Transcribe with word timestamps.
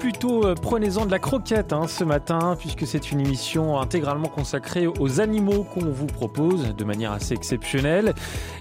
Plutôt, 0.00 0.46
euh, 0.46 0.54
prenez-en 0.54 1.04
de 1.04 1.10
la 1.10 1.18
croquette 1.18 1.74
hein, 1.74 1.86
ce 1.86 2.04
matin, 2.04 2.56
puisque 2.58 2.86
c'est 2.86 3.12
une 3.12 3.20
émission 3.20 3.78
intégralement 3.78 4.28
consacrée 4.28 4.86
aux 4.86 5.20
animaux 5.20 5.62
qu'on 5.62 5.90
vous 5.90 6.06
propose 6.06 6.74
de 6.74 6.84
manière 6.84 7.12
assez 7.12 7.34
exceptionnelle. 7.34 8.14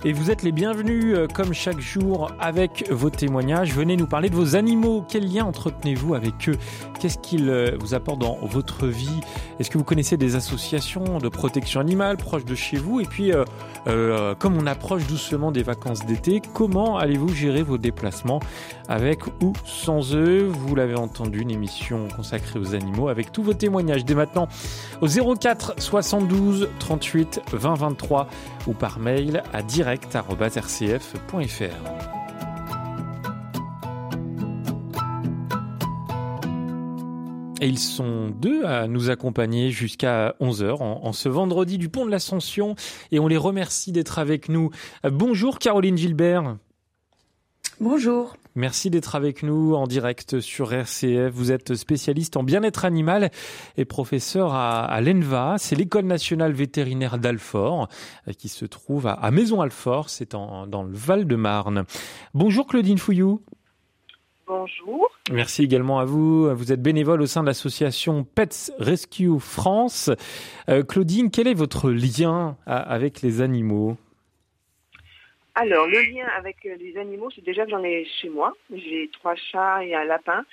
Et 0.04 0.12
vous 0.12 0.32
êtes 0.32 0.44
les 0.44 0.52
bienvenus, 0.52 1.16
euh, 1.16 1.28
comme 1.34 1.54
chaque 1.54 1.80
jour, 1.80 2.30
avec 2.41 2.91
vos 2.91 3.10
témoignages. 3.10 3.73
Venez 3.73 3.96
nous 3.96 4.05
parler 4.05 4.30
de 4.30 4.36
vos 4.36 4.58
animaux. 4.58 5.05
Quel 5.08 5.32
lien 5.34 5.46
entretenez-vous 5.46 6.14
avec 6.14 6.50
eux? 6.50 6.58
Qu'est-ce 7.00 7.18
qu'ils 7.18 7.50
euh, 7.50 7.78
vous 7.80 7.94
apportent 7.94 8.20
dans 8.20 8.38
votre 8.42 8.88
vie? 8.88 9.21
Est-ce 9.62 9.70
que 9.70 9.77
vous 9.77 9.85
connaissez 9.85 10.18
des 10.18 10.35
associations 10.35 11.20
de 11.20 11.30
protection 11.30 11.80
animale 11.80 12.18
proches 12.18 12.44
de 12.44 12.55
chez 12.55 12.76
vous? 12.76 12.99
Et 12.99 13.05
puis, 13.05 13.32
comme 14.40 14.58
on 14.58 14.66
approche 14.66 15.05
doucement 15.08 15.52
des 15.52 15.63
vacances 15.63 16.05
d'été, 16.05 16.41
comment 16.54 16.98
allez-vous 16.98 17.34
gérer 17.34 17.62
vos 17.62 17.77
déplacements 17.77 18.40
avec 18.88 19.26
ou 19.41 19.54
sans 19.66 20.16
eux? 20.16 20.48
Vous 20.48 20.76
l'avez 20.76 20.96
entendu, 20.96 21.38
une 21.39 21.52
émission 21.52 22.07
consacrée 22.16 22.59
aux 22.59 22.75
animaux 22.75 23.07
avec 23.07 23.31
tous 23.31 23.43
vos 23.43 23.53
témoignages 23.53 24.05
dès 24.05 24.16
maintenant 24.16 24.48
au 25.02 25.07
04 25.07 25.81
72 25.81 26.70
38 26.79 27.41
20 27.52 27.73
23 27.73 28.27
ou 28.67 28.73
par 28.73 28.99
mail 28.99 29.43
à 29.53 29.62
direct.rcf.fr. 29.62 32.09
Et 37.62 37.67
ils 37.67 37.79
sont 37.79 38.29
deux 38.29 38.63
à 38.63 38.87
nous 38.87 39.09
accompagner 39.09 39.71
jusqu'à 39.71 40.34
11h 40.40 40.81
en, 40.81 41.03
en, 41.03 41.12
ce 41.12 41.27
vendredi 41.27 41.77
du 41.77 41.90
pont 41.90 42.05
de 42.05 42.12
l'Ascension. 42.12 42.76
Et 43.12 43.20
on 43.20 43.27
les 43.27 43.35
remercie 43.35 43.91
d'être 43.91 44.18
avec 44.18 44.48
nous. 44.48 44.70
Bonjour 45.03 45.59
Caroline 45.59 45.98
Gilbert. 45.98 46.55
Bonjour. 47.81 48.37
Merci 48.55 48.90
d'être 48.90 49.16
avec 49.16 49.44
nous 49.44 49.76
en 49.76 49.88
direct 49.88 50.40
sur 50.40 50.74
RCF. 50.74 51.32
Vous 51.32 51.52
êtes 51.52 51.76
spécialiste 51.76 52.36
en 52.38 52.44
bien-être 52.44 52.86
animal 52.86 53.32
et 53.78 53.86
professeur 53.86 54.54
à, 54.54 55.00
l'ENVA. 55.02 55.55
C'est 55.58 55.76
l'école 55.76 56.05
nationale 56.05 56.54
vétérinaire 56.54 57.18
d'Alfort 57.18 57.88
qui 58.38 58.50
se 58.50 58.66
trouve 58.66 59.08
à, 59.08 59.32
Maison-Alfort. 59.32 60.10
C'est 60.10 60.32
dans 60.32 60.66
le 60.66 60.94
Val-de-Marne. 60.94 61.86
Bonjour 62.34 62.68
Claudine 62.68 62.98
Fouillou. 62.98 63.42
Bonjour. 64.50 65.12
Merci 65.31 65.62
également 65.62 66.00
à 66.00 66.06
vous. 66.06 66.50
Vous 66.56 66.72
êtes 66.72 66.81
bénévole 66.81 67.22
au 67.22 67.28
sein 67.28 67.42
de 67.42 67.46
l'association 67.46 68.24
Pets 68.24 68.72
Rescue 68.80 69.40
France. 69.40 70.09
Euh, 70.70 70.81
Claudine, 70.81 71.30
quel 71.30 71.47
est 71.47 71.53
votre 71.53 71.92
lien 71.92 72.58
avec 72.66 73.22
les 73.22 73.42
animaux? 73.42 73.96
Alors, 75.56 75.88
le 75.88 76.02
lien 76.14 76.28
avec 76.38 76.64
les 76.64 76.97
animaux, 76.97 77.30
c'est 77.36 77.44
déjà 77.44 77.66
que 77.66 77.72
j'en 77.72 77.84
ai 77.84 78.06
chez 78.06 78.30
moi. 78.30 78.53
J'ai 78.74 79.09
trois 79.12 79.36
chats 79.36 79.84
et 79.84 79.96
un 79.96 80.06
lapin. 80.06 80.46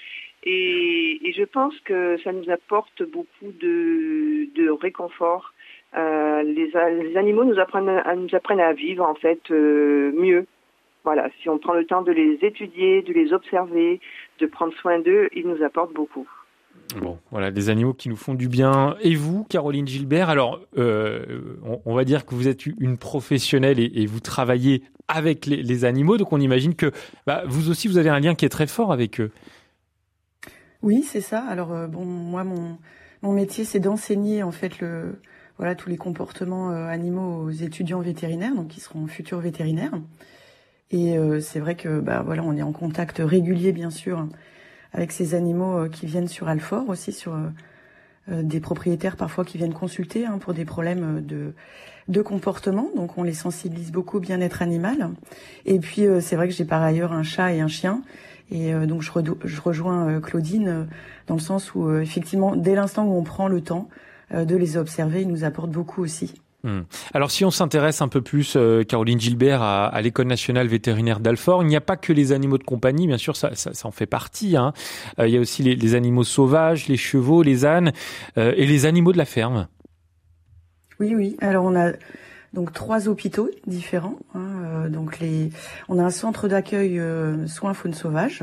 Et, 0.42 1.32
je 1.36 1.44
pense 1.44 1.78
que 1.80 2.16
ça 2.24 2.32
nous 2.32 2.48
apporte 2.50 3.02
beaucoup 3.02 3.52
de, 3.60 4.70
réconfort. 4.70 5.52
Euh, 5.96 6.42
les, 6.42 6.72
les, 7.02 7.16
animaux 7.16 7.44
nous 7.44 7.58
apprennent, 7.58 7.88
à, 7.88 8.14
nous 8.14 8.34
apprennent 8.34 8.60
à 8.60 8.72
vivre 8.72 9.04
en 9.04 9.14
fait 9.14 9.40
euh, 9.50 10.12
mieux 10.12 10.46
voilà, 11.06 11.28
si 11.40 11.48
on 11.48 11.58
prend 11.58 11.74
le 11.74 11.86
temps 11.86 12.02
de 12.02 12.10
les 12.10 12.36
étudier, 12.42 13.00
de 13.00 13.12
les 13.12 13.32
observer, 13.32 14.00
de 14.40 14.46
prendre 14.46 14.74
soin 14.74 14.98
d'eux, 14.98 15.28
ils 15.36 15.46
nous 15.46 15.62
apportent 15.62 15.92
beaucoup. 15.92 16.28
Bon, 16.94 17.18
voilà, 17.30 17.50
des 17.50 17.68
animaux 17.68 17.94
qui 17.94 18.08
nous 18.08 18.16
font 18.16 18.34
du 18.34 18.48
bien. 18.48 18.96
Et 19.00 19.14
vous, 19.14 19.44
Caroline 19.44 19.86
Gilbert, 19.86 20.30
alors, 20.30 20.60
euh, 20.78 21.56
on, 21.84 21.94
va 21.94 22.04
dire 22.04 22.24
que 22.24 22.34
vous 22.34 22.48
êtes 22.48 22.64
une 22.66 22.96
professionnelle 22.96 23.78
et, 23.80 24.06
vous 24.06 24.20
travaillez 24.20 24.82
avec 25.08 25.46
les, 25.46 25.84
animaux, 25.84 26.16
donc 26.16 26.32
on 26.32 26.40
imagine 26.40 26.74
que 26.74 26.92
bah, 27.26 27.42
vous 27.46 27.70
aussi, 27.70 27.88
vous 27.88 27.98
avez 27.98 28.08
un 28.08 28.20
lien 28.20 28.34
qui 28.34 28.44
est 28.44 28.50
très 28.50 28.66
fort 28.66 28.92
avec 28.92 29.20
eux. 29.20 29.30
Oui, 30.82 31.02
c'est 31.02 31.20
ça. 31.20 31.40
Alors, 31.40 31.72
euh, 31.72 31.86
bon, 31.86 32.04
moi, 32.04 32.44
mon, 32.44 33.32
métier, 33.32 33.64
c'est 33.64 33.80
d'enseigner, 33.80 34.42
en 34.42 34.52
fait, 34.52 34.78
le, 34.80 35.20
voilà, 35.58 35.74
tous 35.74 35.90
les 35.90 35.96
comportements 35.96 36.70
euh, 36.70 36.86
animaux 36.86 37.42
aux 37.42 37.50
étudiants 37.50 38.00
vétérinaires, 38.00 38.54
donc 38.54 38.68
qui 38.68 38.80
seront 38.80 39.06
futurs 39.06 39.40
vétérinaires. 39.40 39.92
Et 40.92 41.18
c'est 41.40 41.58
vrai 41.58 41.74
que 41.74 41.98
bah 41.98 42.22
voilà, 42.24 42.44
on 42.44 42.56
est 42.56 42.62
en 42.62 42.70
contact 42.70 43.16
régulier 43.18 43.72
bien 43.72 43.90
sûr 43.90 44.28
avec 44.96 45.12
ces 45.12 45.34
animaux 45.34 45.78
euh, 45.78 45.88
qui 45.88 46.06
viennent 46.06 46.26
sur 46.26 46.48
Alfort 46.48 46.88
aussi 46.88 47.12
sur 47.12 47.34
euh, 47.34 48.42
des 48.42 48.58
propriétaires 48.58 49.16
parfois 49.16 49.44
qui 49.44 49.56
viennent 49.58 49.74
consulter 49.74 50.26
hein, 50.26 50.38
pour 50.38 50.52
des 50.52 50.64
problèmes 50.64 51.24
de 51.24 51.52
de 52.08 52.22
comportement. 52.22 52.88
Donc 52.94 53.18
on 53.18 53.24
les 53.24 53.34
sensibilise 53.34 53.90
beaucoup 53.90 54.18
au 54.18 54.20
bien-être 54.20 54.62
animal. 54.62 55.10
Et 55.64 55.80
puis 55.80 56.06
c'est 56.20 56.36
vrai 56.36 56.46
que 56.46 56.54
j'ai 56.54 56.64
par 56.64 56.80
ailleurs 56.80 57.12
un 57.12 57.24
chat 57.24 57.52
et 57.52 57.60
un 57.60 57.66
chien. 57.66 58.02
Et 58.52 58.72
donc 58.72 59.02
je, 59.02 59.10
je 59.44 59.60
rejoins 59.60 60.20
Claudine 60.20 60.86
dans 61.26 61.34
le 61.34 61.40
sens 61.40 61.74
où 61.74 61.92
effectivement 61.98 62.54
dès 62.54 62.76
l'instant 62.76 63.06
où 63.06 63.18
on 63.18 63.24
prend 63.24 63.48
le 63.48 63.60
temps 63.60 63.88
de 64.32 64.54
les 64.54 64.76
observer, 64.76 65.22
ils 65.22 65.28
nous 65.28 65.42
apportent 65.42 65.72
beaucoup 65.72 66.00
aussi. 66.00 66.32
Hmm. 66.66 66.80
Alors 67.14 67.30
si 67.30 67.44
on 67.44 67.52
s'intéresse 67.52 68.02
un 68.02 68.08
peu 68.08 68.20
plus, 68.22 68.54
euh, 68.56 68.82
Caroline 68.82 69.20
Gilbert, 69.20 69.62
à, 69.62 70.02
l'école 70.02 70.26
nationale 70.26 70.66
vétérinaire 70.66 71.20
d'Alfort, 71.20 71.62
il 71.62 71.68
n'y 71.68 71.76
a 71.76 71.80
pas 71.80 71.96
que 71.96 72.12
les 72.12 72.32
animaux 72.32 72.58
de 72.58 72.64
compagnie, 72.64 73.06
bien 73.06 73.18
sûr, 73.18 73.36
ça, 73.36 73.52
en 73.84 73.92
fait 73.92 74.06
partie. 74.06 74.56
Hein. 74.56 74.72
Euh, 75.20 75.28
il 75.28 75.34
y 75.34 75.36
a 75.36 75.40
aussi 75.40 75.62
les, 75.62 75.94
animaux 75.94 76.24
sauvages, 76.24 76.88
les 76.88 76.96
chevaux, 76.96 77.44
les 77.44 77.64
ânes 77.64 77.92
euh, 78.36 78.52
et 78.56 78.66
les 78.66 78.84
animaux 78.84 79.12
de 79.12 79.18
la 79.18 79.24
ferme. 79.24 79.68
Oui, 80.98 81.14
oui. 81.14 81.36
Alors 81.40 81.64
on 81.64 81.76
a 81.76 81.92
donc 82.52 82.72
trois 82.72 83.06
hôpitaux 83.06 83.48
différents. 83.68 84.18
Hein. 84.34 84.88
donc 84.88 85.20
on 85.88 86.00
a 86.00 86.02
un 86.02 86.10
centre 86.10 86.48
d'accueil 86.48 87.00
soins 87.46 87.74
faune 87.74 87.94
sauvage, 87.94 88.42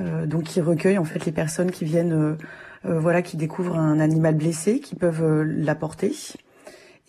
donc 0.00 0.44
qui 0.44 0.60
recueille 0.62 0.96
en 0.96 1.04
fait 1.04 1.26
les 1.26 1.32
personnes 1.32 1.72
qui 1.72 1.84
viennent, 1.84 2.38
voilà, 2.84 3.20
qui 3.20 3.36
découvrent 3.36 3.76
un 3.76 3.98
animal 3.98 4.36
blessé, 4.36 4.78
qui 4.78 4.94
peuvent 4.94 5.42
l'apporter 5.42 6.12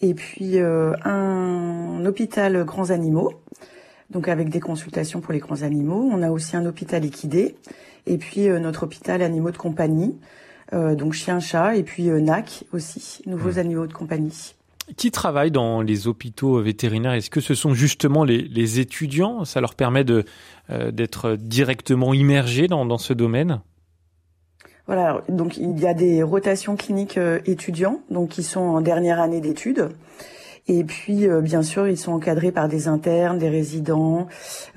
et 0.01 0.13
puis 0.13 0.59
euh, 0.59 0.93
un 1.03 2.05
hôpital 2.05 2.63
grands 2.63 2.89
animaux, 2.89 3.33
donc 4.09 4.27
avec 4.27 4.49
des 4.49 4.59
consultations 4.59 5.21
pour 5.21 5.33
les 5.33 5.39
grands 5.39 5.61
animaux. 5.61 6.09
On 6.11 6.21
a 6.21 6.29
aussi 6.29 6.55
un 6.55 6.65
hôpital 6.65 7.03
équidé, 7.05 7.55
et 8.05 8.17
puis 8.17 8.47
euh, 8.47 8.59
notre 8.59 8.83
hôpital 8.83 9.21
animaux 9.21 9.51
de 9.51 9.57
compagnie, 9.57 10.15
euh, 10.73 10.95
donc 10.95 11.13
chien, 11.13 11.39
chat, 11.39 11.75
et 11.75 11.83
puis 11.83 12.09
euh, 12.09 12.19
NAC 12.19 12.63
aussi, 12.73 13.21
nouveaux 13.25 13.53
mmh. 13.53 13.59
animaux 13.59 13.87
de 13.87 13.93
compagnie. 13.93 14.55
Qui 14.97 15.09
travaille 15.09 15.49
dans 15.49 15.81
les 15.81 16.07
hôpitaux 16.07 16.61
vétérinaires? 16.61 17.13
Est-ce 17.13 17.31
que 17.31 17.41
ce 17.41 17.55
sont 17.55 17.73
justement 17.73 18.23
les, 18.23 18.41
les 18.43 18.79
étudiants? 18.79 19.43
Ça 19.43 19.59
leur 19.59 19.73
permet 19.73 20.03
de 20.03 20.25
euh, 20.69 20.91
d'être 20.91 21.35
directement 21.35 22.13
immergés 22.13 22.67
dans, 22.67 22.85
dans 22.85 22.99
ce 22.99 23.13
domaine? 23.13 23.61
Voilà, 24.87 25.23
donc 25.29 25.57
il 25.57 25.79
y 25.79 25.87
a 25.87 25.93
des 25.93 26.21
rotations 26.21 26.75
cliniques 26.75 27.17
euh, 27.17 27.39
étudiants, 27.45 28.01
donc 28.11 28.29
qui 28.29 28.43
sont 28.43 28.61
en 28.61 28.81
dernière 28.81 29.19
année 29.19 29.41
d'études. 29.41 29.89
Et 30.67 30.83
puis, 30.83 31.27
euh, 31.27 31.41
bien 31.41 31.61
sûr, 31.61 31.87
ils 31.87 31.97
sont 31.97 32.13
encadrés 32.13 32.51
par 32.51 32.67
des 32.67 32.87
internes, 32.87 33.37
des 33.37 33.49
résidents, 33.49 34.27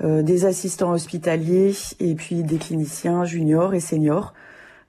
euh, 0.03 0.21
des 0.21 0.45
assistants 0.45 0.91
hospitaliers, 0.91 1.73
et 1.99 2.13
puis 2.13 2.43
des 2.43 2.57
cliniciens 2.57 3.25
juniors 3.25 3.73
et 3.73 3.79
seniors. 3.79 4.33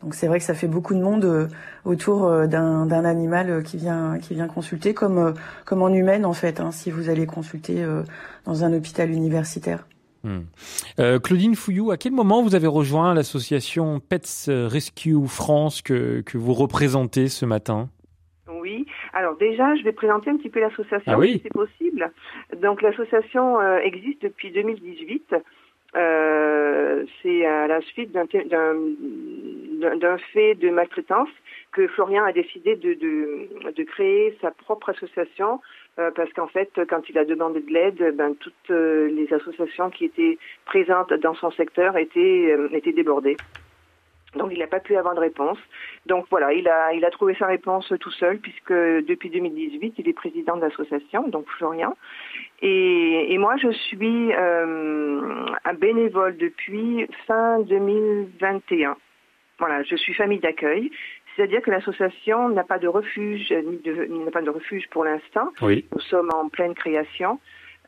Donc 0.02 0.14
c'est 0.14 0.26
vrai 0.26 0.38
que 0.38 0.44
ça 0.44 0.54
fait 0.54 0.66
beaucoup 0.66 0.94
de 0.94 1.02
monde 1.02 1.24
euh, 1.24 1.48
autour 1.84 2.24
euh, 2.26 2.46
d'un 2.46 3.04
animal 3.04 3.62
qui 3.62 3.76
vient 3.76 4.18
qui 4.18 4.34
vient 4.34 4.46
consulter, 4.46 4.94
comme 4.94 5.34
comme 5.64 5.82
en 5.82 5.90
humaine 5.90 6.24
en 6.26 6.32
fait. 6.32 6.60
Hein, 6.60 6.70
si 6.72 6.90
vous 6.90 7.10
allez 7.10 7.26
consulter 7.26 7.84
dans 8.46 8.64
un 8.64 8.72
hôpital 8.72 9.10
universitaire. 9.10 9.86
Hmm. 10.22 10.40
Euh, 10.98 11.18
Claudine 11.18 11.54
Fouillou, 11.54 11.90
à 11.90 11.96
quel 11.96 12.12
moment 12.12 12.42
vous 12.42 12.54
avez 12.54 12.66
rejoint 12.66 13.14
l'association 13.14 14.00
Pets 14.00 14.48
Rescue 14.48 15.16
France 15.26 15.80
que, 15.82 16.20
que 16.20 16.36
vous 16.36 16.52
représentez 16.52 17.28
ce 17.28 17.46
matin? 17.46 17.88
Oui. 18.60 18.86
Alors 19.12 19.36
déjà, 19.36 19.74
je 19.76 19.82
vais 19.82 19.92
présenter 19.92 20.30
un 20.30 20.36
petit 20.36 20.50
peu 20.50 20.60
l'association, 20.60 21.12
ah 21.12 21.18
oui. 21.18 21.32
si 21.32 21.40
c'est 21.44 21.52
possible. 21.52 22.12
Donc 22.60 22.82
l'association 22.82 23.60
euh, 23.60 23.78
existe 23.78 24.22
depuis 24.22 24.50
2018. 24.50 25.34
Euh, 25.96 27.04
c'est 27.22 27.44
à 27.46 27.66
la 27.66 27.80
suite 27.80 28.12
d'un 28.12 28.26
fait 30.32 30.54
de 30.54 30.70
maltraitance 30.70 31.28
que 31.72 31.88
Florian 31.88 32.24
a 32.24 32.32
décidé 32.32 32.76
de, 32.76 32.94
de, 32.94 33.72
de 33.72 33.82
créer 33.82 34.38
sa 34.40 34.52
propre 34.52 34.90
association 34.90 35.60
parce 36.14 36.32
qu'en 36.32 36.46
fait, 36.48 36.70
quand 36.88 37.08
il 37.08 37.18
a 37.18 37.24
demandé 37.24 37.60
de 37.60 37.72
l'aide, 37.72 38.16
ben, 38.16 38.34
toutes 38.38 38.70
euh, 38.70 39.08
les 39.08 39.32
associations 39.32 39.90
qui 39.90 40.04
étaient 40.06 40.38
présentes 40.64 41.12
dans 41.14 41.34
son 41.34 41.50
secteur 41.50 41.96
étaient, 41.96 42.52
euh, 42.52 42.68
étaient 42.72 42.92
débordées. 42.92 43.36
Donc 44.36 44.50
il 44.52 44.58
n'a 44.60 44.66
pas 44.66 44.80
pu 44.80 44.96
avoir 44.96 45.14
de 45.14 45.20
réponse. 45.20 45.58
Donc 46.06 46.26
voilà, 46.30 46.52
il 46.52 46.68
a, 46.68 46.92
il 46.92 47.04
a 47.04 47.10
trouvé 47.10 47.34
sa 47.34 47.46
réponse 47.46 47.92
tout 48.00 48.12
seul 48.12 48.38
puisque 48.38 48.72
depuis 48.72 49.28
2018, 49.30 49.94
il 49.98 50.08
est 50.08 50.12
président 50.12 50.56
de 50.56 50.62
l'association, 50.62 51.28
donc 51.28 51.46
Florian. 51.58 51.96
Et, 52.62 53.36
moi, 53.38 53.56
je 53.56 53.70
suis 53.70 54.32
euh, 54.32 55.46
un 55.64 55.74
bénévole 55.74 56.36
depuis 56.36 57.06
fin 57.26 57.60
2021. 57.60 58.96
Voilà, 59.58 59.82
je 59.82 59.96
suis 59.96 60.14
famille 60.14 60.40
d'accueil. 60.40 60.90
C'est-à-dire 61.40 61.62
que 61.62 61.70
l'association 61.70 62.50
n'a 62.50 62.64
pas 62.64 62.78
de 62.78 62.86
refuge, 62.86 63.50
ni 63.50 64.18
n'a 64.18 64.30
pas 64.30 64.42
de 64.42 64.50
refuge 64.50 64.86
pour 64.90 65.04
l'instant. 65.04 65.48
Oui. 65.62 65.86
Nous 65.90 66.00
sommes 66.02 66.28
en 66.34 66.50
pleine 66.50 66.74
création. 66.74 67.40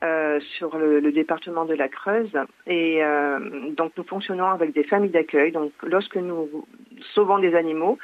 Euh, 0.02 0.40
sur 0.58 0.76
le, 0.76 0.98
le, 0.98 1.12
département 1.12 1.64
de 1.64 1.74
la 1.74 1.88
Creuse. 1.88 2.36
Et 2.66 3.04
euh, 3.04 3.38
donc 3.70 3.92
nous 3.96 4.02
fonctionnons 4.02 4.46
avec 4.46 4.72
des 4.72 4.82
familles 4.82 5.12
d'accueil. 5.12 5.52
Donc 5.52 5.70
lorsque 5.84 6.16
nous 6.16 6.66
sauvons 7.14 7.38
des 7.38 7.54
animaux, 7.54 7.98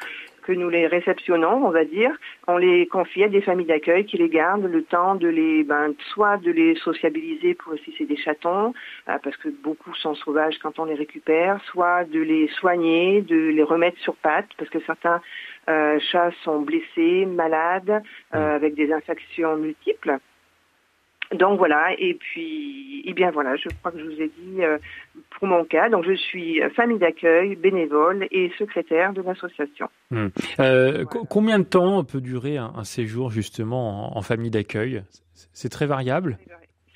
que 0.48 0.52
nous 0.54 0.70
les 0.70 0.86
réceptionnons, 0.86 1.66
on 1.66 1.70
va 1.70 1.84
dire, 1.84 2.10
on 2.46 2.56
les 2.56 2.86
confie 2.86 3.22
à 3.22 3.28
des 3.28 3.42
familles 3.42 3.66
d'accueil 3.66 4.06
qui 4.06 4.16
les 4.16 4.30
gardent 4.30 4.64
le 4.64 4.82
temps 4.82 5.14
de 5.14 5.28
les, 5.28 5.62
ben, 5.62 5.92
soit 6.14 6.38
de 6.38 6.50
les 6.50 6.74
sociabiliser 6.76 7.52
pour 7.52 7.74
si 7.84 7.94
c'est 7.98 8.06
des 8.06 8.16
chatons, 8.16 8.72
euh, 9.10 9.18
parce 9.22 9.36
que 9.36 9.50
beaucoup 9.50 9.94
sont 9.96 10.14
sauvages 10.14 10.58
quand 10.62 10.78
on 10.78 10.86
les 10.86 10.94
récupère, 10.94 11.60
soit 11.64 12.04
de 12.04 12.20
les 12.20 12.48
soigner, 12.58 13.20
de 13.20 13.36
les 13.36 13.62
remettre 13.62 13.98
sur 13.98 14.16
pattes, 14.16 14.48
parce 14.56 14.70
que 14.70 14.80
certains 14.86 15.20
euh, 15.68 15.98
chats 16.10 16.32
sont 16.44 16.60
blessés, 16.62 17.26
malades, 17.26 18.02
euh, 18.34 18.56
avec 18.56 18.74
des 18.74 18.90
infections 18.90 19.54
multiples. 19.56 20.16
Donc 21.32 21.58
voilà, 21.58 21.92
et 21.98 22.14
puis, 22.14 23.02
eh 23.04 23.12
bien 23.12 23.30
voilà, 23.30 23.54
je 23.56 23.68
crois 23.80 23.92
que 23.92 23.98
je 23.98 24.04
vous 24.04 24.20
ai 24.22 24.30
dit 24.38 24.64
euh, 24.64 24.78
pour 25.30 25.46
mon 25.46 25.64
cas. 25.64 25.90
Donc 25.90 26.04
je 26.06 26.14
suis 26.14 26.60
famille 26.74 26.98
d'accueil, 26.98 27.54
bénévole 27.54 28.26
et 28.30 28.50
secrétaire 28.58 29.12
de 29.12 29.20
l'association. 29.20 29.88
Hmm. 30.10 30.28
Euh, 30.58 31.04
Combien 31.04 31.58
de 31.58 31.64
temps 31.64 32.02
peut 32.04 32.22
durer 32.22 32.56
un, 32.56 32.72
un 32.74 32.84
séjour 32.84 33.30
justement 33.30 34.14
en, 34.14 34.18
en 34.18 34.22
famille 34.22 34.50
d'accueil? 34.50 35.02
C'est 35.52 35.68
très 35.68 35.86
variable? 35.86 36.38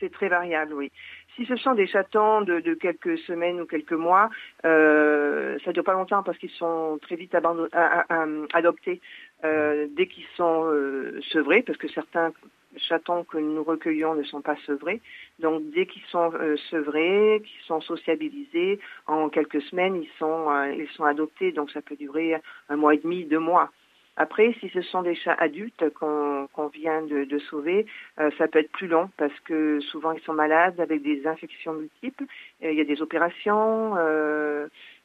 C'est 0.00 0.10
très 0.10 0.28
variable, 0.28 0.72
oui. 0.74 0.90
Si 1.36 1.46
ce 1.46 1.56
sont 1.56 1.74
des 1.74 1.86
chatons 1.86 2.42
de, 2.42 2.60
de 2.60 2.74
quelques 2.74 3.16
semaines 3.20 3.60
ou 3.60 3.66
quelques 3.66 3.92
mois, 3.92 4.28
euh, 4.66 5.56
ça 5.64 5.72
dure 5.72 5.84
pas 5.84 5.94
longtemps 5.94 6.22
parce 6.22 6.36
qu'ils 6.38 6.50
sont 6.50 6.98
très 7.00 7.16
vite 7.16 7.34
adoptés 7.34 9.00
euh, 9.42 9.86
dès 9.96 10.06
qu'ils 10.06 10.26
sont 10.36 10.64
euh, 10.66 11.20
sevrés, 11.30 11.62
parce 11.62 11.78
que 11.78 11.88
certains 11.88 12.32
chatons 12.76 13.24
que 13.24 13.38
nous 13.38 13.62
recueillons 13.62 14.14
ne 14.14 14.22
sont 14.22 14.40
pas 14.40 14.56
sevrés. 14.66 15.00
Donc 15.38 15.62
dès 15.70 15.86
qu'ils 15.86 16.04
sont 16.10 16.32
euh, 16.34 16.56
sevrés, 16.70 17.42
qu'ils 17.44 17.66
sont 17.66 17.80
sociabilisés, 17.80 18.80
en 19.06 19.28
quelques 19.28 19.62
semaines, 19.62 19.96
ils 20.02 20.10
sont, 20.18 20.50
euh, 20.50 20.72
ils 20.72 20.88
sont 20.90 21.04
adoptés. 21.04 21.52
Donc 21.52 21.70
ça 21.70 21.82
peut 21.82 21.96
durer 21.96 22.36
un 22.68 22.76
mois 22.76 22.94
et 22.94 22.98
demi, 22.98 23.24
deux 23.24 23.38
mois. 23.38 23.70
Après, 24.16 24.54
si 24.60 24.68
ce 24.68 24.82
sont 24.82 25.00
des 25.00 25.14
chats 25.14 25.36
adultes 25.38 25.88
qu'on 25.94 26.46
qu 26.54 26.78
vient 26.78 27.00
de, 27.00 27.24
de 27.24 27.38
sauver, 27.38 27.86
euh, 28.20 28.30
ça 28.36 28.46
peut 28.46 28.58
être 28.58 28.70
plus 28.70 28.86
long 28.86 29.08
parce 29.16 29.38
que 29.40 29.80
souvent 29.80 30.12
ils 30.12 30.20
sont 30.20 30.34
malades 30.34 30.78
avec 30.80 31.02
des 31.02 31.26
infections 31.26 31.72
multiples. 31.72 32.24
il 32.60 32.74
y 32.74 32.80
a 32.80 32.84
des 32.84 33.00
opérations. 33.00 33.96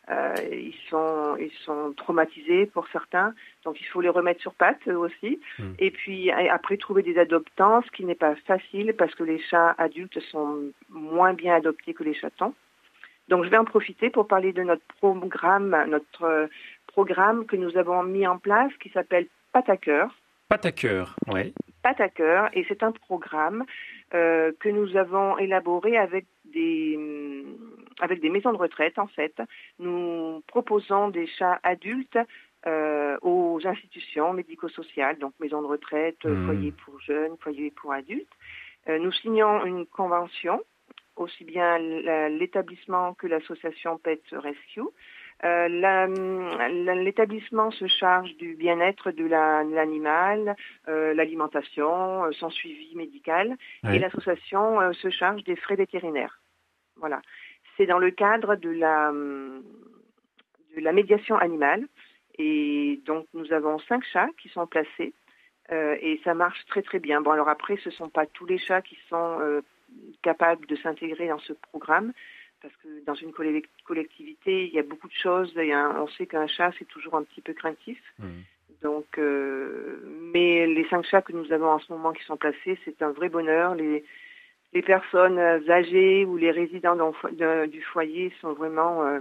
Euh, 0.09 0.13
euh, 0.17 0.35
ils 0.51 0.75
sont 0.89 1.35
ils 1.39 1.51
sont 1.65 1.93
traumatisés 1.95 2.65
pour 2.67 2.87
certains, 2.89 3.33
donc 3.63 3.79
il 3.79 3.85
faut 3.85 4.01
les 4.01 4.09
remettre 4.09 4.41
sur 4.41 4.53
pattes 4.53 4.87
eux 4.87 4.97
aussi. 4.97 5.39
Mmh. 5.59 5.63
Et 5.79 5.91
puis 5.91 6.31
après 6.31 6.77
trouver 6.77 7.03
des 7.03 7.17
adoptants, 7.17 7.81
ce 7.81 7.91
qui 7.91 8.05
n'est 8.05 8.15
pas 8.15 8.35
facile 8.47 8.93
parce 8.97 9.13
que 9.15 9.23
les 9.23 9.39
chats 9.39 9.75
adultes 9.77 10.19
sont 10.31 10.71
moins 10.89 11.33
bien 11.33 11.55
adoptés 11.55 11.93
que 11.93 12.03
les 12.03 12.13
chatons. 12.13 12.53
Donc 13.27 13.43
je 13.43 13.49
vais 13.49 13.57
en 13.57 13.65
profiter 13.65 14.09
pour 14.09 14.27
parler 14.27 14.53
de 14.53 14.63
notre 14.63 14.85
programme, 14.99 15.75
notre 15.89 16.49
programme 16.87 17.45
que 17.45 17.55
nous 17.55 17.77
avons 17.77 18.03
mis 18.03 18.25
en 18.25 18.37
place 18.37 18.71
qui 18.81 18.89
s'appelle 18.89 19.27
Pataqueur. 19.51 20.15
Pataqueur, 20.49 21.15
oui. 21.27 21.53
Pataqueur, 21.83 22.49
et 22.53 22.65
c'est 22.67 22.83
un 22.83 22.91
programme 22.91 23.65
euh, 24.13 24.51
que 24.59 24.69
nous 24.69 24.95
avons 24.95 25.37
élaboré 25.37 25.97
avec 25.97 26.25
des 26.45 26.97
avec 27.99 28.21
des 28.21 28.29
maisons 28.29 28.51
de 28.51 28.57
retraite 28.57 28.99
en 28.99 29.07
fait. 29.07 29.35
Nous 29.79 30.43
proposons 30.47 31.09
des 31.09 31.27
chats 31.27 31.59
adultes 31.63 32.19
euh, 32.65 33.17
aux 33.21 33.59
institutions 33.65 34.33
médico-sociales, 34.33 35.17
donc 35.19 35.33
maisons 35.39 35.61
de 35.61 35.67
retraite, 35.67 36.23
mmh. 36.25 36.45
foyers 36.45 36.73
pour 36.83 36.99
jeunes, 36.99 37.37
foyers 37.39 37.71
pour 37.71 37.93
adultes. 37.93 38.33
Euh, 38.89 38.99
nous 38.99 39.11
signons 39.11 39.65
une 39.65 39.85
convention, 39.85 40.61
aussi 41.15 41.43
bien 41.43 41.77
l'établissement 42.29 43.13
que 43.13 43.27
l'association 43.27 43.97
Pet 43.97 44.21
Rescue. 44.31 44.81
Euh, 45.43 45.67
L'établissement 47.03 47.71
se 47.71 47.87
charge 47.87 48.35
du 48.37 48.55
bien-être 48.55 49.11
de 49.11 49.25
l'animal, 49.25 50.45
la, 50.45 50.91
euh, 50.91 51.13
l'alimentation, 51.13 52.25
euh, 52.25 52.31
son 52.31 52.49
suivi 52.49 52.95
médical, 52.95 53.55
oui. 53.83 53.95
et 53.95 53.99
l'association 53.99 54.93
se 54.93 55.09
charge 55.09 55.43
des 55.43 55.55
frais 55.55 55.75
vétérinaires. 55.75 56.39
Voilà. 56.95 57.21
C'est 57.77 57.85
dans 57.85 57.99
le 57.99 58.11
cadre 58.11 58.55
de 58.55 58.69
la, 58.69 59.11
de 59.11 60.81
la 60.81 60.91
médiation 60.91 61.37
animale. 61.37 61.87
Et 62.39 62.99
donc, 63.05 63.25
nous 63.33 63.51
avons 63.53 63.79
cinq 63.79 64.03
chats 64.11 64.29
qui 64.41 64.49
sont 64.49 64.67
placés. 64.67 65.13
Euh, 65.71 65.97
et 66.01 66.19
ça 66.23 66.33
marche 66.33 66.65
très 66.67 66.81
très 66.81 66.99
bien. 66.99 67.21
Bon, 67.21 67.31
alors 67.31 67.49
après, 67.49 67.77
ce 67.77 67.89
ne 67.89 67.93
sont 67.93 68.09
pas 68.09 68.25
tous 68.25 68.45
les 68.45 68.57
chats 68.57 68.81
qui 68.81 68.97
sont 69.09 69.37
euh, 69.41 69.61
capables 70.21 70.65
de 70.65 70.75
s'intégrer 70.77 71.27
dans 71.27 71.39
ce 71.39 71.53
programme, 71.53 72.13
parce 72.61 72.73
que 72.77 73.03
dans 73.05 73.15
une 73.15 73.33
collectivité, 73.33 74.67
il 74.67 74.73
y 74.73 74.79
a 74.79 74.83
beaucoup 74.83 75.07
de 75.07 75.13
choses. 75.13 75.57
Un, 75.57 76.01
on 76.01 76.07
sait 76.07 76.25
qu'un 76.25 76.47
chat, 76.47 76.71
c'est 76.79 76.87
toujours 76.87 77.15
un 77.15 77.23
petit 77.23 77.41
peu 77.41 77.53
craintif. 77.53 77.99
Mmh. 78.19 78.25
Donc, 78.81 79.17
euh, 79.17 79.99
mais 80.33 80.67
les 80.67 80.87
cinq 80.89 81.03
chats 81.05 81.21
que 81.21 81.33
nous 81.33 81.51
avons 81.51 81.69
en 81.69 81.79
ce 81.79 81.91
moment 81.91 82.13
qui 82.13 82.23
sont 82.23 82.37
placés, 82.37 82.79
c'est 82.85 83.01
un 83.01 83.11
vrai 83.11 83.29
bonheur. 83.29 83.75
Les, 83.75 84.05
les 84.73 84.81
personnes 84.81 85.39
âgées 85.69 86.25
ou 86.25 86.37
les 86.37 86.51
résidents 86.51 86.95
de, 86.95 87.65
du 87.67 87.81
foyer 87.81 88.33
sont 88.41 88.53
vraiment 88.53 89.03
euh, 89.05 89.19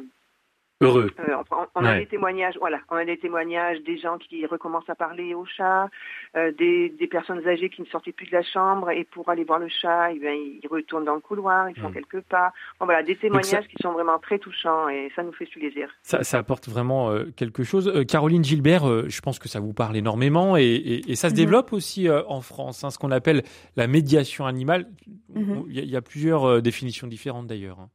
heureux. 0.81 1.11
Euh, 1.21 1.37
on, 1.51 1.67
on 1.75 1.85
ouais. 1.85 1.89
a 1.89 1.99
des 1.99 2.07
témoignages, 2.07 2.57
voilà, 2.59 2.81
on 2.91 2.97
a 2.97 3.05
des 3.05 3.17
témoignages 3.19 3.81
des 3.83 3.99
gens 3.99 4.19
qui 4.19 4.45
recommencent 4.47 4.89
à 4.89 4.95
parler 4.95 5.35
au 5.35 5.45
chat, 5.47 5.89
euh, 6.37 6.53
des, 6.53 6.91
des, 6.91 7.07
personnes 7.07 7.47
âgées 7.49 7.71
qui 7.71 7.81
ne 7.81 7.87
sortaient 7.87 8.13
plus 8.13 8.27
de 8.27 8.33
la 8.33 8.43
chambre 8.43 8.91
et 8.91 9.05
pour 9.05 9.29
aller 9.31 9.45
voir 9.45 9.59
le 9.59 9.69
chat, 9.69 10.13
eh 10.13 10.19
bien, 10.19 10.33
ils 10.33 10.67
retournent 10.71 11.05
dans 11.05 11.15
le 11.15 11.21
couloir, 11.21 11.71
ils 11.71 11.79
font 11.79 11.89
mmh. 11.89 11.95
quelques 11.95 12.21
pas. 12.23 12.53
Bon, 12.79 12.87
voilà, 12.87 13.03
des 13.03 13.17
témoignages 13.17 13.47
ça, 13.47 13.63
qui 13.63 13.77
sont 13.81 13.93
vraiment 13.93 14.19
très 14.19 14.39
touchants 14.39 14.89
et 14.89 15.11
ça 15.17 15.23
nous 15.23 15.33
fait 15.33 15.47
plaisir. 15.47 15.89
Ça, 16.03 16.23
ça 16.25 16.39
apporte 16.39 16.69
vraiment 16.69 17.11
euh, 17.11 17.25
quelque 17.37 17.65
chose. 17.65 17.89
Euh, 17.89 18.05
Caroline 18.05 18.45
Gilbert, 18.45 18.89
euh, 18.89 19.07
je 19.09 19.21
pense 19.21 19.39
que 19.39 19.49
ça 19.49 19.61
vous 19.61 19.73
parle 19.73 19.97
énormément 19.97 20.57
et, 20.57 20.65
et, 20.65 21.11
et 21.11 21.17
ça 21.17 21.29
se 21.29 21.35
mmh. 21.35 21.37
développe 21.37 21.73
aussi 21.73 22.09
euh, 22.09 22.23
en 22.27 22.43
France, 22.43 22.85
hein, 22.85 22.91
ce 22.91 22.99
qu'on 22.99 23.11
appelle 23.11 23.43
la 23.77 23.87
médiation 23.87 24.45
animale. 24.47 24.87
Il 25.35 25.43
mmh. 25.43 25.65
y, 25.71 25.81
y, 25.87 25.97
a 25.97 26.03
plusieurs 26.03 26.61
définitions 26.61 27.07
différentes 27.07 27.47
d'ailleurs. 27.47 27.81
Hein. 27.81 27.89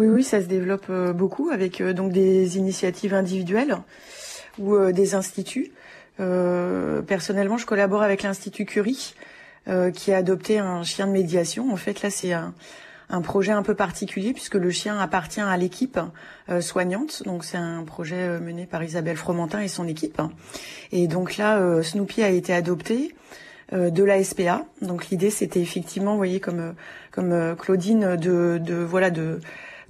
Oui, 0.00 0.08
oui, 0.08 0.24
ça 0.24 0.40
se 0.40 0.46
développe 0.46 0.86
euh, 0.88 1.12
beaucoup 1.12 1.50
avec 1.50 1.82
euh, 1.82 1.92
donc 1.92 2.10
des 2.10 2.56
initiatives 2.56 3.12
individuelles 3.12 3.76
ou 4.58 4.74
euh, 4.74 4.92
des 4.92 5.14
instituts. 5.14 5.72
personnellement, 6.16 7.58
je 7.58 7.66
collabore 7.66 8.00
avec 8.02 8.22
l'Institut 8.22 8.64
Curie 8.64 9.14
qui 9.94 10.12
a 10.12 10.16
adopté 10.16 10.58
un 10.58 10.82
chien 10.82 11.06
de 11.06 11.12
médiation. 11.12 11.70
En 11.70 11.76
fait, 11.76 12.02
là, 12.02 12.10
c'est 12.10 12.32
un, 12.32 12.52
projet 13.22 13.52
un 13.52 13.62
peu 13.62 13.74
particulier 13.74 14.32
puisque 14.32 14.56
le 14.56 14.70
chien 14.70 14.98
appartient 14.98 15.40
à 15.40 15.56
l'équipe 15.56 15.98
soignante. 16.60 17.22
Donc, 17.24 17.44
c'est 17.44 17.56
un 17.56 17.84
projet 17.84 18.38
mené 18.38 18.66
par 18.66 18.82
Isabelle 18.84 19.16
Fromentin 19.16 19.60
et 19.60 19.68
son 19.68 19.86
équipe. 19.88 20.20
Et 20.92 21.08
donc 21.08 21.38
là, 21.38 21.82
Snoopy 21.82 22.22
a 22.22 22.28
été 22.28 22.52
adopté 22.52 23.14
de 23.72 24.04
la 24.04 24.22
SPA. 24.22 24.66
Donc 24.82 25.08
l'idée 25.08 25.30
c'était 25.30 25.60
effectivement, 25.60 26.12
vous 26.12 26.18
voyez 26.18 26.40
comme 26.40 26.74
comme 27.12 27.56
Claudine 27.56 28.16
de, 28.16 28.58
de 28.62 28.74
voilà 28.74 29.10
de 29.10 29.40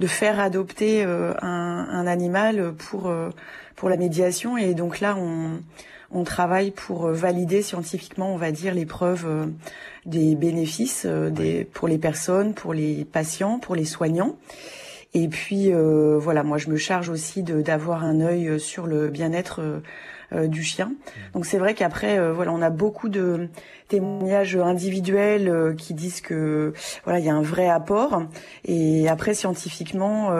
de 0.01 0.07
faire 0.07 0.41
adopter 0.41 1.05
euh, 1.05 1.33
un, 1.43 1.87
un, 1.91 2.07
animal 2.07 2.73
pour 2.73 3.09
euh, 3.09 3.31
pour 3.77 3.89
la 3.89 3.97
médiation 3.97 4.57
et 4.57 4.75
donc 4.75 5.01
là 5.01 5.15
on 5.17 5.61
on 6.13 6.25
travaille 6.25 6.73
pour 6.73 7.07
valider 7.07 7.63
scientifiquement, 7.63 8.35
on 8.35 8.37
va 8.37 8.51
dire, 8.51 8.75
les 8.75 8.85
preuves 8.85 9.27
euh, 9.29 9.47
des 10.07 10.35
bénéfices 10.35 11.07
des, 11.07 11.65
pour 11.65 11.87
les 11.87 11.99
personnes, 11.99 12.53
pour 12.53 12.75
les 12.75 13.05
patients, 13.05 13.61
pour 13.61 13.77
les 13.77 13.85
soignants. 13.85 14.37
Et 15.13 15.29
puis 15.29 15.73
euh, 15.73 16.19
voilà, 16.19 16.43
moi 16.43 16.59
je 16.59 16.69
me 16.69 16.77
charge 16.77 17.09
aussi 17.09 17.43
d'avoir 17.43 18.05
un 18.05 18.21
œil 18.21 18.61
sur 18.61 18.87
le 18.87 19.09
bien-être 19.09 19.61
euh, 19.61 19.81
du 20.33 20.63
chien. 20.63 20.93
Donc 21.35 21.47
c'est 21.47 21.59
vrai 21.59 21.75
qu'après, 21.75 22.19
euh, 22.19 22.33
voilà, 22.33 22.53
on 22.53 22.63
a 22.63 22.71
beaucoup 22.71 23.09
de 23.09 23.49
témoignages 23.89 24.57
individuels 24.57 25.49
euh, 25.49 25.75
qui 25.75 25.95
disent 25.95 26.21
que 26.21 26.73
voilà, 27.05 27.19
il 27.19 27.25
y 27.25 27.29
a 27.29 27.35
un 27.35 27.43
vrai 27.43 27.69
apport. 27.69 28.23
Et 28.65 29.09
après, 29.09 29.35
scientifiquement, 29.35 30.31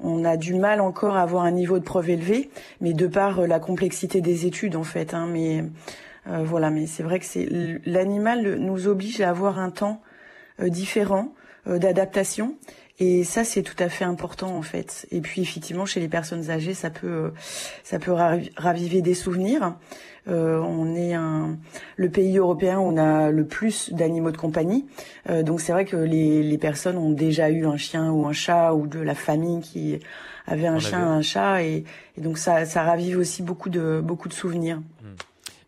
on 0.00 0.24
a 0.24 0.36
du 0.36 0.54
mal 0.54 0.80
encore 0.80 1.16
à 1.16 1.22
avoir 1.22 1.44
un 1.44 1.50
niveau 1.50 1.78
de 1.78 1.84
preuve 1.84 2.10
élevé, 2.10 2.50
mais 2.80 2.92
de 2.92 3.06
par 3.06 3.46
la 3.46 3.60
complexité 3.60 4.20
des 4.20 4.46
études 4.46 4.76
en 4.76 4.82
fait. 4.82 5.14
Hein, 5.14 5.28
mais 5.30 5.64
voilà, 6.26 6.70
mais 6.70 6.86
c'est 6.86 7.02
vrai 7.02 7.18
que 7.18 7.24
c'est 7.24 7.48
l'animal 7.84 8.56
nous 8.56 8.88
oblige 8.88 9.20
à 9.20 9.30
avoir 9.30 9.58
un 9.58 9.70
temps 9.70 10.00
différent 10.60 11.32
d'adaptation 11.66 12.56
et 12.98 13.24
ça, 13.24 13.44
c'est 13.44 13.62
tout 13.62 13.76
à 13.78 13.88
fait 13.88 14.04
important 14.04 14.56
en 14.56 14.62
fait. 14.62 15.06
Et 15.10 15.20
puis 15.20 15.42
effectivement, 15.42 15.86
chez 15.86 16.00
les 16.00 16.08
personnes 16.08 16.50
âgées, 16.50 16.74
ça 16.74 16.90
peut, 16.90 17.32
ça 17.82 17.98
peut 17.98 18.12
raviver 18.56 19.02
des 19.02 19.14
souvenirs. 19.14 19.74
Euh, 20.28 20.58
on 20.60 20.94
est 20.94 21.14
un, 21.14 21.56
le 21.96 22.08
pays 22.08 22.38
européen 22.38 22.78
où 22.78 22.82
on 22.82 22.96
a 22.96 23.30
le 23.30 23.44
plus 23.44 23.92
d'animaux 23.92 24.30
de 24.30 24.36
compagnie. 24.36 24.86
Euh, 25.28 25.42
donc 25.42 25.60
c'est 25.60 25.72
vrai 25.72 25.84
que 25.84 25.96
les, 25.96 26.44
les, 26.44 26.58
personnes 26.58 26.96
ont 26.96 27.10
déjà 27.10 27.50
eu 27.50 27.66
un 27.66 27.76
chien 27.76 28.10
ou 28.12 28.24
un 28.26 28.32
chat 28.32 28.72
ou 28.72 28.86
de 28.86 29.00
la 29.00 29.16
famille 29.16 29.60
qui 29.62 29.98
avait 30.46 30.68
un 30.68 30.78
chien, 30.78 31.00
un 31.00 31.22
chat, 31.22 31.62
et, 31.62 31.84
donc 32.18 32.38
ça, 32.38 32.64
ça 32.66 32.82
ravive 32.82 33.18
aussi 33.18 33.42
beaucoup 33.42 33.68
de 33.68 34.00
beaucoup 34.02 34.28
de 34.28 34.34
souvenirs. 34.34 34.78
Hmm. 35.00 35.14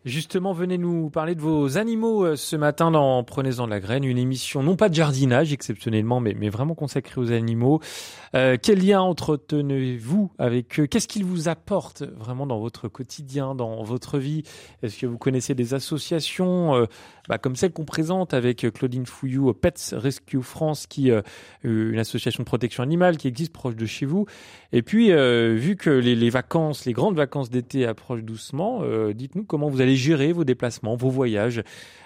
Justement, 0.05 0.53
venez 0.53 0.77
nous 0.77 1.09
parler 1.09 1.33
de 1.33 1.41
vos 1.41 1.79
animaux 1.79 2.23
euh, 2.23 2.35
ce 2.35 2.55
matin 2.55 2.91
dans 2.91 3.23
Prenez-en 3.23 3.65
de 3.65 3.71
la 3.71 3.79
graine, 3.79 4.03
une 4.03 4.19
émission 4.19 4.61
non 4.61 4.75
pas 4.75 4.87
de 4.87 4.93
jardinage 4.93 5.51
exceptionnellement, 5.51 6.19
mais, 6.19 6.35
mais 6.37 6.49
vraiment 6.49 6.75
consacrée 6.75 7.19
aux 7.19 7.31
animaux. 7.31 7.79
Euh, 8.35 8.55
quel 8.61 8.85
lien 8.85 9.01
entretenez-vous 9.01 10.31
avec 10.37 10.79
eux? 10.79 10.85
Qu'est-ce 10.85 11.07
qu'ils 11.07 11.25
vous 11.25 11.49
apportent 11.49 12.03
vraiment 12.03 12.45
dans 12.45 12.59
votre 12.59 12.87
quotidien, 12.87 13.55
dans 13.55 13.81
votre 13.81 14.19
vie? 14.19 14.43
Est-ce 14.83 14.99
que 14.99 15.07
vous 15.07 15.17
connaissez 15.17 15.55
des 15.55 15.73
associations 15.73 16.75
euh, 16.75 16.85
bah, 17.27 17.37
comme 17.37 17.55
celle 17.55 17.71
qu'on 17.71 17.85
présente 17.85 18.33
avec 18.33 18.65
Claudine 18.73 19.05
Fouillou, 19.05 19.53
Pets 19.53 19.93
Rescue 19.93 20.41
France, 20.41 20.87
qui 20.87 21.11
euh, 21.11 21.21
une 21.63 21.99
association 21.99 22.43
de 22.43 22.45
protection 22.45 22.83
animale 22.83 23.17
qui 23.17 23.27
existe 23.27 23.53
proche 23.53 23.75
de 23.75 23.85
chez 23.85 24.05
vous 24.05 24.25
Et 24.71 24.81
puis, 24.81 25.11
vu 25.11 25.75
que 25.75 25.89
les, 25.89 26.15
les, 26.15 26.29
vacances, 26.29 26.85
les 26.85 26.93
grandes 26.93 27.15
vacances 27.15 27.49
d'été 27.49 27.85
approchent 27.85 28.23
doucement, 28.23 28.83
dites-nous 29.13 29.43
comment 29.43 29.69
vous 29.69 29.81
allez 29.81 29.95
gérer 29.95 30.31
vos 30.31 30.43
déplacements, 30.43 30.95
vos 30.95 31.09
voyages. 31.09 31.63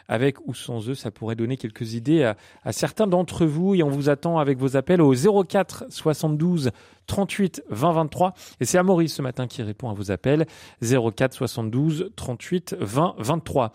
Avec 0.10 0.46
ou 0.48 0.54
sans 0.54 0.90
eux, 0.90 0.96
ça 0.96 1.12
pourrait 1.12 1.36
donner 1.36 1.56
quelques 1.56 1.94
idées 1.94 2.34
à, 2.66 2.72
certains 2.74 3.08
d'entre 3.08 3.46
vous. 3.46 3.76
Et 3.76 3.84
on 3.84 3.90
vous 3.90 4.10
attend 4.10 4.40
avec 4.40 4.58
vos 4.58 4.76
appels 4.76 5.02
au 5.02 5.14
04 5.14 5.86
72 5.90 6.72
38 7.08 7.64
20 7.70 7.92
23. 7.94 8.34
Et 8.60 8.66
c'est 8.66 8.82
Maurice 8.84 9.14
ce 9.14 9.22
matin 9.22 9.48
qui 9.48 9.64
répond 9.64 9.90
à 9.90 9.94
vos 9.94 10.12
appels. 10.12 10.46
04 10.82 11.34
72 11.34 12.12
38 12.16 12.76
20 12.80 13.16
23. 13.20 13.72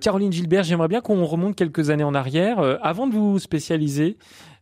Caroline 0.00 0.32
Gilbert, 0.32 0.62
j'aimerais 0.62 0.88
bien 0.88 1.00
qu'on 1.00 1.24
remonte 1.24 1.56
quelques 1.56 1.90
années 1.90 2.04
en 2.04 2.14
arrière. 2.14 2.58
Euh, 2.60 2.78
avant 2.82 3.06
de 3.06 3.12
vous 3.12 3.38
spécialiser, 3.38 4.16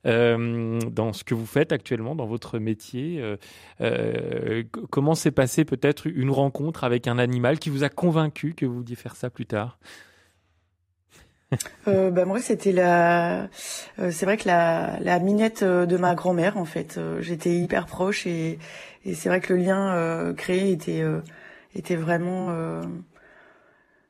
euh, 0.06 0.80
dans 0.90 1.12
ce 1.12 1.24
que 1.24 1.34
vous 1.34 1.44
faites 1.44 1.72
actuellement, 1.72 2.14
dans 2.14 2.26
votre 2.26 2.58
métier. 2.58 3.20
Euh, 3.20 3.36
euh, 3.82 4.62
comment 4.90 5.14
s'est 5.14 5.30
passée 5.30 5.64
peut-être 5.64 6.06
une 6.06 6.30
rencontre 6.30 6.84
avec 6.84 7.06
un 7.06 7.18
animal 7.18 7.58
qui 7.58 7.68
vous 7.68 7.84
a 7.84 7.90
convaincu 7.90 8.54
que 8.54 8.64
vous 8.64 8.76
vouliez 8.76 8.94
faire 8.94 9.16
ça 9.16 9.28
plus 9.28 9.46
tard? 9.46 9.78
euh, 11.88 12.10
bah 12.10 12.24
moi 12.24 12.40
c'était 12.40 12.72
la 12.72 13.48
c'est 14.10 14.24
vrai 14.24 14.36
que 14.36 14.46
la, 14.46 14.98
la 15.00 15.18
minette 15.18 15.64
de 15.64 15.96
ma 15.96 16.14
grand-mère 16.14 16.56
en 16.56 16.64
fait 16.64 17.00
j'étais 17.20 17.50
hyper 17.50 17.86
proche 17.86 18.26
et, 18.26 18.58
et 19.04 19.14
c'est 19.14 19.28
vrai 19.28 19.40
que 19.40 19.52
le 19.52 19.60
lien 19.60 20.32
créé 20.36 20.70
était 20.70 21.02
était 21.74 21.96
vraiment 21.96 22.48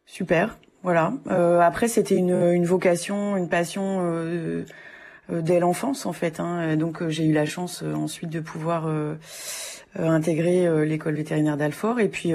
super 0.04 0.58
voilà 0.82 1.14
après 1.60 1.88
c'était 1.88 2.16
une, 2.16 2.34
une 2.52 2.66
vocation 2.66 3.36
une 3.36 3.48
passion 3.48 4.66
euh, 5.32 5.42
dès 5.42 5.60
l'enfance 5.60 6.06
en 6.06 6.12
fait. 6.12 6.40
Hein. 6.40 6.76
Donc 6.76 7.02
euh, 7.02 7.08
j'ai 7.08 7.24
eu 7.24 7.32
la 7.32 7.46
chance 7.46 7.82
euh, 7.82 7.94
ensuite 7.94 8.30
de 8.30 8.40
pouvoir 8.40 8.88
intégrer 9.96 10.86
l'école 10.86 11.14
vétérinaire 11.14 11.56
d'Alfort 11.56 11.98
et 11.98 12.08
puis 12.08 12.32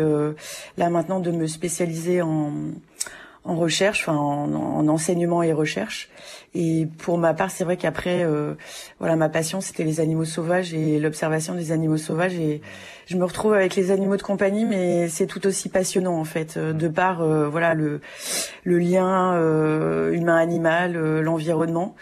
là 0.77 0.89
maintenant 0.89 1.21
de 1.21 1.31
me 1.31 1.47
spécialiser 1.47 2.21
en 2.21 2.51
en 3.45 3.55
recherche, 3.55 4.01
enfin 4.01 4.17
en, 4.17 4.87
enseignement 4.87 5.43
et 5.43 5.53
recherche. 5.53 6.09
Et 6.53 6.87
pour 6.97 7.17
ma 7.17 7.33
part, 7.33 7.51
c'est 7.51 7.63
vrai 7.63 7.77
qu'après, 7.77 8.25
voilà, 8.99 9.15
ma 9.15 9.29
passion 9.29 9.61
c'était 9.61 9.83
les 9.83 9.99
animaux 9.99 10.25
sauvages 10.25 10.73
et 10.73 10.99
l'observation 10.99 11.53
des 11.53 11.71
animaux 11.71 11.97
sauvages. 11.97 12.35
Et 12.35 12.61
je 13.05 13.17
me 13.17 13.23
retrouve 13.23 13.53
avec 13.53 13.75
les 13.75 13.91
animaux 13.91 14.17
de 14.17 14.21
compagnie, 14.21 14.65
mais 14.65 15.07
c'est 15.09 15.27
tout 15.27 15.45
aussi 15.45 15.69
passionnant 15.69 16.17
en 16.17 16.23
fait, 16.23 16.57
de 16.57 16.87
par 16.87 17.25
voilà 17.49 17.73
le 17.73 18.01
le 18.63 18.79
lien 18.79 19.33
humain-animal, 20.11 20.93
l'environnement. 21.19 21.95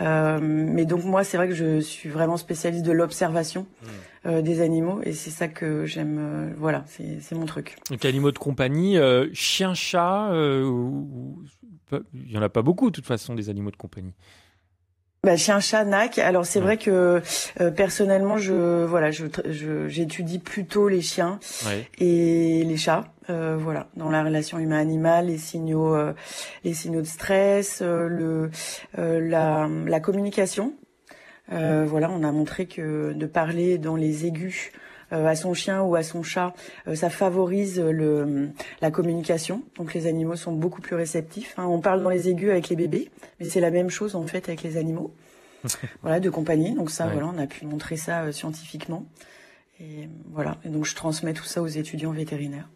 Euh, 0.00 0.38
mais 0.40 0.84
donc 0.84 1.04
moi, 1.04 1.24
c'est 1.24 1.36
vrai 1.36 1.48
que 1.48 1.54
je 1.54 1.80
suis 1.80 2.08
vraiment 2.08 2.36
spécialiste 2.36 2.84
de 2.84 2.92
l'observation 2.92 3.62
mmh. 3.62 3.86
Euh, 4.26 4.42
des 4.42 4.60
animaux 4.60 5.00
et 5.02 5.12
c'est 5.12 5.30
ça 5.30 5.48
que 5.48 5.86
j'aime. 5.86 6.18
Euh, 6.18 6.54
voilà, 6.58 6.84
c'est 6.86 7.34
mon 7.34 7.46
truc. 7.46 7.76
Donc 7.90 8.04
animaux 8.04 8.32
de 8.32 8.38
compagnie, 8.38 8.98
euh, 8.98 9.28
chien, 9.32 9.74
chat, 9.74 10.30
il 10.32 12.30
y 12.30 12.36
en 12.36 12.42
a 12.42 12.48
pas 12.48 12.62
beaucoup 12.62 12.90
de 12.90 12.94
toute 12.94 13.06
façon 13.06 13.34
des 13.34 13.48
animaux 13.48 13.70
de 13.70 13.76
compagnie. 13.76 14.14
Bah, 15.26 15.36
chien, 15.36 15.58
chat, 15.58 15.84
nac. 15.84 16.20
Alors 16.20 16.46
c'est 16.46 16.60
vrai 16.60 16.76
que 16.76 17.20
euh, 17.60 17.70
personnellement, 17.72 18.38
je 18.38 18.84
voilà, 18.84 19.10
je 19.10 19.88
j'étudie 19.88 20.38
plutôt 20.38 20.88
les 20.88 21.00
chiens 21.00 21.40
et 21.98 22.62
les 22.62 22.76
chats. 22.76 23.12
Euh, 23.28 23.56
voilà, 23.58 23.88
dans 23.96 24.08
la 24.08 24.22
relation 24.22 24.60
humain-animal, 24.60 25.26
les 25.26 25.38
signaux, 25.38 25.96
euh, 25.96 26.12
les 26.62 26.74
signaux 26.74 27.00
de 27.00 27.08
stress, 27.08 27.82
le 27.82 28.50
la, 28.96 29.68
la 29.68 29.98
communication. 29.98 30.74
Voilà, 31.48 32.10
on 32.10 32.22
a 32.22 32.32
montré 32.32 32.66
que 32.66 33.12
de 33.12 33.26
parler 33.26 33.78
dans 33.78 33.96
les 33.96 34.26
aigus 34.26 34.72
à 35.12 35.36
son 35.36 35.54
chien 35.54 35.82
ou 35.82 35.94
à 35.94 36.02
son 36.02 36.24
chat, 36.24 36.52
ça 36.94 37.10
favorise 37.10 37.80
le, 37.80 38.50
la 38.80 38.90
communication. 38.90 39.62
Donc 39.76 39.94
les 39.94 40.08
animaux 40.08 40.34
sont 40.34 40.52
beaucoup 40.52 40.80
plus 40.80 40.96
réceptifs. 40.96 41.54
Hein. 41.58 41.66
On 41.66 41.80
parle 41.80 42.02
dans 42.02 42.10
les 42.10 42.28
aigus 42.28 42.50
avec 42.50 42.68
les 42.68 42.76
bébés, 42.76 43.10
mais 43.38 43.46
c'est 43.46 43.60
la 43.60 43.70
même 43.70 43.90
chose 43.90 44.16
en 44.16 44.26
fait 44.26 44.48
avec 44.48 44.62
les 44.62 44.76
animaux. 44.76 45.14
voilà, 46.02 46.20
de 46.20 46.30
compagnie. 46.30 46.74
Donc 46.74 46.90
ça, 46.90 47.06
voilà, 47.06 47.28
on 47.28 47.38
a 47.38 47.46
pu 47.46 47.66
montrer 47.66 47.96
ça 47.96 48.22
euh, 48.22 48.32
scientifiquement. 48.32 49.06
Et 49.80 50.08
voilà. 50.30 50.58
Et 50.64 50.68
donc 50.68 50.84
je 50.84 50.94
transmets 50.94 51.34
tout 51.34 51.44
ça 51.44 51.62
aux 51.62 51.66
étudiants 51.66 52.12
vétérinaires. 52.12 52.68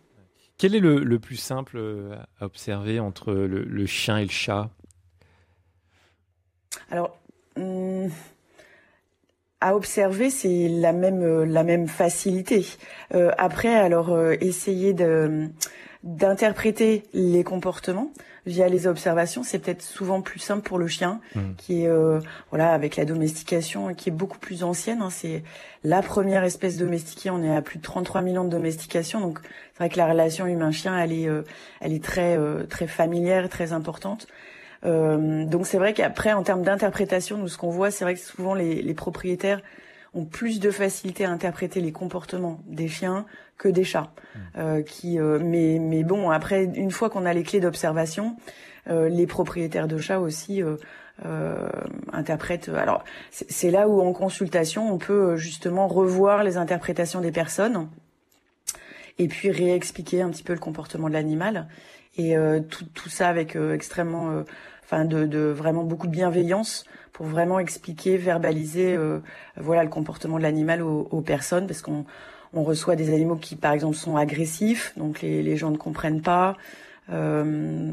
Quel 0.59 0.75
est 0.75 0.81
le, 0.81 1.19
plus 1.19 1.37
simple 1.37 1.79
euh, 1.79 2.17
à 2.39 2.45
observer 2.45 3.01
entre 3.01 3.33
le, 3.33 3.87
chien 3.87 4.19
et 4.19 4.25
le 4.25 4.31
chat? 4.31 4.69
Alors, 6.91 7.19
à 9.61 9.77
observer, 9.77 10.31
c'est 10.31 10.69
la 10.69 10.93
même 10.93 11.23
euh, 11.23 11.45
la 11.45 11.65
même 11.65 11.89
facilité. 11.89 12.67
après, 13.39 13.75
alors 13.75 14.17
essayer 14.41 14.93
de 14.93 15.49
d'interpréter 16.03 17.03
les 17.13 17.45
comportements 17.45 18.11
via 18.47 18.69
les 18.69 18.87
observations, 18.87 19.43
c'est 19.43 19.59
peut-être 19.59 19.83
souvent 19.83 20.23
plus 20.23 20.39
simple 20.39 20.63
pour 20.63 20.79
le 20.79 20.87
chien, 20.87 21.21
mmh. 21.35 21.41
qui 21.59 21.83
est 21.83 21.89
euh, 21.89 22.21
voilà 22.51 22.73
avec 22.73 22.97
la 22.97 23.05
domestication 23.05 23.95
qui 23.95 24.09
est 24.09 24.13
beaucoup 24.13 24.39
plus 24.39 24.63
ancienne. 24.63 25.03
Hein, 25.03 25.11
c'est 25.11 25.43
la 25.85 26.03
première 26.03 26.45
espèce 26.45 26.77
domestiquée. 26.77 27.31
On 27.31 27.43
est 27.43 27.55
à 27.55 27.63
plus 27.63 27.79
de 27.79 27.83
33 27.83 28.23
000 28.23 28.37
ans 28.37 28.45
de 28.45 28.51
domestication, 28.51 29.21
donc 29.21 29.41
c'est 29.43 29.79
vrai 29.79 29.89
que 29.89 29.99
la 29.99 30.07
relation 30.07 30.47
humain-chien, 30.47 30.99
elle 30.99 31.13
est 31.13 31.29
euh, 31.29 31.43
elle 31.81 31.93
est 31.93 32.03
très 32.03 32.37
euh, 32.37 32.65
très 32.65 32.87
familière, 32.87 33.49
très 33.49 33.73
importante. 33.73 34.27
Donc 34.83 35.67
c'est 35.67 35.79
vrai 35.79 35.93
qu'après, 35.93 36.33
en 36.33 36.43
termes 36.43 36.63
d'interprétation, 36.63 37.37
nous 37.37 37.49
ce 37.49 37.59
qu'on 37.59 37.71
voit, 37.71 37.91
c'est 37.91 38.05
vrai 38.05 38.15
que 38.15 38.21
souvent 38.21 38.55
les, 38.55 38.81
les 38.83 38.95
propriétaires 38.95 39.61
ont 40.15 40.25
plus 40.25 40.61
de 40.61 40.71
facilité 40.71 41.25
à 41.25 41.31
interpréter 41.31 41.81
les 41.81 41.93
comportements 41.93 42.61
des 42.67 42.89
chiens 42.89 43.27
que 43.59 43.69
des 43.69 43.85
chats. 43.85 44.11
Mmh. 44.35 44.39
Euh, 44.59 44.83
qui, 44.83 45.19
euh, 45.19 45.39
mais, 45.41 45.79
mais 45.81 46.03
bon, 46.03 46.31
après, 46.31 46.65
une 46.65 46.91
fois 46.91 47.11
qu'on 47.11 47.27
a 47.27 47.33
les 47.33 47.43
clés 47.43 47.61
d'observation, 47.61 48.37
euh, 48.89 49.09
les 49.09 49.27
propriétaires 49.27 49.87
de 49.87 49.99
chats 49.99 50.21
aussi 50.21 50.63
interprètent. 52.13 52.71
Alors, 52.71 53.05
c'est 53.31 53.71
là 53.71 53.89
où 53.89 54.01
en 54.01 54.15
consultation, 54.15 54.91
on 54.91 54.97
peut 54.97 55.37
justement 55.37 55.87
revoir 55.87 56.43
les 56.43 56.57
interprétations 56.57 57.21
des 57.21 57.31
personnes 57.31 57.91
et 59.19 59.29
puis 59.29 59.51
réexpliquer 59.51 60.23
un 60.23 60.31
petit 60.31 60.43
peu 60.43 60.55
le 60.55 60.59
comportement 60.59 61.09
de 61.09 61.13
l'animal. 61.13 61.69
Et 62.17 62.35
tout, 62.71 62.87
tout, 62.95 63.11
ça 63.11 63.29
avec 63.29 63.55
extrêmement, 63.55 64.45
enfin, 64.91 65.05
de, 65.05 65.27
de, 65.27 65.41
vraiment 65.41 65.85
beaucoup 65.85 66.07
de 66.07 66.13
bienveillance 66.13 66.85
pour 67.13 67.27
vraiment 67.27 67.59
expliquer, 67.59 68.17
verbaliser, 68.17 68.99
voilà, 69.57 69.85
le 69.85 69.91
comportement 69.91 70.39
de 70.39 70.43
l'animal 70.43 70.83
aux, 70.83 71.07
aux 71.11 71.21
personnes, 71.21 71.67
parce 71.67 71.83
qu'on 71.83 72.07
on 72.55 72.63
reçoit 72.63 72.97
des 72.97 73.13
animaux 73.13 73.37
qui, 73.37 73.57
par 73.57 73.73
exemple, 73.73 73.97
sont 73.97 74.17
agressifs, 74.17 74.93
donc 74.97 75.21
les, 75.21 75.43
les 75.43 75.57
gens 75.57 75.71
ne 75.71 75.77
comprennent 75.77 76.23
pas. 76.23 76.57
Euh, 77.13 77.93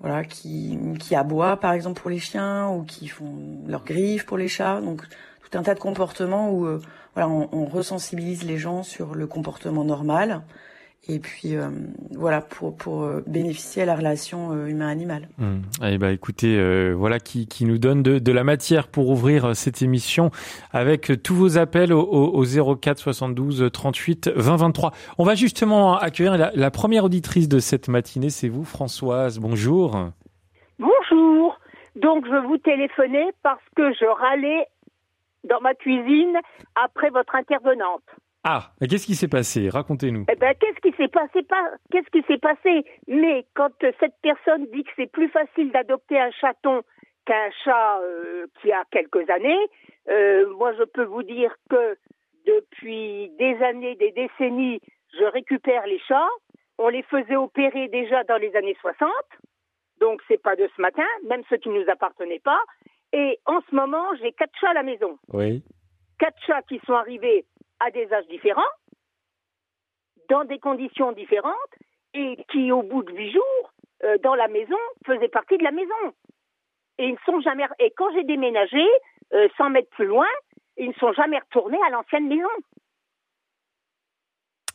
voilà, 0.00 0.24
qui, 0.24 0.78
qui 0.98 1.14
aboient, 1.14 1.58
par 1.58 1.72
exemple, 1.72 2.00
pour 2.00 2.10
les 2.10 2.18
chiens, 2.18 2.68
ou 2.70 2.82
qui 2.82 3.06
font 3.06 3.62
leurs 3.68 3.84
griffes 3.84 4.26
pour 4.26 4.36
les 4.36 4.48
chats. 4.48 4.80
Donc, 4.80 5.02
tout 5.48 5.56
un 5.56 5.62
tas 5.62 5.74
de 5.74 5.78
comportements 5.78 6.50
où 6.50 6.66
euh, 6.66 6.80
voilà, 7.14 7.28
on, 7.28 7.48
on, 7.52 7.66
resensibilise 7.66 8.42
les 8.42 8.58
gens 8.58 8.82
sur 8.82 9.14
le 9.14 9.26
comportement 9.28 9.84
normal 9.84 10.42
et 11.08 11.18
puis 11.18 11.56
euh, 11.56 11.68
voilà 12.16 12.40
pour 12.40 12.76
pour 12.76 13.02
euh, 13.02 13.22
bénéficier 13.26 13.82
à 13.82 13.86
la 13.86 13.96
relation 13.96 14.52
euh, 14.52 14.66
humain-animal. 14.66 15.28
Mmh. 15.38 15.60
Eh 15.84 15.98
ben 15.98 16.10
écoutez, 16.10 16.92
voilà 16.92 17.18
qui, 17.18 17.46
qui 17.48 17.64
nous 17.64 17.78
donne 17.78 18.02
de, 18.02 18.18
de, 18.18 18.32
la 18.32 18.44
matière 18.44 18.88
pour 18.88 19.08
ouvrir 19.08 19.56
cette 19.56 19.82
émission 19.82 20.30
avec 20.72 21.22
tous 21.22 21.34
vos 21.34 21.58
appels 21.58 21.92
au, 21.92 22.02
au, 22.02 22.76
04 22.76 22.98
72 22.98 23.70
38 23.72 24.30
20 24.34 24.56
23. 24.56 24.92
On 25.18 25.24
va 25.24 25.34
justement 25.34 25.96
accueillir 25.96 26.36
la, 26.38 26.52
la 26.54 26.70
première 26.70 27.04
auditrice 27.04 27.48
de 27.48 27.58
cette 27.58 27.88
matinée, 27.88 28.30
c'est 28.30 28.48
vous 28.48 28.64
Françoise. 28.64 29.38
Bonjour. 29.38 30.10
Bonjour. 30.78 31.58
Donc 31.96 32.26
je 32.26 32.46
vous 32.46 32.58
téléphonais 32.58 33.32
parce 33.42 33.62
que 33.76 33.92
je 33.92 34.06
râlais 34.06 34.66
dans 35.44 35.60
ma 35.60 35.74
cuisine 35.74 36.38
après 36.76 37.10
votre 37.10 37.34
intervenante. 37.34 38.02
Ah, 38.44 38.72
qu'est-ce 38.80 39.06
qui 39.06 39.14
s'est 39.14 39.28
passé? 39.28 39.68
Racontez-nous. 39.68 40.24
Eh 40.28 40.34
ben, 40.34 40.54
qu'est-ce 40.58 40.80
qui 40.80 40.96
s'est 40.96 41.08
passé? 41.08 41.42
Pas 41.42 41.70
Qu'est-ce 41.90 42.10
qui 42.10 42.22
s'est 42.26 42.38
passé? 42.38 42.84
Mais 43.06 43.46
quand 43.54 43.70
cette 44.00 44.16
personne 44.20 44.66
dit 44.72 44.82
que 44.82 44.90
c'est 44.96 45.10
plus 45.10 45.28
facile 45.28 45.70
d'adopter 45.70 46.18
un 46.18 46.30
chaton 46.32 46.82
qu'un 47.24 47.50
chat 47.64 48.00
euh, 48.00 48.46
qui 48.60 48.72
a 48.72 48.82
quelques 48.90 49.30
années, 49.30 49.68
euh, 50.08 50.52
moi 50.56 50.72
je 50.74 50.82
peux 50.82 51.04
vous 51.04 51.22
dire 51.22 51.54
que 51.70 51.96
depuis 52.46 53.30
des 53.38 53.62
années, 53.62 53.94
des 53.94 54.10
décennies, 54.10 54.80
je 55.18 55.24
récupère 55.24 55.86
les 55.86 56.00
chats. 56.00 56.28
On 56.78 56.88
les 56.88 57.02
faisait 57.04 57.36
opérer 57.36 57.88
déjà 57.88 58.24
dans 58.24 58.38
les 58.38 58.54
années 58.56 58.76
60. 58.80 59.08
Donc, 60.00 60.20
c'est 60.26 60.42
pas 60.42 60.56
de 60.56 60.68
ce 60.74 60.82
matin, 60.82 61.06
même 61.28 61.42
ceux 61.48 61.58
qui 61.58 61.68
ne 61.68 61.80
nous 61.80 61.88
appartenaient 61.88 62.40
pas. 62.42 62.60
Et 63.12 63.38
en 63.46 63.60
ce 63.70 63.74
moment, 63.74 64.04
j'ai 64.20 64.32
quatre 64.32 64.58
chats 64.60 64.70
à 64.70 64.74
la 64.74 64.82
maison. 64.82 65.16
Oui. 65.32 65.62
Quatre 66.18 66.40
chats 66.44 66.62
qui 66.62 66.80
sont 66.86 66.94
arrivés 66.94 67.44
à 67.84 67.90
des 67.90 68.12
âges 68.12 68.26
différents, 68.28 68.62
dans 70.28 70.44
des 70.44 70.58
conditions 70.58 71.12
différentes, 71.12 71.54
et 72.14 72.36
qui, 72.50 72.72
au 72.72 72.82
bout 72.82 73.02
de 73.02 73.12
huit 73.12 73.32
jours, 73.32 73.72
euh, 74.04 74.18
dans 74.18 74.34
la 74.34 74.48
maison, 74.48 74.76
faisaient 75.06 75.28
partie 75.28 75.58
de 75.58 75.64
la 75.64 75.70
maison. 75.70 76.14
Et 76.98 77.06
ils 77.06 77.12
ne 77.12 77.18
sont 77.24 77.40
jamais. 77.40 77.64
Et 77.78 77.90
quand 77.96 78.12
j'ai 78.12 78.24
déménagé, 78.24 78.84
euh, 79.32 79.48
100 79.56 79.70
mètres 79.70 79.90
plus 79.90 80.06
loin, 80.06 80.26
ils 80.76 80.88
ne 80.88 80.94
sont 80.94 81.12
jamais 81.12 81.38
retournés 81.38 81.78
à 81.86 81.90
l'ancienne 81.90 82.28
maison. 82.28 82.48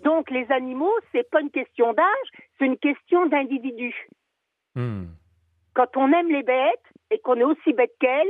Donc 0.04 0.30
les 0.30 0.50
animaux, 0.52 0.94
c'est 1.12 1.30
pas 1.30 1.42
une 1.42 1.52
question 1.52 1.94
d'âge, 1.94 2.28
c'est 2.58 2.66
une 2.66 2.78
question 2.78 3.26
d'individu. 3.28 4.08
Hmm. 4.76 5.06
Quand 5.74 5.96
on 5.96 6.12
aime 6.12 6.30
les 6.30 6.44
bêtes 6.44 6.86
et 7.12 7.20
qu'on 7.20 7.36
est 7.36 7.44
aussi 7.44 7.74
bête 7.74 7.94
qu'elles, 8.00 8.28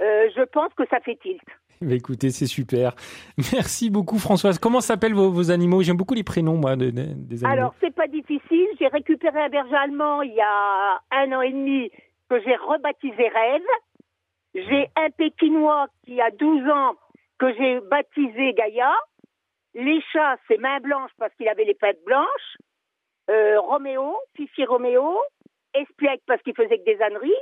euh, 0.00 0.30
je 0.34 0.42
pense 0.42 0.72
que 0.74 0.86
ça 0.86 1.00
fait 1.00 1.16
tilt. 1.16 1.42
Bah, 1.88 1.94
écoutez, 1.94 2.30
c'est 2.30 2.46
super. 2.46 2.94
Merci 3.52 3.90
beaucoup, 3.90 4.18
Françoise. 4.18 4.58
Comment 4.58 4.80
s'appellent 4.80 5.14
vos, 5.14 5.50
animaux? 5.50 5.82
J'aime 5.82 5.96
beaucoup 5.96 6.14
les 6.14 6.22
prénoms, 6.24 6.56
moi, 6.56 6.76
de- 6.76 6.90
de- 6.90 7.12
des 7.14 7.44
animaux. 7.44 7.58
Alors, 7.60 7.74
c'est 7.80 7.94
pas 7.94 8.06
difficile. 8.06 8.66
J'ai 8.78 8.88
récupéré 8.88 9.40
un 9.42 9.48
berger 9.48 9.74
allemand 9.76 10.22
il 10.22 10.32
y 10.34 10.40
a 10.40 11.00
un 11.10 11.32
an 11.32 11.40
et 11.42 11.50
demi 11.52 11.90
que 12.30 12.40
j'ai 12.42 12.56
rebaptisé 12.56 13.28
Rêve. 13.28 13.62
J'ai 14.54 14.88
un 14.96 15.10
pékinois 15.10 15.86
qui 16.04 16.20
a 16.20 16.30
12 16.30 16.68
ans 16.68 16.94
que 17.38 17.52
j'ai 17.54 17.80
baptisé 17.90 18.52
Gaïa. 18.54 18.92
Les 19.74 20.00
chats, 20.12 20.36
c'est 20.48 20.58
main 20.58 20.78
blanche 20.80 21.10
parce 21.18 21.34
qu'il 21.36 21.48
avait 21.48 21.64
les 21.64 21.74
pattes 21.74 22.02
blanches. 22.06 22.56
Euh, 23.30 23.58
Roméo, 23.60 24.14
Fifi 24.36 24.64
Roméo. 24.64 25.16
Espiègle 25.74 26.20
parce 26.26 26.42
qu'il 26.42 26.54
faisait 26.54 26.78
que 26.78 26.84
des 26.84 27.00
âneries. 27.02 27.32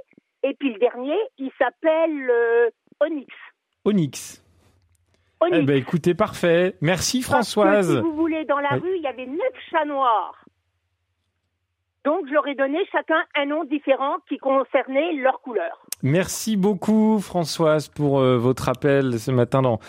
Et 0.45 0.55
puis 0.55 0.73
le 0.73 0.79
dernier, 0.79 1.19
il 1.39 1.51
s'appelle 1.59 2.31
euh, 2.31 2.71
Onyx. 3.01 3.29
Onyx. 3.85 4.43
Onyx. 5.41 5.59
Eh 5.59 5.63
ben, 5.63 5.77
écoutez, 5.77 6.15
parfait. 6.15 6.77
Merci, 6.81 7.19
Parce 7.21 7.29
que, 7.29 7.33
Françoise. 7.53 7.97
si 7.97 8.01
vous 8.03 8.15
voulez, 8.15 8.45
dans 8.45 8.59
la 8.59 8.75
Oui. 8.75 8.81
rue, 8.81 8.97
il 8.97 9.03
y 9.03 9.07
avait 9.07 9.27
neuf 9.27 9.55
chats 9.71 9.85
noirs. 9.87 10.35
Donc, 12.05 12.27
je 12.29 12.33
leur 12.33 12.47
ai 12.49 12.55
donné 12.55 12.79
chacun 12.91 13.23
un 13.37 13.45
nom 13.47 13.65
différent 13.65 14.17
qui 14.29 14.39
concernait 14.39 15.13
leur 15.15 15.41
couleur. 15.43 15.85
Merci 16.03 16.57
beaucoup, 16.57 17.19
Françoise, 17.21 17.89
pour 17.89 18.21
euh, 18.21 18.39
votre 18.39 18.71
appel 18.71 19.19
ce 19.21 19.31
matin 19.31 19.61
dans, 19.61 19.81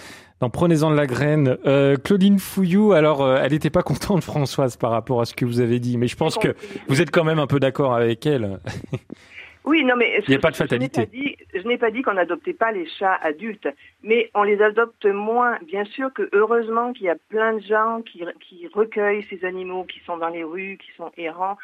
dans 0.42 0.50
Prenez-en 0.50 0.92
de 0.92 0.96
la 0.98 1.08
graine. 1.08 1.58
Euh, 1.66 1.96
Claudine 1.96 2.38
Fouillou, 2.38 2.92
alors, 2.92 3.22
euh, 3.22 3.38
elle 3.42 3.54
n'était 3.54 3.70
pas 3.70 3.82
contente, 3.82 4.24
Françoise, 4.26 4.76
par 4.76 4.92
rapport 4.92 5.22
à 5.22 5.26
ce 5.26 5.34
que 5.34 5.46
vous 5.46 5.62
avez 5.62 5.80
dit, 5.80 5.98
mais 5.98 6.08
je 6.08 6.18
pense 6.18 6.38
que 6.38 6.54
vous 6.90 7.02
êtes 7.02 7.12
quand 7.12 7.24
même 7.24 7.40
un 7.40 7.48
peu 7.48 7.62
d'accord 7.62 7.94
avec 7.94 8.26
elle. 8.26 8.60
Oui, 9.64 9.84
non, 9.84 9.96
mais 9.96 10.22
Il 10.28 10.32
y 10.32 10.36
a 10.36 10.40
pas 10.40 10.50
de 10.52 10.56
je- 10.56 11.60
je 11.60 11.68
n'ai 11.68 11.78
pas 11.78 11.92
dit- 11.92 12.02
qu'on 12.02 12.14
n'adoptait 12.14 12.54
pas 12.54 12.72
les 12.72 12.88
chats 12.88 13.16
adultes, 13.22 13.68
mais 14.02 14.32
on 14.34 14.42
les 14.44 14.60
adopte 14.62 15.06
moins. 15.06 15.60
Bien 15.68 15.86
sûr 15.86 16.12
que 16.14 16.28
heureusement 16.34 16.94
qu'il 16.94 17.06
y 17.06 17.10
a 17.10 17.16
plein 17.30 17.54
de 17.54 17.62
gens 17.62 18.02
qui, 18.02 18.24
qui 18.40 18.68
recueillent 18.74 19.24
ces 19.30 19.46
animaux 19.46 19.84
qui 19.84 20.00
sont 20.00 20.18
dans 20.18 20.30
les 20.30 20.44
rues, 20.44 20.78
qui 20.78 20.92
sont 20.98 21.12
errants. 21.18 21.58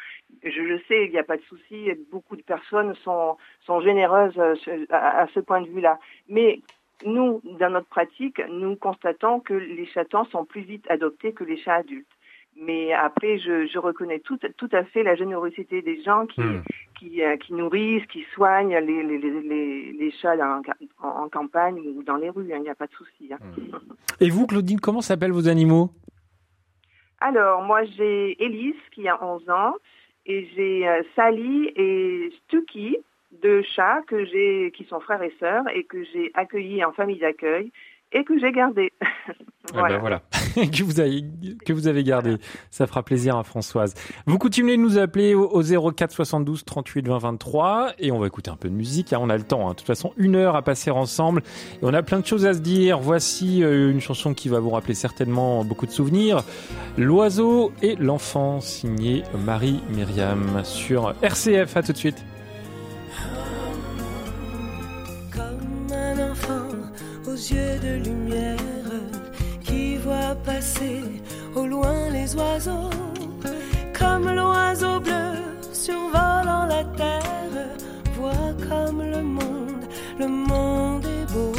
Je 0.44 0.60
le 0.62 0.78
sais, 0.86 1.06
il 1.06 1.10
n'y 1.10 1.18
a 1.18 1.24
pas 1.24 1.36
de 1.38 1.42
souci. 1.42 1.90
Beaucoup 2.12 2.36
de 2.36 2.42
personnes 2.42 2.94
sont, 3.02 3.36
sont 3.66 3.80
généreuses 3.80 4.38
euh, 4.38 4.54
à, 4.90 5.22
à 5.22 5.26
ce 5.34 5.40
point 5.40 5.60
de 5.62 5.68
vue-là. 5.68 5.98
Mais 6.28 6.60
nous, 7.04 7.40
dans 7.58 7.70
notre 7.70 7.88
pratique, 7.88 8.40
nous 8.48 8.76
constatons 8.76 9.40
que 9.40 9.54
les 9.54 9.86
chatons 9.86 10.24
sont 10.26 10.44
plus 10.44 10.62
vite 10.62 10.84
adoptés 10.88 11.32
que 11.32 11.44
les 11.44 11.56
chats 11.56 11.76
adultes. 11.76 12.06
Mais 12.60 12.92
après, 12.92 13.38
je, 13.38 13.66
je 13.66 13.78
reconnais 13.78 14.18
tout, 14.18 14.38
tout 14.56 14.68
à 14.72 14.82
fait 14.84 15.02
la 15.04 15.14
générosité 15.14 15.80
des 15.82 16.02
gens 16.02 16.26
qui, 16.26 16.40
Hmm. 16.40 16.62
qui, 16.98 17.22
euh, 17.22 17.36
qui 17.36 17.54
nourrissent, 17.54 18.06
qui 18.06 18.24
soignent 18.34 18.76
les, 18.78 19.02
les, 19.04 19.18
les, 19.18 19.40
les, 19.42 19.92
les 19.92 20.10
chats 20.10 20.34
en, 20.36 20.62
en 21.08 21.28
campagne 21.28 21.78
ou 21.78 22.02
dans 22.02 22.16
les 22.16 22.30
rues. 22.30 22.52
hein, 22.52 22.56
Il 22.56 22.62
n'y 22.62 22.68
a 22.70 22.74
pas 22.74 22.86
de 22.88 22.92
souci. 22.92 23.30
hein. 23.32 23.38
Et 24.20 24.28
vous, 24.30 24.46
Claudine, 24.48 24.80
comment 24.80 25.00
s'appellent 25.00 25.32
vos 25.32 25.46
animaux? 25.48 25.90
Alors, 27.20 27.62
moi, 27.62 27.84
j'ai 27.84 28.42
Élise 28.42 28.74
qui 28.92 29.08
a 29.08 29.22
11 29.24 29.48
ans 29.50 29.74
et 30.26 30.48
j'ai 30.54 30.88
euh, 30.88 31.02
Sally 31.16 31.70
et 31.76 32.30
Stucky, 32.44 32.96
deux 33.42 33.62
chats 33.62 34.02
que 34.06 34.24
j'ai, 34.24 34.72
qui 34.74 34.84
sont 34.84 35.00
frères 35.00 35.22
et 35.22 35.32
sœurs 35.38 35.64
et 35.74 35.84
que 35.84 36.02
j'ai 36.04 36.30
accueillis 36.34 36.84
en 36.84 36.92
famille 36.92 37.18
d'accueil 37.18 37.70
et 38.12 38.24
que 38.24 38.38
j'ai 38.38 38.52
gardés. 38.52 38.92
Ah 39.74 39.88
ben 39.88 39.98
voilà. 39.98 40.22
que, 40.54 40.82
vous 40.82 41.00
avez, 41.00 41.24
que 41.64 41.72
vous 41.72 41.86
avez 41.88 42.02
gardé. 42.04 42.36
Ça 42.70 42.86
fera 42.86 43.02
plaisir 43.02 43.36
à 43.36 43.44
Françoise. 43.44 43.94
Vous 44.26 44.38
continuez 44.38 44.76
de 44.76 44.82
nous 44.82 44.98
appeler 44.98 45.34
au, 45.34 45.48
au 45.48 45.92
04 45.92 46.10
72 46.12 46.64
38 46.64 47.06
20 47.08 47.18
23 47.18 47.92
et 47.98 48.10
on 48.12 48.18
va 48.18 48.26
écouter 48.26 48.50
un 48.50 48.56
peu 48.56 48.68
de 48.68 48.74
musique. 48.74 49.12
hein, 49.12 49.18
on 49.20 49.30
a 49.30 49.36
le 49.36 49.42
temps. 49.44 49.66
hein. 49.68 49.72
De 49.72 49.76
toute 49.76 49.86
façon, 49.86 50.12
une 50.16 50.36
heure 50.36 50.56
à 50.56 50.62
passer 50.62 50.90
ensemble 50.90 51.42
et 51.74 51.78
on 51.82 51.92
a 51.94 52.02
plein 52.02 52.20
de 52.20 52.26
choses 52.26 52.46
à 52.46 52.54
se 52.54 52.60
dire. 52.60 52.98
Voici 52.98 53.62
euh, 53.62 53.90
une 53.90 54.00
chanson 54.00 54.34
qui 54.34 54.48
va 54.48 54.60
vous 54.60 54.70
rappeler 54.70 54.94
certainement 54.94 55.64
beaucoup 55.64 55.86
de 55.86 55.90
souvenirs. 55.92 56.42
L'oiseau 56.96 57.72
et 57.82 57.96
l'enfant, 57.96 58.60
signé 58.60 59.22
Marie 59.44 59.80
Myriam 59.90 60.62
sur 60.64 61.14
RCF. 61.22 61.76
À 61.76 61.82
tout 61.82 61.92
de 61.92 61.96
suite. 61.98 62.24
Comme 65.32 65.92
un 65.92 66.30
enfant 66.32 66.68
aux 67.26 67.32
yeux 67.34 67.78
de 67.82 68.04
lumière 68.04 68.27
passer 70.34 71.02
au 71.54 71.66
loin 71.66 72.10
les 72.10 72.34
oiseaux. 72.34 72.90
Comme 73.98 74.30
l'oiseau 74.30 75.00
bleu 75.00 75.32
survolant 75.72 76.66
la 76.66 76.84
terre, 76.96 77.66
voit 78.14 78.54
comme 78.68 79.02
le 79.02 79.22
monde, 79.22 79.84
le 80.18 80.28
monde 80.28 81.04
est 81.06 81.32
beau. 81.32 81.52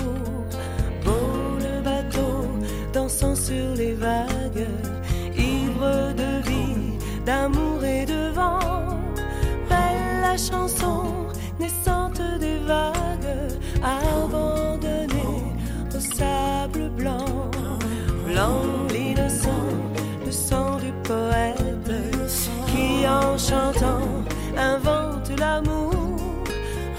Beau 1.04 1.58
le 1.60 1.82
bateau 1.82 2.46
dansant 2.94 3.36
sur 3.36 3.74
les 3.76 3.94
vagues, 3.94 4.68
ivre 5.38 6.14
de 6.22 6.50
vie, 6.50 6.98
d'amour 7.26 7.84
et 7.84 8.06
de 8.06 8.32
vent. 8.34 8.60
Belle 9.70 10.22
la 10.22 10.38
chanson 10.38 11.28
naissante 11.60 12.22
des 12.40 12.60
vagues, 12.60 13.36
abandonnée 13.84 15.44
au 15.96 16.00
sable 16.00 16.90
blanc. 16.90 17.29
Blanc 18.40 18.88
l'innocent, 18.94 19.68
le 20.26 20.32
sang 20.32 20.78
du 20.78 20.92
poète, 21.04 21.92
qui 22.68 23.06
en 23.06 23.38
chantant 23.38 24.08
invente 24.56 25.30
l'amour. 25.38 26.16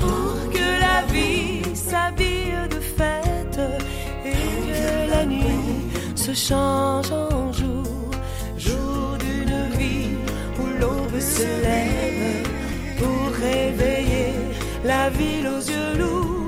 Pour 0.00 0.34
que 0.54 0.68
la 0.86 1.00
vie 1.10 1.62
s'habille 1.74 2.60
de 2.74 2.80
fête 2.98 3.60
et 4.26 4.42
que 4.68 5.10
la 5.14 5.24
nuit 5.24 5.88
se 6.14 6.34
change 6.34 7.10
en 7.10 7.50
jour. 7.54 8.10
Jour 8.58 9.16
d'une 9.24 9.62
vie 9.78 10.16
où 10.60 10.66
l'aube 10.78 11.20
se 11.20 11.48
lève 11.66 12.48
pour 12.98 13.22
réveiller 13.48 14.34
la 14.84 15.08
ville 15.08 15.48
aux 15.56 15.64
yeux 15.72 15.92
lourds, 16.00 16.39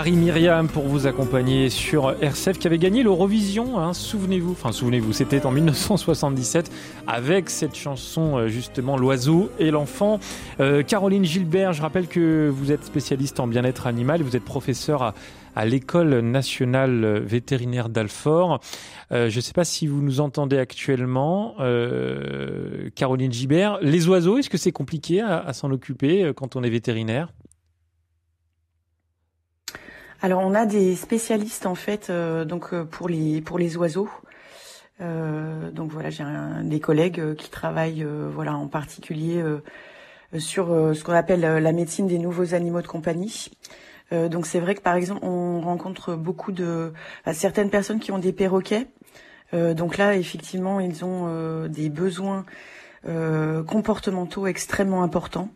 moi. 0.00 0.10
Marie-Myriam 0.10 0.68
pour 0.68 0.84
vous 0.84 1.06
accompagner 1.06 1.68
sur 1.68 2.14
RCF 2.22 2.58
qui 2.58 2.66
avait 2.66 2.78
gagné 2.78 3.02
l'Eurovision, 3.02 3.78
hein, 3.78 3.92
souvenez-vous, 3.92 4.52
enfin 4.52 4.72
souvenez-vous, 4.72 5.12
c'était 5.12 5.44
en 5.44 5.50
1977 5.50 6.70
avec 7.06 7.50
cette 7.50 7.74
chanson 7.74 8.38
euh, 8.38 8.48
justement 8.48 8.96
L'oiseau 8.96 9.50
et 9.58 9.70
l'enfant. 9.70 10.18
Euh, 10.58 10.82
Caroline 10.82 11.24
Gilbert, 11.24 11.74
je 11.74 11.82
rappelle 11.82 12.08
que 12.08 12.48
vous 12.48 12.72
êtes 12.72 12.84
spécialiste 12.84 13.40
en 13.40 13.46
bien-être 13.46 13.86
animal, 13.86 14.22
vous 14.22 14.36
êtes 14.36 14.44
professeur 14.44 15.02
à, 15.02 15.64
l'école 15.66 16.20
nationale 16.20 17.18
vétérinaire 17.18 17.90
d'Alfort. 17.90 18.60
Euh, 19.12 19.28
je 19.28 19.36
ne 19.36 19.40
sais 19.42 19.52
pas 19.52 19.64
si 19.64 19.86
vous 19.86 20.00
nous 20.00 20.20
entendez 20.20 20.56
actuellement, 20.56 21.56
Caroline 22.94 23.32
Gilbert. 23.32 23.78
Les 23.82 24.08
oiseaux, 24.08 24.38
est-ce 24.38 24.48
que 24.48 24.56
c'est 24.56 24.72
compliqué 24.72 25.20
à, 25.20 25.52
s'en 25.52 25.70
occuper 25.70 26.32
quand 26.34 26.56
on 26.56 26.62
est 26.62 26.70
vétérinaire? 26.70 27.28
Alors 30.22 30.42
on 30.42 30.54
a 30.54 30.66
des 30.66 30.96
spécialistes 30.96 31.64
en 31.64 31.74
fait 31.74 32.10
euh, 32.10 32.44
donc 32.44 32.74
euh, 32.74 32.84
pour 32.84 33.08
les 33.08 33.40
pour 33.40 33.58
les 33.58 33.78
oiseaux. 33.78 34.10
Euh, 35.00 35.70
donc 35.70 35.90
voilà, 35.90 36.10
j'ai 36.10 36.24
des 36.64 36.78
collègues 36.78 37.34
qui 37.36 37.48
travaillent 37.48 38.06
voilà 38.34 38.54
en 38.54 38.68
particulier 38.68 39.42
sur 40.36 40.66
ce 40.94 41.02
qu'on 41.02 41.14
appelle 41.14 41.40
la 41.40 41.72
médecine 41.72 42.06
des 42.06 42.18
nouveaux 42.18 42.52
animaux 42.52 42.82
de 42.82 42.86
compagnie. 42.86 43.50
Donc 44.12 44.44
c'est 44.46 44.60
vrai 44.60 44.74
que 44.74 44.82
par 44.82 44.96
exemple 44.96 45.24
on 45.24 45.62
rencontre 45.62 46.16
beaucoup 46.16 46.52
de 46.52 46.92
certaines 47.32 47.70
personnes 47.70 47.98
qui 47.98 48.12
ont 48.12 48.18
des 48.18 48.34
perroquets. 48.34 48.88
Donc 49.54 49.96
là 49.96 50.16
effectivement 50.16 50.80
ils 50.80 51.02
ont 51.02 51.66
des 51.66 51.88
besoins 51.88 52.44
euh, 53.08 53.62
comportementaux 53.62 54.46
extrêmement 54.46 55.02
importants. 55.02 55.50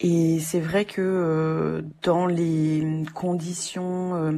Et 0.00 0.38
c'est 0.40 0.60
vrai 0.60 0.84
que 0.84 1.00
euh, 1.00 1.82
dans 2.02 2.26
les 2.26 3.04
conditions 3.14 4.14
euh, 4.16 4.32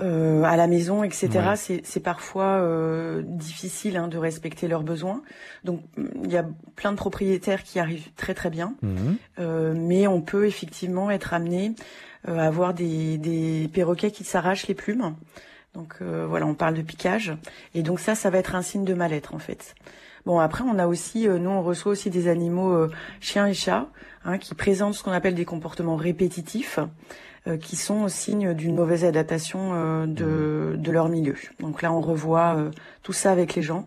euh, 0.00 0.42
à 0.42 0.56
la 0.56 0.66
maison, 0.66 1.02
etc., 1.02 1.28
Ouais. 1.34 1.56
c'est, 1.56 1.80
c'est 1.84 2.00
parfois 2.00 2.58
euh, 2.60 3.22
difficile 3.24 3.96
hein, 3.96 4.08
de 4.08 4.18
respecter 4.18 4.68
leurs 4.68 4.82
besoins. 4.82 5.22
Donc 5.64 5.80
il 6.22 6.30
y 6.30 6.36
a 6.36 6.44
plein 6.76 6.92
de 6.92 6.96
propriétaires 6.96 7.62
qui 7.62 7.78
arrivent 7.78 8.08
très 8.14 8.34
très 8.34 8.50
bien, 8.50 8.74
euh, 9.38 9.74
mais 9.74 10.06
on 10.06 10.20
peut 10.20 10.46
effectivement 10.46 11.10
être 11.10 11.32
amené 11.32 11.74
euh, 12.28 12.38
à 12.38 12.44
avoir 12.46 12.74
des, 12.74 13.16
des 13.18 13.68
perroquets 13.72 14.10
qui 14.10 14.24
s'arrachent 14.24 14.66
les 14.66 14.74
plumes. 14.74 15.14
Donc 15.74 15.96
euh, 16.02 16.26
voilà, 16.28 16.46
on 16.46 16.54
parle 16.54 16.74
de 16.74 16.82
piquage. 16.82 17.32
Et 17.74 17.82
donc 17.82 17.98
ça, 18.00 18.14
ça 18.14 18.28
va 18.30 18.38
être 18.38 18.54
un 18.54 18.62
signe 18.62 18.84
de 18.84 18.94
mal-être 18.94 19.34
en 19.34 19.38
fait. 19.38 19.74
Bon 20.26 20.40
après, 20.40 20.64
on 20.68 20.78
a 20.78 20.86
aussi, 20.86 21.28
euh, 21.28 21.38
nous 21.38 21.50
on 21.50 21.62
reçoit 21.62 21.92
aussi 21.92 22.10
des 22.10 22.28
animaux 22.28 22.72
euh, 22.72 22.90
chiens 23.20 23.46
et 23.46 23.54
chats 23.54 23.86
hein, 24.24 24.38
qui 24.38 24.54
présentent 24.54 24.94
ce 24.94 25.02
qu'on 25.02 25.12
appelle 25.12 25.36
des 25.36 25.44
comportements 25.44 25.96
répétitifs, 25.96 26.80
euh, 27.48 27.56
qui 27.56 27.76
sont 27.76 28.08
signes 28.08 28.54
d'une 28.54 28.74
mauvaise 28.74 29.04
adaptation 29.04 29.70
euh, 29.72 30.06
de, 30.06 30.74
de 30.76 30.90
leur 30.90 31.08
milieu. 31.08 31.36
Donc 31.60 31.80
là, 31.80 31.92
on 31.92 32.00
revoit 32.00 32.56
euh, 32.56 32.70
tout 33.04 33.12
ça 33.12 33.30
avec 33.30 33.54
les 33.54 33.62
gens 33.62 33.86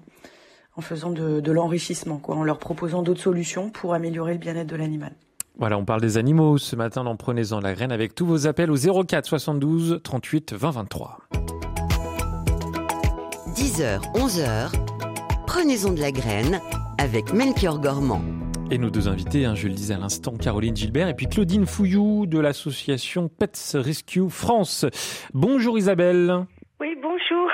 en 0.78 0.82
faisant 0.82 1.10
de, 1.10 1.42
de 1.42 1.52
l'enrichissement, 1.52 2.20
quoi, 2.20 2.38
en 2.38 2.44
leur 2.44 2.58
proposant 2.58 3.02
d'autres 3.04 3.20
solutions 3.20 3.70
pour 3.70 3.94
améliorer 3.94 4.32
le 4.32 4.40
bien-être 4.40 4.68
de 4.68 4.78
l'animal. 4.78 5.12
Voilà, 5.58 5.78
on 5.78 5.84
parle 5.84 6.00
des 6.00 6.16
animaux 6.16 6.58
ce 6.58 6.78
matin 6.78 7.04
dans 7.04 7.18
Prenez-en 7.18 7.60
la 7.60 7.74
graine 7.74 7.92
avec 7.92 8.16
tous 8.16 8.26
vos 8.26 8.48
appels 8.48 8.72
au 8.72 8.78
04 8.78 9.26
72 9.26 10.00
38 10.04 10.54
20 10.54 10.72
23. 10.72 11.18
10h, 13.56 14.00
11h, 14.14 14.72
prenez-en 15.60 15.92
de 15.94 16.00
la 16.00 16.12
graine 16.12 16.62
avec 17.04 17.34
Melchior 17.34 17.82
Gormand. 17.82 18.22
Et 18.72 18.78
nos 18.78 18.90
deux 18.90 19.10
invités, 19.10 19.44
hein, 19.46 19.56
je 19.56 19.68
le 19.68 19.74
disais 19.74 19.94
à 19.94 19.98
l'instant, 19.98 20.32
Caroline 20.42 20.74
Gilbert 20.74 21.10
et 21.10 21.14
puis 21.14 21.28
Claudine 21.28 21.66
Fouillou 21.66 22.28
de 22.28 22.40
l'association 22.40 23.28
Pets 23.28 23.76
Rescue 23.76 24.30
France. 24.30 24.86
Bonjour 25.34 25.78
Isabelle, 25.78 26.46
Oui, 26.80 26.96
bonjour. 27.02 27.52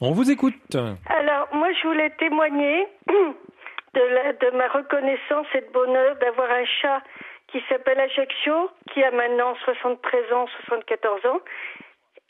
on 0.00 0.12
vous 0.12 0.30
écoute. 0.30 0.54
Alors, 0.74 1.48
moi, 1.52 1.68
je 1.82 1.86
voulais 1.86 2.08
témoigner 2.18 2.86
de, 3.08 4.00
la- 4.14 4.32
de 4.32 4.56
ma 4.56 4.68
reconnaissance 4.68 5.46
et 5.54 5.60
de 5.60 5.70
bonheur 5.74 6.16
d'avoir 6.22 6.50
un 6.50 6.64
chat 6.80 7.02
qui 7.48 7.58
s'appelle 7.68 8.00
Ajaccio, 8.00 8.70
qui 8.94 9.02
a 9.04 9.10
maintenant 9.10 9.54
73 9.66 10.32
ans, 10.32 10.46
74 10.64 11.26
ans, 11.26 11.40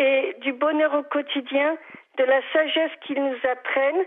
et 0.01 0.35
du 0.41 0.53
bonheur 0.55 0.93
au 0.93 1.05
quotidien, 1.05 1.77
de 2.19 2.25
la 2.25 2.41
sagesse 2.53 2.91
qu'ils 3.07 3.23
nous 3.23 3.39
apprennent. 3.49 4.07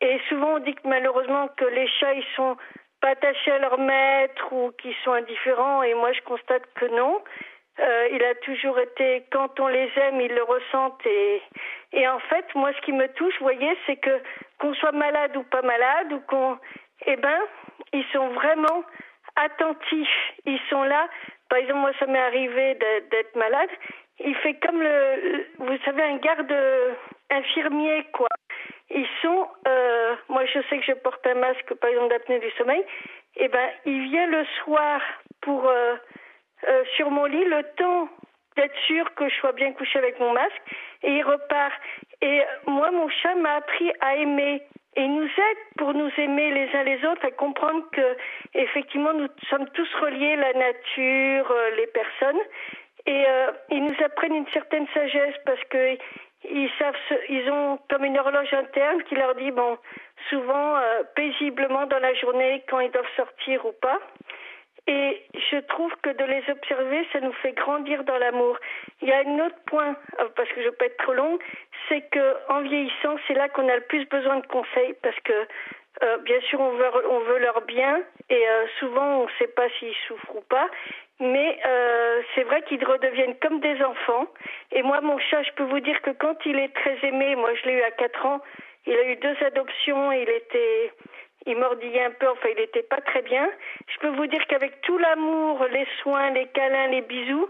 Et 0.00 0.20
souvent, 0.28 0.54
on 0.54 0.58
dit 0.58 0.74
que 0.74 0.86
malheureusement 0.88 1.48
que 1.56 1.64
les 1.64 1.88
chats, 1.88 2.12
ils 2.14 2.26
sont 2.36 2.56
pas 3.00 3.10
attachés 3.10 3.52
à 3.52 3.58
leur 3.58 3.78
maître 3.78 4.52
ou 4.52 4.72
qu'ils 4.72 4.94
sont 5.04 5.12
indifférents, 5.12 5.82
et 5.82 5.94
moi, 5.94 6.12
je 6.12 6.20
constate 6.22 6.62
que 6.74 6.86
non. 6.86 7.22
Euh, 7.78 8.08
il 8.12 8.24
a 8.24 8.34
toujours 8.36 8.78
été, 8.78 9.24
quand 9.30 9.60
on 9.60 9.68
les 9.68 9.90
aime, 9.96 10.20
ils 10.20 10.32
le 10.32 10.42
ressentent. 10.42 11.04
Et, 11.06 11.42
et 11.92 12.08
en 12.08 12.18
fait, 12.20 12.46
moi, 12.54 12.72
ce 12.72 12.80
qui 12.80 12.92
me 12.92 13.06
touche, 13.08 13.34
vous 13.38 13.44
voyez, 13.44 13.76
c'est 13.86 13.96
que 13.96 14.18
qu'on 14.58 14.72
soit 14.74 14.92
malade 14.92 15.36
ou 15.36 15.42
pas 15.42 15.60
malade, 15.60 16.10
ou 16.12 16.20
qu'on, 16.20 16.58
eh 17.06 17.16
ben, 17.16 17.38
ils 17.92 18.06
sont 18.14 18.28
vraiment 18.28 18.82
attentifs. 19.36 20.32
Ils 20.46 20.60
sont 20.70 20.84
là. 20.84 21.06
Par 21.50 21.58
exemple, 21.58 21.80
moi, 21.80 21.92
ça 21.98 22.06
m'est 22.06 22.18
arrivé 22.18 22.74
d'être 22.76 23.36
malade. 23.36 23.70
Il 24.20 24.34
fait 24.36 24.54
comme 24.54 24.80
le, 24.80 25.16
le- 25.32 25.46
vous 25.58 25.76
savez, 25.84 26.02
un 26.02 26.16
garde 26.16 26.54
infirmier, 27.30 28.06
quoi. 28.12 28.28
Ils 28.90 29.06
sont, 29.22 29.48
euh, 29.66 30.14
moi, 30.28 30.44
je 30.46 30.60
sais 30.68 30.78
que 30.78 30.84
je 30.84 30.92
porte 30.92 31.26
un 31.26 31.34
masque, 31.34 31.74
par 31.74 31.90
exemple, 31.90 32.10
d'apnée 32.10 32.38
du 32.38 32.50
sommeil. 32.52 32.84
Eh 33.36 33.48
ben, 33.48 33.68
il 33.84 34.02
vient 34.10 34.26
le 34.26 34.44
soir 34.62 35.00
pour 35.40 35.68
euh, 35.68 35.96
euh, 36.68 36.84
sur 36.96 37.10
mon 37.10 37.24
lit 37.26 37.44
le 37.44 37.62
temps 37.76 38.08
d'être 38.56 38.76
sûr 38.86 39.14
que 39.14 39.28
je 39.28 39.34
sois 39.36 39.52
bien 39.52 39.72
couchée 39.72 39.98
avec 39.98 40.18
mon 40.18 40.32
masque 40.32 40.62
et 41.02 41.10
il 41.10 41.22
repart. 41.22 41.74
Et 42.22 42.42
moi, 42.66 42.90
mon 42.90 43.08
chat 43.08 43.34
m'a 43.34 43.56
appris 43.56 43.92
à 44.00 44.16
aimer 44.16 44.62
et 44.96 45.02
il 45.02 45.14
nous 45.14 45.24
aide 45.24 45.58
pour 45.76 45.92
nous 45.92 46.10
aimer 46.16 46.50
les 46.52 46.74
uns 46.74 46.82
les 46.84 47.04
autres, 47.04 47.26
à 47.26 47.30
comprendre 47.30 47.84
que 47.92 48.16
effectivement 48.54 49.12
nous 49.12 49.28
sommes 49.50 49.68
tous 49.74 49.88
reliés, 50.00 50.36
la 50.36 50.54
nature, 50.54 51.50
euh, 51.50 51.70
les 51.76 51.86
personnes. 51.88 52.40
Et 53.04 53.24
euh, 53.28 53.52
ils 53.70 53.84
nous 53.84 53.94
apprennent 54.02 54.34
une 54.34 54.48
certaine 54.48 54.86
sagesse 54.94 55.36
parce 55.44 55.62
que 55.64 55.98
ils 56.44 56.70
savent, 56.78 56.94
ils 57.28 57.50
ont 57.50 57.78
comme 57.90 58.04
une 58.04 58.18
horloge 58.18 58.52
interne 58.52 59.02
qui 59.04 59.14
leur 59.14 59.34
dit 59.34 59.50
bon, 59.50 59.78
souvent 60.28 60.76
euh, 60.76 61.02
paisiblement 61.14 61.86
dans 61.86 61.98
la 61.98 62.14
journée 62.14 62.62
quand 62.68 62.80
ils 62.80 62.90
doivent 62.90 63.14
sortir 63.16 63.64
ou 63.66 63.72
pas. 63.72 63.98
Et 64.88 65.20
je 65.50 65.56
trouve 65.66 65.92
que 66.02 66.10
de 66.10 66.24
les 66.24 66.44
observer, 66.48 67.06
ça 67.12 67.18
nous 67.20 67.32
fait 67.42 67.52
grandir 67.52 68.04
dans 68.04 68.18
l'amour. 68.18 68.56
Il 69.02 69.08
y 69.08 69.12
a 69.12 69.18
un 69.18 69.46
autre 69.46 69.58
point, 69.66 69.96
euh, 70.20 70.28
parce 70.36 70.48
que 70.50 70.62
je 70.62 70.68
peux 70.70 70.84
être 70.84 70.96
trop 70.98 71.14
longue, 71.14 71.42
c'est 71.88 72.02
que 72.10 72.36
en 72.48 72.60
vieillissant, 72.60 73.16
c'est 73.26 73.34
là 73.34 73.48
qu'on 73.48 73.68
a 73.68 73.74
le 73.74 73.82
plus 73.82 74.04
besoin 74.08 74.36
de 74.36 74.46
conseils, 74.46 74.94
parce 75.02 75.18
que 75.20 75.46
euh, 76.02 76.18
bien 76.18 76.40
sûr, 76.42 76.60
on 76.60 76.70
veut, 76.72 76.90
on 77.10 77.20
veut 77.20 77.38
leur 77.38 77.62
bien, 77.62 78.00
et 78.28 78.48
euh, 78.48 78.66
souvent, 78.78 79.22
on 79.22 79.24
ne 79.24 79.30
sait 79.38 79.48
pas 79.48 79.68
s'ils 79.78 79.94
souffrent 80.06 80.36
ou 80.36 80.42
pas. 80.42 80.68
Mais 81.18 81.58
euh, 81.64 82.22
c'est 82.34 82.42
vrai 82.42 82.62
qu'ils 82.62 82.84
redeviennent 82.84 83.36
comme 83.40 83.60
des 83.60 83.82
enfants. 83.82 84.26
Et 84.72 84.82
moi, 84.82 85.00
mon 85.00 85.18
chat, 85.18 85.42
je 85.42 85.52
peux 85.52 85.64
vous 85.64 85.80
dire 85.80 86.00
que 86.02 86.10
quand 86.10 86.36
il 86.44 86.58
est 86.58 86.74
très 86.74 86.98
aimé, 87.02 87.36
moi 87.36 87.50
je 87.54 87.68
l'ai 87.68 87.74
eu 87.74 87.82
à 87.82 87.90
4 87.90 88.26
ans, 88.26 88.40
il 88.86 88.94
a 88.94 89.04
eu 89.10 89.16
deux 89.16 89.36
adoptions, 89.44 90.12
il 90.12 90.28
était, 90.28 90.92
il 91.46 91.56
mordillait 91.56 92.04
un 92.04 92.10
peu, 92.10 92.28
enfin 92.28 92.48
il 92.54 92.60
n'était 92.60 92.82
pas 92.82 93.00
très 93.00 93.22
bien. 93.22 93.48
Je 93.88 93.98
peux 94.00 94.14
vous 94.14 94.26
dire 94.26 94.46
qu'avec 94.46 94.80
tout 94.82 94.98
l'amour, 94.98 95.64
les 95.72 95.86
soins, 96.02 96.30
les 96.30 96.46
câlins, 96.48 96.88
les 96.88 97.02
bisous, 97.02 97.48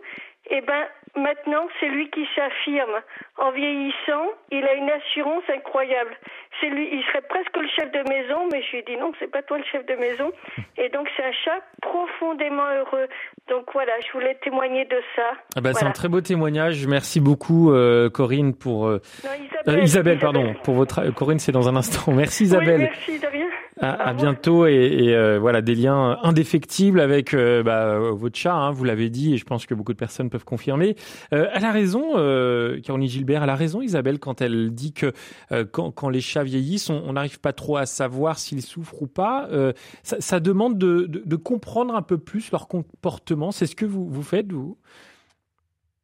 Et 0.51 0.61
ben 0.61 0.85
maintenant, 1.17 1.67
c'est 1.81 1.89
lui 1.89 2.09
qui 2.11 2.27
s'affirme. 2.35 3.01
En 3.39 3.51
vieillissant, 3.51 4.27
il 4.53 4.65
a 4.65 4.75
une 4.75 4.91
assurance 4.91 5.43
incroyable. 5.53 6.17
C'est 6.61 6.69
lui, 6.69 6.89
il 6.93 7.03
serait 7.05 7.23
presque 7.29 7.57
le 7.57 7.69
chef 7.69 7.91
de 7.91 8.09
maison, 8.09 8.49
mais 8.53 8.63
je 8.63 8.71
lui 8.71 8.79
ai 8.79 8.83
dit 8.83 8.97
non, 8.97 9.13
c'est 9.19 9.31
pas 9.31 9.43
toi 9.43 9.59
le 9.59 9.65
chef 9.65 9.85
de 9.87 9.95
maison. 9.95 10.31
Et 10.79 10.89
donc 10.91 11.09
c'est 11.17 11.25
un 11.25 11.33
chat 11.45 11.63
profondément 11.83 12.67
heureux. 12.67 13.09
Donc 13.49 13.65
voilà, 13.73 13.93
je 14.07 14.13
voulais 14.13 14.37
témoigner 14.43 14.85
de 14.85 15.01
ça. 15.15 15.33
Ah 15.57 15.61
bah, 15.61 15.73
C'est 15.75 15.87
un 15.87 15.91
très 15.91 16.09
beau 16.09 16.21
témoignage. 16.21 16.87
Merci 16.87 17.21
beaucoup, 17.21 17.73
euh, 17.73 18.09
Corinne, 18.11 18.55
pour 18.55 18.87
euh, 18.87 19.01
Non, 19.25 19.31
euh, 19.75 19.81
Isabelle, 19.81 20.19
pardon, 20.19 20.55
pour 20.65 20.75
votre 20.75 21.01
euh, 21.01 21.13
Corinne, 21.13 21.39
c'est 21.39 21.53
dans 21.53 21.69
un 21.69 21.77
instant. 21.77 22.13
Merci 22.13 22.45
Isabelle. 22.45 22.81
Oui, 22.81 22.89
merci 23.07 23.19
de 23.19 23.27
rien. 23.27 23.47
À, 23.79 23.91
à 24.09 24.13
revoir. 24.13 24.15
bientôt 24.15 24.67
et, 24.67 24.73
et, 24.75 25.15
euh, 25.15 25.39
voilà 25.39 25.61
des 25.61 25.75
liens 25.75 26.19
indéfectibles 26.23 26.99
avec 26.99 27.35
euh, 27.35 27.63
bah, 27.63 27.99
votre 27.99 28.39
chat. 28.39 28.55
hein, 28.55 28.71
vous 28.71 28.85
l'avez 28.85 29.11
dit 29.11 29.35
et 29.35 29.37
je 29.37 29.45
pense 29.45 29.67
que 29.67 29.75
beaucoup 29.75 29.93
de 29.93 29.99
personnes 29.99 30.31
peuvent 30.31 30.47
confirmer. 30.47 30.97
Euh, 31.35 31.49
elle 31.53 31.65
a 31.67 31.73
raison, 31.73 32.13
euh, 32.17 32.81
Caroline 32.81 33.07
Gilbert. 33.09 33.43
Elle 33.43 33.51
a 33.51 33.55
raison, 33.55 33.83
Isabelle, 33.83 34.19
quand 34.19 34.41
elle 34.41 34.71
dit 34.75 34.95
que 34.95 35.13
euh, 35.53 35.67
quand, 35.71 35.91
quand 35.91 36.09
les 36.09 36.23
chats 36.23 36.43
vieillissent, 36.43 36.89
on 36.89 37.03
on 37.07 37.13
n'arrive 37.13 37.39
pas 37.39 37.53
trop 37.53 37.77
à 37.77 37.85
savoir 37.85 38.39
s'ils 38.39 38.63
souffrent 38.63 39.03
ou 39.03 39.07
pas. 39.07 39.47
Euh, 39.53 39.75
ça, 40.03 40.17
ça 40.21 40.41
demande 40.41 40.79
de, 40.79 41.05
de, 41.07 41.23
de 41.27 41.37
comprendre 41.37 41.95
un 41.95 42.03
peu 42.03 42.17
plus 42.17 42.51
leur 42.53 42.69
comportement. 42.69 43.53
C'est 43.53 43.67
ce 43.67 43.77
que 43.77 43.85
vous 43.85 44.09
vous 44.09 44.23
faites 44.23 44.51
vous? 44.53 44.79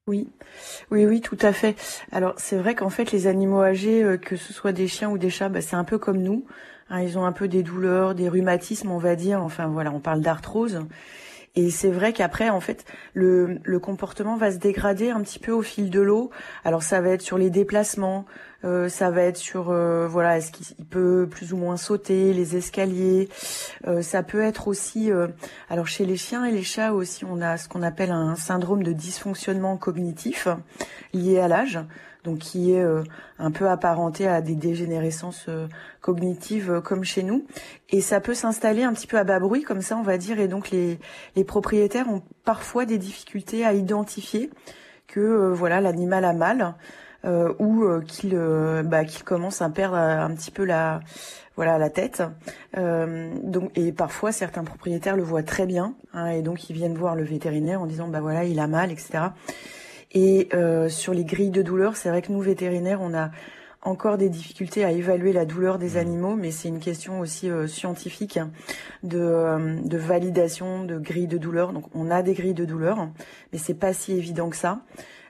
Oui, 0.08 0.28
oui, 0.90 1.06
oui, 1.06 1.20
tout 1.20 1.38
à 1.42 1.52
fait. 1.52 1.76
Alors 2.11 2.35
c'est 2.37 2.56
vrai 2.58 2.74
qu'en 2.74 2.90
fait 2.90 3.12
les 3.12 3.28
animaux 3.28 3.62
âgés, 3.62 4.02
euh, 4.02 4.16
que 4.16 4.37
ce 4.37 4.52
soit 4.52 4.72
des 4.72 4.88
chiens 4.88 5.11
ou 5.11 5.18
des 5.18 5.30
chats, 5.30 5.48
bah, 5.48 5.61
c'est 5.61 5.76
un 5.76 5.85
peu 5.85 5.98
comme 5.98 6.18
nous. 6.18 6.44
Hein, 6.92 7.02
ils 7.02 7.18
ont 7.18 7.24
un 7.24 7.33
peu 7.33 7.48
des 7.48 7.64
douleurs, 7.64 8.14
des 8.14 8.28
rhumatismes, 8.28 8.92
on 8.92 8.98
va 8.98 9.16
dire. 9.16 9.42
Enfin 9.42 9.66
voilà, 9.66 9.90
on 9.90 10.00
parle 10.00 10.20
d'arthrose. 10.20 10.81
Et 11.55 11.70
c'est 11.70 11.90
vrai 11.90 12.14
qu'après, 12.14 12.48
en 12.48 12.61
fait, 12.61 12.87
le, 13.12 13.61
comportement 13.78 14.37
va 14.37 14.50
se 14.50 14.57
dégrader 14.57 15.11
un 15.11 15.20
petit 15.20 15.38
peu 15.38 15.52
au 15.52 15.61
fil 15.61 15.90
de 15.90 16.00
l'eau. 16.00 16.31
Alors 16.64 16.83
ça 16.83 17.00
va 17.02 17.11
être 17.11 17.20
sur 17.20 17.37
les 17.37 17.50
déplacements, 17.50 18.24
euh, 18.64 18.88
ça 18.88 19.11
va 19.11 19.22
être 19.22 19.37
sur 19.37 19.70
euh, 19.70 20.07
voilà, 20.09 20.38
est-ce 20.38 20.50
qu'il 20.50 20.66
il 20.78 20.87
peut 20.87 21.28
plus 21.31 21.52
ou 21.52 21.59
moins 21.59 21.76
sauter 21.76 22.33
les 22.33 22.57
escaliers. 22.57 23.28
Euh, 23.87 24.00
ça 24.00 24.22
peut 24.22 24.40
être 24.40 24.66
aussi, 24.66 25.11
alors 25.68 25.87
chez 25.87 26.07
les 26.07 26.16
chiens 26.16 26.46
et 26.46 26.52
les 26.52 26.62
chats 26.62 26.94
aussi, 26.94 27.24
on 27.26 27.42
a 27.42 27.59
ce 27.59 27.68
qu'on 27.68 27.83
appelle 27.83 28.12
un 28.12 28.35
syndrome 28.35 28.83
de 28.83 28.92
dysfonctionnement 28.92 29.76
cognitif 29.76 30.48
lié 31.12 31.38
à 31.38 31.48
l'âge, 31.48 31.81
donc 32.24 32.38
qui 32.38 32.72
est 32.72 32.82
euh, 32.82 33.02
un 33.38 33.50
peu 33.50 33.68
apparenté 33.68 34.28
à 34.28 34.40
des 34.40 34.54
dégénérescences 34.54 35.46
euh, 35.48 35.66
cognitives 36.00 36.70
euh, 36.70 36.80
comme 36.80 37.04
chez 37.04 37.22
nous. 37.22 37.44
Et 37.90 38.00
ça 38.00 38.20
peut 38.20 38.35
s'installer 38.35 38.85
un 38.85 38.92
petit 38.92 39.06
peu 39.06 39.18
à 39.18 39.24
bas 39.24 39.40
bruit, 39.40 39.62
comme 39.62 39.82
ça 39.82 39.96
on 39.96 40.02
va 40.02 40.18
dire, 40.18 40.38
et 40.38 40.48
donc 40.48 40.70
les, 40.70 40.98
les 41.37 41.44
propriétaires 41.44 42.08
ont 42.08 42.22
parfois 42.44 42.85
des 42.85 42.98
difficultés 42.98 43.64
à 43.64 43.72
identifier 43.72 44.50
que 45.08 45.52
voilà 45.52 45.80
l'animal 45.80 46.24
a 46.24 46.32
mal 46.32 46.74
euh, 47.24 47.52
ou 47.61 47.85
euh, 47.85 48.00
qu'il 48.00 48.37
bah, 48.85 49.04
qu'il 49.04 49.22
commence 49.22 49.62
à 49.62 49.68
perdre 49.68 49.96
un 49.96 50.35
petit 50.35 50.50
peu 50.50 50.64
la 50.64 51.00
voilà 51.54 51.78
la 51.78 51.90
tête. 51.90 52.22
Donc 52.74 53.70
et 53.76 53.92
parfois 53.92 54.32
certains 54.32 54.64
propriétaires 54.64 55.16
le 55.16 55.22
voient 55.22 55.42
très 55.42 55.66
bien 55.66 55.94
hein, 56.14 56.28
et 56.28 56.42
donc 56.42 56.70
ils 56.70 56.72
viennent 56.72 56.96
voir 56.96 57.14
le 57.14 57.24
vétérinaire 57.24 57.82
en 57.82 57.87
disant 57.87 58.08
bah 58.08 58.20
voilà 58.20 58.44
il 58.44 58.58
a 58.58 58.66
mal 58.66 58.90
etc. 58.90 59.24
Et 60.12 60.48
euh, 60.55 60.88
sur 60.88 61.14
les 61.14 61.25
grilles 61.25 61.51
de 61.51 61.62
douleur, 61.62 61.96
c'est 61.96 62.09
vrai 62.09 62.22
que 62.22 62.33
nous 62.33 62.40
vétérinaires 62.40 63.01
on 63.01 63.14
a 63.14 63.31
encore 63.83 64.16
des 64.16 64.29
difficultés 64.29 64.85
à 64.85 64.92
évaluer 64.92 65.33
la 65.33 65.44
douleur 65.44 65.79
des 65.79 65.96
animaux, 65.96 66.37
mais 66.37 66.53
c'est 66.53 66.68
une 66.68 66.79
question 66.79 67.18
aussi 67.18 67.51
euh, 67.51 67.66
scientifique 67.66 68.38
de, 69.03 69.18
euh, 69.18 69.77
de 69.83 69.98
validation 69.98 70.85
de 70.85 70.98
grilles 70.98 71.27
de 71.27 71.38
douleur. 71.38 71.72
Donc 71.72 71.85
on 71.94 72.11
a 72.11 72.22
des 72.22 72.35
grilles 72.35 72.55
de 72.55 72.64
douleur, 72.64 73.09
mais 73.53 73.59
c'est 73.59 73.75
pas 73.75 73.92
si 73.92 74.12
évident 74.12 74.51
que 74.51 74.57
ça. 74.57 74.81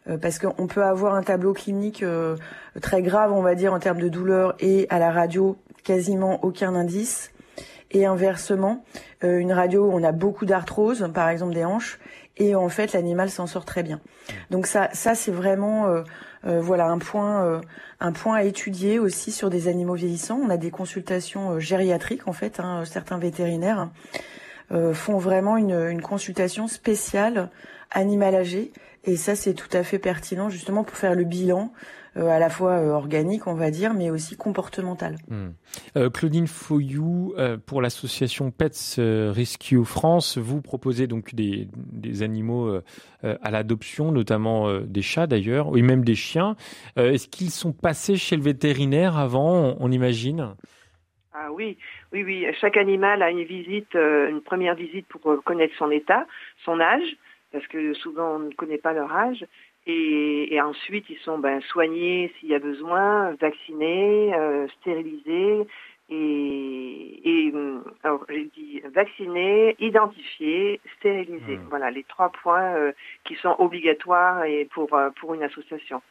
Euh, 0.08 0.18
parce 0.18 0.38
qu'on 0.38 0.66
peut 0.66 0.84
avoir 0.84 1.14
un 1.14 1.22
tableau 1.22 1.54
clinique 1.54 2.02
euh, 2.02 2.36
très 2.82 3.02
grave, 3.02 3.32
on 3.32 3.42
va 3.42 3.54
dire, 3.54 3.72
en 3.72 3.78
termes 3.78 4.00
de 4.00 4.08
douleur, 4.08 4.54
et 4.60 4.86
à 4.90 4.98
la 4.98 5.10
radio, 5.12 5.56
quasiment 5.84 6.44
aucun 6.44 6.74
indice. 6.74 7.30
Et 7.94 8.06
inversement, 8.06 8.86
une 9.20 9.52
radio 9.52 9.84
où 9.84 9.92
on 9.92 10.02
a 10.02 10.12
beaucoup 10.12 10.46
d'arthrose, 10.46 11.10
par 11.12 11.28
exemple 11.28 11.52
des 11.52 11.66
hanches, 11.66 12.00
et 12.36 12.54
en 12.54 12.68
fait 12.68 12.92
l'animal 12.92 13.30
s'en 13.30 13.46
sort 13.46 13.64
très 13.64 13.82
bien. 13.82 14.00
Donc 14.50 14.66
ça, 14.66 14.88
ça 14.92 15.14
c'est 15.14 15.30
vraiment 15.30 15.86
euh, 15.86 16.02
euh, 16.46 16.60
voilà 16.60 16.86
un 16.86 16.98
point, 16.98 17.44
euh, 17.44 17.60
un 18.00 18.12
point 18.12 18.36
à 18.36 18.42
étudier 18.42 18.98
aussi 18.98 19.32
sur 19.32 19.50
des 19.50 19.68
animaux 19.68 19.94
vieillissants. 19.94 20.40
On 20.42 20.50
a 20.50 20.56
des 20.56 20.70
consultations 20.70 21.52
euh, 21.52 21.58
gériatriques 21.58 22.26
en 22.26 22.32
fait. 22.32 22.60
hein, 22.60 22.84
certains 22.84 23.18
vétérinaires 23.18 23.90
euh, 24.70 24.94
font 24.94 25.18
vraiment 25.18 25.56
une, 25.56 25.88
une 25.90 26.02
consultation 26.02 26.68
spéciale 26.68 27.50
animal 27.90 28.34
âgé, 28.34 28.72
et 29.04 29.16
ça 29.16 29.34
c'est 29.36 29.52
tout 29.52 29.68
à 29.72 29.82
fait 29.82 29.98
pertinent 29.98 30.48
justement 30.48 30.82
pour 30.82 30.96
faire 30.96 31.14
le 31.14 31.24
bilan 31.24 31.72
à 32.14 32.38
la 32.38 32.50
fois 32.50 32.72
euh, 32.72 32.90
organique, 32.90 33.46
on 33.46 33.54
va 33.54 33.70
dire, 33.70 33.94
mais 33.94 34.10
aussi 34.10 34.36
comportemental. 34.36 35.16
Euh, 35.96 36.10
Claudine 36.10 36.46
Foyou, 36.46 37.34
euh, 37.38 37.56
pour 37.56 37.80
l'association 37.80 38.50
Pets 38.50 38.96
euh, 38.98 39.32
Rescue 39.34 39.84
France, 39.84 40.38
vous 40.38 40.60
proposez 40.60 41.06
donc 41.06 41.34
des, 41.34 41.68
des 41.74 42.22
animaux 42.22 42.66
euh, 42.66 42.84
euh, 43.24 43.36
à 43.42 43.50
l'adoption, 43.50 44.12
notamment 44.12 44.68
euh, 44.68 44.80
des 44.80 45.02
chats 45.02 45.26
d'ailleurs, 45.26 45.76
et 45.76 45.82
même 45.82 46.04
des 46.04 46.14
chiens. 46.14 46.56
Euh, 46.98 47.12
Est-ce 47.12 47.28
qu'ils 47.28 47.50
sont 47.50 47.72
passés 47.72 48.16
chez 48.16 48.36
le 48.36 48.42
vétérinaire 48.42 49.16
avant, 49.16 49.54
on, 49.54 49.76
on 49.80 49.90
imagine? 49.90 50.54
Ah 51.34 51.50
oui, 51.50 51.78
oui, 52.12 52.22
oui. 52.24 52.46
Chaque 52.60 52.76
animal 52.76 53.22
a 53.22 53.30
une 53.30 53.44
visite, 53.44 53.94
euh, 53.94 54.28
une 54.28 54.42
première 54.42 54.74
visite 54.74 55.06
pour 55.08 55.30
euh, 55.30 55.40
connaître 55.42 55.74
son 55.78 55.90
état, 55.90 56.26
son 56.64 56.78
âge, 56.78 57.16
parce 57.52 57.66
que 57.68 57.94
souvent 57.94 58.36
on 58.36 58.38
ne 58.40 58.52
connaît 58.52 58.78
pas 58.78 58.92
leur 58.92 59.10
âge. 59.10 59.46
Et, 59.86 60.54
et 60.54 60.60
ensuite, 60.60 61.06
ils 61.10 61.18
sont 61.18 61.38
ben, 61.38 61.60
soignés 61.62 62.32
s'il 62.38 62.50
y 62.50 62.54
a 62.54 62.60
besoin, 62.60 63.34
vaccinés, 63.40 64.32
euh, 64.34 64.68
stérilisés. 64.80 65.66
Et, 66.08 67.20
et 67.24 67.52
hum, 67.54 67.84
alors 68.02 68.24
j'ai 68.28 68.44
dit 68.56 68.82
vaccinés, 68.92 69.74
identifiés, 69.78 70.80
stérilisés. 70.98 71.56
Hmm. 71.56 71.66
Voilà 71.70 71.90
les 71.90 72.04
trois 72.04 72.30
points 72.30 72.74
euh, 72.74 72.92
qui 73.24 73.34
sont 73.36 73.56
obligatoires 73.58 74.44
et 74.44 74.68
pour 74.74 74.92
euh, 74.94 75.10
pour 75.18 75.32
une 75.34 75.42
association. 75.42 76.02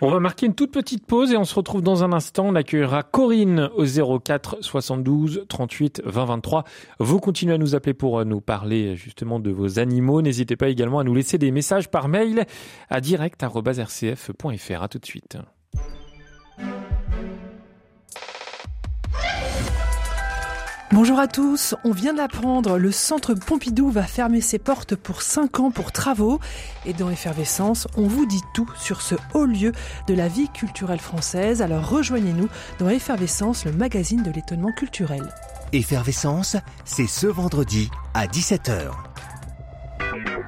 On 0.00 0.10
va 0.10 0.20
marquer 0.20 0.46
une 0.46 0.54
toute 0.54 0.72
petite 0.72 1.06
pause 1.06 1.32
et 1.32 1.36
on 1.36 1.44
se 1.44 1.54
retrouve 1.54 1.82
dans 1.82 2.04
un 2.04 2.12
instant. 2.12 2.46
On 2.46 2.54
accueillera 2.54 3.02
Corinne 3.02 3.70
au 3.76 3.84
04 4.20 4.58
72 4.60 5.46
38 5.48 6.02
20 6.04 6.24
23. 6.24 6.64
Vous 6.98 7.20
continuez 7.20 7.54
à 7.54 7.58
nous 7.58 7.74
appeler 7.74 7.94
pour 7.94 8.20
euh, 8.20 8.24
nous 8.24 8.40
parler 8.40 8.96
justement 8.96 9.40
de 9.40 9.50
vos 9.50 9.78
animaux. 9.78 10.22
N'hésitez 10.22 10.56
pas 10.56 10.68
également 10.68 10.98
à 10.98 11.04
nous 11.04 11.14
laisser 11.14 11.38
des 11.38 11.50
messages 11.50 11.88
par 11.90 12.08
mail 12.08 12.44
à 12.90 13.00
direct.rcf.fr. 13.00 14.82
À 14.82 14.88
tout 14.88 14.98
de 14.98 15.06
suite. 15.06 15.38
Bonjour 20.94 21.18
à 21.18 21.26
tous, 21.26 21.74
on 21.82 21.90
vient 21.90 22.12
de 22.12 22.18
l'apprendre, 22.18 22.78
le 22.78 22.92
centre 22.92 23.34
Pompidou 23.34 23.90
va 23.90 24.04
fermer 24.04 24.40
ses 24.40 24.60
portes 24.60 24.94
pour 24.94 25.22
5 25.22 25.58
ans 25.58 25.70
pour 25.72 25.90
travaux 25.90 26.38
et 26.86 26.92
dans 26.92 27.10
Effervescence, 27.10 27.88
on 27.96 28.06
vous 28.06 28.26
dit 28.26 28.42
tout 28.54 28.70
sur 28.76 29.02
ce 29.02 29.16
haut 29.34 29.44
lieu 29.44 29.72
de 30.06 30.14
la 30.14 30.28
vie 30.28 30.48
culturelle 30.48 31.00
française. 31.00 31.62
Alors 31.62 31.88
rejoignez-nous 31.90 32.48
dans 32.78 32.88
Effervescence, 32.88 33.64
le 33.64 33.72
magazine 33.72 34.22
de 34.22 34.30
l'étonnement 34.30 34.70
culturel. 34.70 35.34
Effervescence, 35.72 36.56
c'est 36.84 37.08
ce 37.08 37.26
vendredi 37.26 37.90
à 38.14 38.28
17h. 38.28 38.92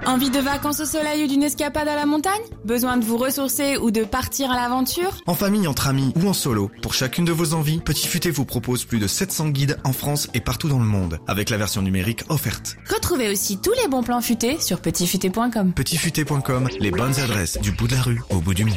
Envie 0.06 0.30
de 0.30 0.38
vacances 0.38 0.78
au 0.78 0.84
soleil 0.84 1.24
ou 1.24 1.26
d'une 1.26 1.42
escapade 1.42 1.88
à 1.88 1.96
la 1.96 2.06
montagne? 2.06 2.40
Besoin 2.64 2.96
de 2.96 3.04
vous 3.04 3.16
ressourcer 3.16 3.76
ou 3.76 3.90
de 3.90 4.04
partir 4.04 4.52
à 4.52 4.54
l'aventure? 4.54 5.10
En 5.26 5.34
famille, 5.34 5.66
entre 5.66 5.88
amis 5.88 6.12
ou 6.14 6.28
en 6.28 6.32
solo, 6.32 6.70
pour 6.80 6.94
chacune 6.94 7.24
de 7.24 7.32
vos 7.32 7.54
envies, 7.54 7.80
Petit 7.80 8.06
Futé 8.06 8.30
vous 8.30 8.44
propose 8.44 8.84
plus 8.84 9.00
de 9.00 9.08
700 9.08 9.48
guides 9.48 9.80
en 9.82 9.92
France 9.92 10.28
et 10.32 10.40
partout 10.40 10.68
dans 10.68 10.78
le 10.78 10.84
monde, 10.84 11.18
avec 11.26 11.50
la 11.50 11.56
version 11.56 11.82
numérique 11.82 12.22
offerte. 12.28 12.76
Retrouvez 12.88 13.28
aussi 13.28 13.58
tous 13.58 13.72
les 13.82 13.88
bons 13.88 14.04
plans 14.04 14.20
futés 14.20 14.60
sur 14.60 14.78
petitfuté.com. 14.78 15.72
Petitfuté.com, 15.72 16.68
les 16.78 16.90
bonnes 16.92 17.18
adresses 17.18 17.58
du 17.58 17.72
bout 17.72 17.88
de 17.88 17.96
la 17.96 18.02
rue 18.02 18.22
au 18.30 18.36
bout 18.36 18.54
du 18.54 18.64
monde. 18.64 18.76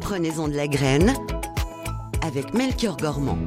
Prenez-en 0.00 0.48
de 0.48 0.54
la 0.54 0.66
graine 0.66 1.14
avec 2.22 2.52
Melchior 2.54 2.96
Gormand. 2.96 3.38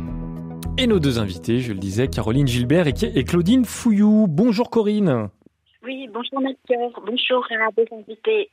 Et 0.77 0.85
nos 0.87 0.99
deux 0.99 1.19
invités, 1.19 1.59
je 1.59 1.73
le 1.73 1.79
disais, 1.79 2.07
Caroline 2.07 2.47
Gilbert 2.47 2.85
et, 2.87 3.23
Claudine 3.23 3.65
Fouillou. 3.65 4.27
Bonjour 4.27 4.69
Corinne. 4.69 5.29
Oui, 5.83 6.07
bonjour 6.13 6.39
Melchior, 6.39 7.01
bonjour 7.05 7.45
à 7.51 7.69
vos 7.75 7.85
invités. 7.97 8.49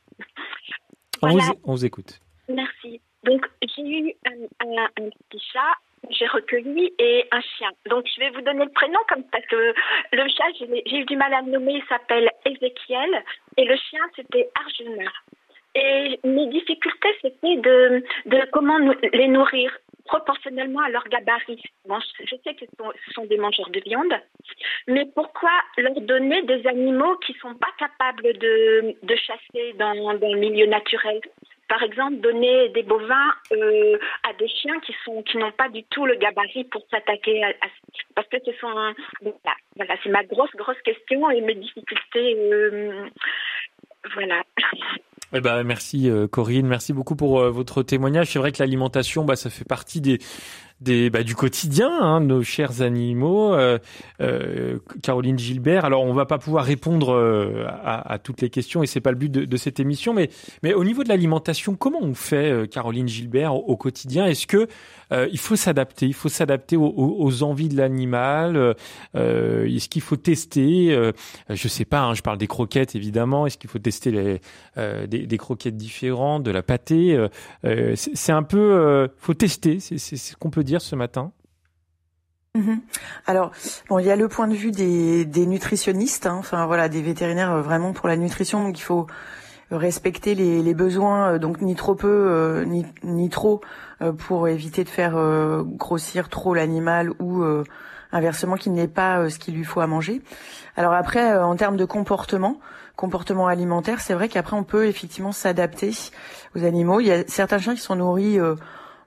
On, 1.23 1.29
vous, 1.29 1.41
on 1.65 1.73
vous 1.73 1.85
écoute. 1.85 2.21
Merci. 2.49 3.01
Donc, 3.25 3.45
j'ai 3.63 3.83
eu 3.83 4.13
un, 4.27 4.67
un- 4.67 4.85
un 4.99 5.09
petit 5.31 5.43
chat, 5.53 5.75
j'ai 6.11 6.27
recueilli, 6.27 6.93
et 6.99 7.25
un 7.31 7.41
chien. 7.41 7.71
Donc, 7.91 8.05
je 8.15 8.21
vais 8.21 8.31
vous 8.31 8.43
donner 8.43 8.65
le 8.65 8.71
prénom 8.73 8.99
comme 9.09 9.25
parce 9.25 9.45
que 9.47 9.75
le 10.13 10.29
chat, 10.29 10.45
j'ai 10.59 10.97
eu 10.99 11.05
du 11.05 11.17
mal 11.17 11.33
à 11.35 11.43
le 11.43 11.51
nommer, 11.53 11.75
il 11.75 11.85
s'appelle 11.89 12.29
Ézéchiel, 12.47 13.23
et 13.57 13.65
le 13.65 13.77
chien, 13.77 14.01
c'était 14.17 14.49
Arjuna. 14.55 15.11
Et 15.77 16.21
mes 16.25 16.47
difficultés, 16.49 17.09
c'était 17.21 17.57
de, 17.57 18.05
de 18.27 18.51
comment 18.53 18.79
les 19.13 19.29
nourrir. 19.29 19.71
Proportionnellement 20.05 20.81
à 20.81 20.91
leur 20.91 21.05
gabarit. 21.09 21.63
Je 21.87 22.37
sais 22.45 22.55
que 22.55 22.65
ce 22.67 23.13
sont, 23.13 23.25
des 23.25 23.39
mangeurs 23.39 23.71
de 23.71 23.81
viande, 23.81 24.13
mais 24.87 25.07
pourquoi 25.15 25.51
leur 25.79 26.01
donner 26.01 26.43
des 26.43 26.67
animaux 26.67 27.17
qui 27.19 27.33
sont 27.35 27.55
pas 27.55 27.73
capables 27.79 28.37
de, 28.39 29.17
chasser 29.17 29.73
dans, 29.75 30.15
dans 30.19 30.33
le 30.33 30.39
milieu 30.39 30.67
naturel? 30.67 31.21
Par 31.69 31.83
exemple, 31.83 32.17
donner 32.17 32.69
des 32.69 32.83
bovins 32.83 33.33
euh, 33.53 33.99
à 34.29 34.35
des 34.35 34.49
chiens 34.49 34.79
qui 34.81 34.95
sont 35.05 35.23
qui 35.23 35.39
n'ont 35.39 35.51
pas 35.53 35.71
du 35.71 35.83
tout 35.85 36.05
le 36.05 36.15
gabarit 36.17 36.65
pour 36.65 36.83
s'attaquer 36.91 37.43
à, 37.43 37.49
à- 37.49 37.71
parce 38.15 38.29
que 38.29 38.37
ce 38.45 38.53
sont 38.61 38.71
voilà, 39.23 39.57
voilà 39.75 39.95
c'est 40.03 40.11
ma 40.11 40.25
grosse 40.25 40.55
grosse 40.57 40.81
question 40.83 41.31
et 41.31 41.41
mes 41.41 41.55
difficultés 41.55 42.37
euh, 42.53 43.07
voilà 44.15 44.43
Eh 45.33 45.41
ben, 45.41 45.65
merci 45.65 46.09
euh, 46.09 46.29
Corinne, 46.29 46.67
merci 46.67 46.93
beaucoup 46.93 47.17
pour 47.17 47.41
euh, 47.41 47.51
votre 47.51 47.83
témoignage. 47.83 48.33
C'est 48.33 48.39
vrai 48.39 48.53
que 48.53 48.63
l'alimentation, 48.63 49.25
bah, 49.25 49.37
ça 49.37 49.51
fait 49.51 49.65
partie 49.65 50.01
des, 50.01 50.19
des 50.81 51.09
bah, 51.11 51.23
du 51.23 51.35
quotidien, 51.35 51.91
hein, 52.01 52.21
nos 52.21 52.43
chers 52.43 52.83
animaux. 52.83 53.55
Euh, 53.55 53.79
euh, 54.21 54.79
Caroline 55.03 55.39
Gilbert. 55.39 55.85
Alors, 55.85 56.03
on 56.03 56.13
va 56.13 56.27
pas 56.27 56.39
pouvoir 56.39 56.65
répondre 56.65 57.15
euh, 57.15 57.65
à, 57.85 58.19
toutes 58.19 58.41
les 58.43 58.51
questions 58.51 58.83
et 58.83 58.87
c'est 58.87 59.01
pas 59.01 59.11
le 59.11 59.17
but 59.17 59.31
de, 59.31 59.45
de 59.45 59.57
cette 59.57 59.81
émission, 59.81 60.13
mais 60.13 60.31
mais 60.63 60.75
au 60.75 60.85
niveau 60.85 61.05
de 61.05 61.09
l'alimentation, 61.09 61.75
comment 61.77 62.01
on 62.03 62.15
fait, 62.15 62.51
euh, 62.51 62.67
Caroline 62.67 63.09
Gilbert, 63.09 63.55
au, 63.55 63.77
quotidien? 63.77 64.27
Est-ce 64.27 64.47
que 64.47 64.69
euh, 65.13 65.29
il 65.33 65.39
faut 65.39 65.57
s'adapter? 65.57 66.07
Il 66.07 66.15
faut 66.15 66.29
s'adapter 66.29 66.77
aux, 66.77 66.93
aux- 66.97 67.43
envies 67.43 67.69
de 67.69 67.77
l'animal. 67.77 68.75
Est-ce 69.15 69.89
qu'il 69.89 70.03
faut 70.03 70.17
tester 70.17 70.97
Je 71.51 71.69
sais 71.69 71.85
pas. 71.85 72.03
hein, 72.03 72.15
je 72.15 72.23
parle 72.23 72.39
des 72.39 72.47
croquettes 72.47 72.95
évidemment. 72.95 73.47
Est-ce 73.47 73.59
qu'il 73.59 73.69
faut 73.69 73.79
tester 73.79 74.11
les, 74.11 74.41
des, 75.07 75.27
des 75.27 75.39
croquettes 75.39 75.77
différentes, 75.77 76.43
de 76.43 76.51
la 76.51 76.63
pâtée 76.63 77.19
C'est 77.95 78.33
un 78.33 78.43
peu. 78.43 79.09
Faut 79.19 79.35
tester. 79.35 79.81
C'est 79.81 79.99
ce 79.99 80.37
qu'on 80.37 80.51
peut 80.51 80.64
dire 80.65 80.81
ce 80.81 80.97
matin. 80.97 81.33
Mhm. 82.57 82.83
Alors, 83.27 83.51
bon, 83.89 83.99
il 83.99 84.07
y 84.07 84.13
a 84.13 84.17
le 84.17 84.29
point 84.29 84.47
de 84.47 84.55
vue 84.55 84.71
des, 84.71 85.47
nutritionnistes, 85.47 86.27
hein, 86.27 86.37
enfin 86.39 86.67
voilà, 86.67 86.89
des 86.89 87.03
vétérinaires 87.03 87.51
euh, 87.51 87.63
vraiment 87.63 87.93
pour 87.93 88.07
la 88.07 88.17
nutrition, 88.17 88.63
donc 88.63 88.79
il 88.79 88.83
faut 88.83 89.09
respecter 89.73 90.37
les, 90.37 90.75
besoins, 90.75 91.33
euh, 91.33 91.39
donc 91.41 91.61
ni 91.63 91.75
trop 91.75 91.97
peu, 91.97 92.07
euh, 92.07 92.65
ni, 93.03 93.29
trop, 93.29 93.61
pour 94.19 94.47
éviter 94.47 94.85
de 94.85 94.89
faire 94.89 95.15
grossir 95.65 96.29
trop 96.29 96.55
l'animal 96.55 97.11
ou 97.21 97.43
inversement 98.13 98.55
qu'il 98.57 98.73
n'ait 98.73 98.87
pas 98.87 99.31
ce 99.31 99.39
qu'il 99.39 99.55
lui 99.55 99.65
faut 99.65 99.81
à 99.81 99.87
manger. 99.87 100.21
Alors 100.77 100.93
après, 100.93 101.37
en 101.37 101.57
termes 101.57 101.77
de 101.77 101.85
comportement, 101.87 102.61
comportement 102.97 103.47
alimentaire, 103.47 104.01
c'est 104.01 104.15
vrai 104.15 104.29
qu'après 104.29 104.57
on 104.57 104.65
peut 104.65 104.87
effectivement 104.87 105.33
s'adapter 105.33 105.93
aux 106.55 106.65
animaux. 106.65 107.01
Il 107.01 107.07
y 107.07 107.13
a 107.13 107.25
certains 107.27 107.59
chiens 107.59 107.75
qui 107.75 107.81
sont 107.81 107.97
nourris 107.97 108.39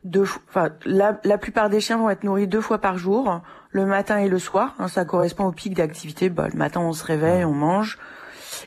deux, 0.04 0.26
enfin 0.50 0.70
la, 0.86 1.20
la 1.24 1.38
plupart 1.38 1.70
des 1.70 1.80
chiens 1.80 1.98
vont 1.98 2.10
être 2.10 2.24
nourris 2.24 2.48
deux 2.48 2.62
fois 2.62 2.78
par 2.78 2.98
jour, 2.98 3.42
le 3.72 3.86
matin 3.86 4.18
et 4.18 4.30
le 4.30 4.40
soir. 4.40 4.76
hein, 4.80 4.88
ça 4.88 5.06
correspond 5.06 5.46
au 5.46 5.52
pic 5.52 5.74
d'activité. 5.74 6.30
Bah, 6.30 6.48
le 6.52 6.58
matin 6.58 6.82
on 6.82 6.94
se 6.94 7.04
réveille, 7.04 7.46
on 7.46 7.54
mange, 7.54 7.98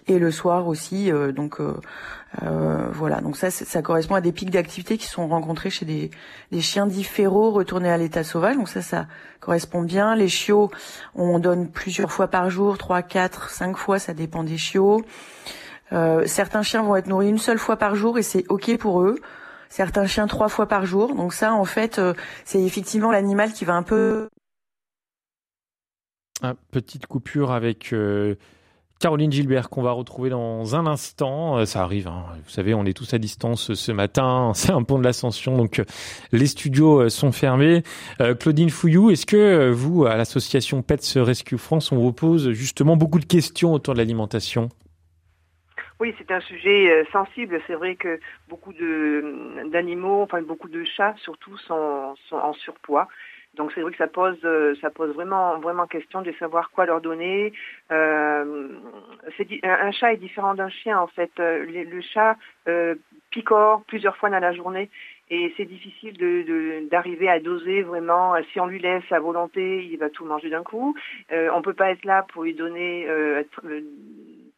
et 0.07 0.19
le 0.19 0.31
soir 0.31 0.66
aussi. 0.66 1.11
euh, 1.11 1.33
donc 1.33 1.61
euh, 1.61 1.75
euh, 2.43 2.87
voilà, 2.93 3.21
donc 3.21 3.37
ça 3.37 3.51
ça 3.51 3.83
correspond 3.83 4.14
à 4.14 4.21
des 4.21 4.33
pics 4.33 4.51
d'activité 4.51 4.99
qui 4.99 5.07
sont 5.07 5.27
rencontrés 5.27 5.71
chez 5.71 5.85
des, 5.85 6.11
des 6.53 6.61
chiens 6.61 6.87
dits 6.87 7.03
féraux 7.05 7.51
retournés 7.51 7.90
à 7.90 7.97
l'état 7.97 8.23
sauvage. 8.23 8.57
Donc 8.57 8.69
ça 8.69 8.83
ça 8.83 9.07
correspond 9.40 9.83
bien. 9.83 10.14
Les 10.14 10.29
chiots, 10.29 10.71
on 11.14 11.38
donne 11.40 11.71
plusieurs 11.71 12.12
fois 12.12 12.29
par 12.29 12.49
jour, 12.51 12.79
trois, 12.79 13.03
quatre, 13.03 13.51
cinq 13.51 13.77
fois, 13.77 13.99
ça 13.99 14.14
dépend 14.14 14.45
des 14.45 14.59
chiots. 14.59 15.03
Euh, 15.93 16.25
certains 16.27 16.62
chiens 16.62 16.83
vont 16.83 16.95
être 16.95 17.09
nourris 17.09 17.29
une 17.31 17.38
seule 17.38 17.59
fois 17.59 17.77
par 17.77 17.97
jour 17.97 18.16
et 18.16 18.23
c'est 18.23 18.45
ok 18.49 18.77
pour 18.79 19.03
eux. 19.03 19.16
Certains 19.70 20.06
chiens 20.06 20.26
trois 20.26 20.48
fois 20.48 20.66
par 20.66 20.85
jour. 20.85 21.14
Donc 21.14 21.33
ça, 21.33 21.54
en 21.54 21.64
fait, 21.64 21.98
euh, 21.98 22.12
c'est 22.44 22.61
effectivement 22.61 23.12
l'animal 23.12 23.52
qui 23.52 23.64
va 23.64 23.74
un 23.74 23.85
peu 23.85 24.28
Ah, 26.42 26.54
petite 26.72 27.06
coupure 27.06 27.52
avec 27.52 27.92
euh, 27.92 28.35
Caroline 28.98 29.30
Gilbert 29.30 29.70
qu'on 29.70 29.83
va 29.83 29.92
retrouver 29.92 30.28
dans 30.28 30.74
un 30.74 30.88
instant. 30.88 31.59
Euh, 31.59 31.66
ça 31.66 31.85
arrive, 31.85 32.09
hein. 32.09 32.24
vous 32.44 32.50
savez, 32.50 32.74
on 32.74 32.85
est 32.85 32.94
tous 32.94 33.14
à 33.14 33.18
distance 33.18 33.74
ce 33.74 33.92
matin. 33.92 34.50
C'est 34.56 34.72
un 34.72 34.83
pont 34.83 34.98
de 34.98 35.04
l'ascension, 35.04 35.56
donc 35.56 35.80
les 36.33 36.46
studios 36.48 37.09
sont 37.09 37.30
fermés. 37.30 37.85
Claudine 38.40 38.70
Fouillou, 38.70 39.12
est-ce 39.12 39.24
que 39.24 39.70
vous, 39.70 40.04
à 40.04 40.16
l'association 40.16 40.83
Pets 40.83 41.12
Rescue 41.14 41.59
France, 41.59 41.92
on 41.92 41.96
vous 41.96 42.12
pose 42.12 42.50
justement 42.50 42.96
beaucoup 42.96 43.20
de 43.20 43.24
questions 43.24 43.72
autour 43.72 43.94
de 43.94 43.98
l'alimentation? 43.98 44.68
Oui, 46.01 46.15
c'est 46.19 46.31
un 46.31 46.41
sujet 46.41 46.91
euh, 46.91 47.05
sensible. 47.13 47.61
C'est 47.67 47.75
vrai 47.75 47.95
que 47.95 48.19
beaucoup 48.49 48.73
de 48.73 49.69
d'animaux, 49.71 50.23
enfin 50.23 50.41
beaucoup 50.41 50.69
de 50.71 50.83
chats 50.85 51.15
surtout, 51.19 51.57
sont, 51.59 52.15
sont 52.29 52.37
en 52.37 52.55
surpoids. 52.55 53.07
Donc 53.57 53.73
c'est 53.75 53.83
vrai 53.83 53.91
que 53.91 53.99
ça 53.99 54.07
pose 54.07 54.39
euh, 54.45 54.75
ça 54.81 54.91
pose 54.91 55.13
vraiment 55.13 55.59
vraiment 55.59 55.87
question 55.87 56.23
de 56.23 56.33
savoir 56.39 56.71
quoi 56.71 56.87
leur 56.87 57.01
donner. 57.03 57.53
Euh, 57.93 58.69
un, 59.63 59.91
chat 59.93 60.15
est 60.15 60.17
différent 60.17 60.55
d'un 60.55 60.71
chien 60.71 60.99
en 60.99 61.09
fait. 61.09 61.33
Euh, 61.39 61.67
le 61.67 62.01
chat 62.01 62.37
euh, 62.69 62.95
picore 63.31 63.83
plusieurs 63.87 64.17
fois 64.17 64.31
dans 64.31 64.39
la 64.39 64.53
journée 64.53 64.89
et 65.31 65.53
c'est 65.57 65.65
difficile 65.65 66.17
d'arriver 66.91 67.29
à 67.29 67.39
doser 67.41 67.83
vraiment. 67.83 68.35
Euh, 68.35 68.41
Si 68.53 68.61
on 68.61 68.67
lui 68.67 68.81
laisse 68.81 69.11
à 69.11 69.21
volonté, 69.21 69.85
il 69.85 69.97
va 69.97 70.11
tout 70.11 70.25
manger 70.25 70.51
d'un 70.51 70.65
coup. 70.65 70.97
Euh, 71.33 71.51
on 71.55 71.63
peut 71.63 71.75
pas 71.75 71.91
être 71.93 72.05
là 72.05 72.25
pour 72.33 72.43
lui 72.43 72.55
donner 72.55 73.07
euh, 73.09 73.43
euh, 73.65 73.81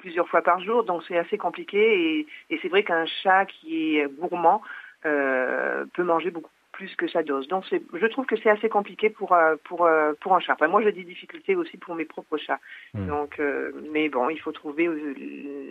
plusieurs 0.04 0.28
fois 0.28 0.42
par 0.42 0.58
jour, 0.60 0.84
donc 0.84 1.02
c'est 1.06 1.18
assez 1.24 1.38
compliqué. 1.38 1.80
Et, 2.02 2.26
et 2.50 2.58
c'est 2.60 2.68
vrai 2.68 2.82
qu'un 2.82 3.06
chat 3.22 3.46
qui 3.46 3.70
est 3.98 4.06
gourmand 4.20 4.60
euh, 5.06 5.84
peut 5.94 6.04
manger 6.04 6.30
beaucoup 6.30 6.50
plus 6.72 6.94
que 6.96 7.06
sa 7.06 7.22
dose. 7.22 7.46
Donc 7.48 7.64
c'est, 7.70 7.82
je 7.92 8.06
trouve 8.06 8.26
que 8.26 8.36
c'est 8.40 8.50
assez 8.50 8.68
compliqué 8.68 9.10
pour 9.10 9.32
euh, 9.32 9.56
pour 9.64 9.86
euh, 9.86 10.12
pour 10.20 10.34
un 10.34 10.40
chat. 10.40 10.54
Enfin, 10.54 10.68
moi, 10.68 10.82
j'ai 10.82 10.92
des 10.92 11.04
difficultés 11.04 11.54
aussi 11.54 11.76
pour 11.76 11.94
mes 11.94 12.04
propres 12.04 12.38
chats. 12.38 12.60
Hmm. 12.94 13.06
Donc, 13.06 13.38
euh, 13.38 13.70
mais 13.92 14.08
bon, 14.08 14.28
il 14.30 14.40
faut 14.40 14.52
trouver 14.52 14.88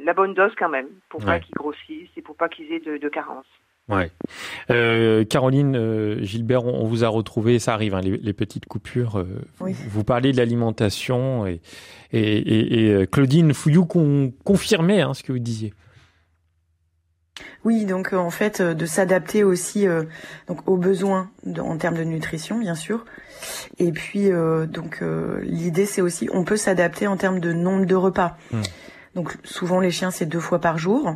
la 0.06 0.14
bonne 0.14 0.34
dose 0.34 0.54
quand 0.58 0.70
même 0.70 0.90
pour 1.10 1.24
pas 1.26 1.40
qu'ils 1.40 1.56
grossissent 1.56 2.16
et 2.16 2.22
pour 2.22 2.36
pas 2.36 2.50
qu'ils 2.50 2.72
aient 2.72 2.80
de, 2.80 2.98
de 2.98 3.10
carence. 3.10 3.52
Ouais. 3.90 4.10
Euh, 4.70 5.26
Caroline 5.26 5.76
euh, 5.76 6.22
Gilbert, 6.24 6.66
on, 6.66 6.84
on 6.84 6.88
vous 6.88 7.04
a 7.04 7.10
retrouvé, 7.10 7.60
ça 7.60 7.74
arrive, 7.74 7.94
hein, 7.94 8.02
les, 8.02 8.18
les 8.18 8.34
petites 8.34 8.66
coupures. 8.66 9.18
euh, 9.20 9.42
Oui. 9.60 9.74
vous, 9.74 9.90
vous 9.90 10.04
parlez 10.04 10.32
de 10.32 10.38
l'alimentation 10.38 11.46
et, 11.46 11.62
et, 12.14 12.20
et, 12.38 13.02
et, 13.02 13.08
Claudine 13.08 13.54
Fouillou 13.54 13.86
con- 13.86 14.32
confirmait 14.46 15.02
hein, 15.02 15.14
ce 15.14 15.24
que 15.24 15.32
vous 15.34 15.40
disiez. 15.40 15.74
Oui, 17.64 17.86
donc 17.86 18.14
en 18.14 18.30
fait, 18.30 18.62
de 18.62 18.86
s'adapter 18.86 19.44
aussi 19.44 19.86
donc 20.48 20.68
aux 20.68 20.78
besoins 20.78 21.30
de- 21.46 21.62
en 21.62 21.78
termes 21.78 21.98
de 21.98 22.04
nutrition, 22.04 22.60
bien 22.60 22.76
sûr. 22.76 23.06
Et 23.78 23.92
puis, 23.92 24.30
donc 24.70 25.04
l'idée, 25.44 25.86
c'est 25.86 26.02
aussi, 26.02 26.30
on 26.32 26.44
peut 26.44 26.58
s'adapter 26.58 27.08
en 27.08 27.18
termes 27.18 27.40
de 27.40 27.52
nombre 27.52 27.86
de 27.86 27.96
repas. 27.96 28.38
Hmm. 28.52 28.62
Donc 29.16 29.36
souvent, 29.44 29.80
les 29.80 29.92
chiens, 29.92 30.12
c'est 30.12 30.26
deux 30.26 30.40
fois 30.40 30.60
par 30.60 30.78
jour, 30.78 31.16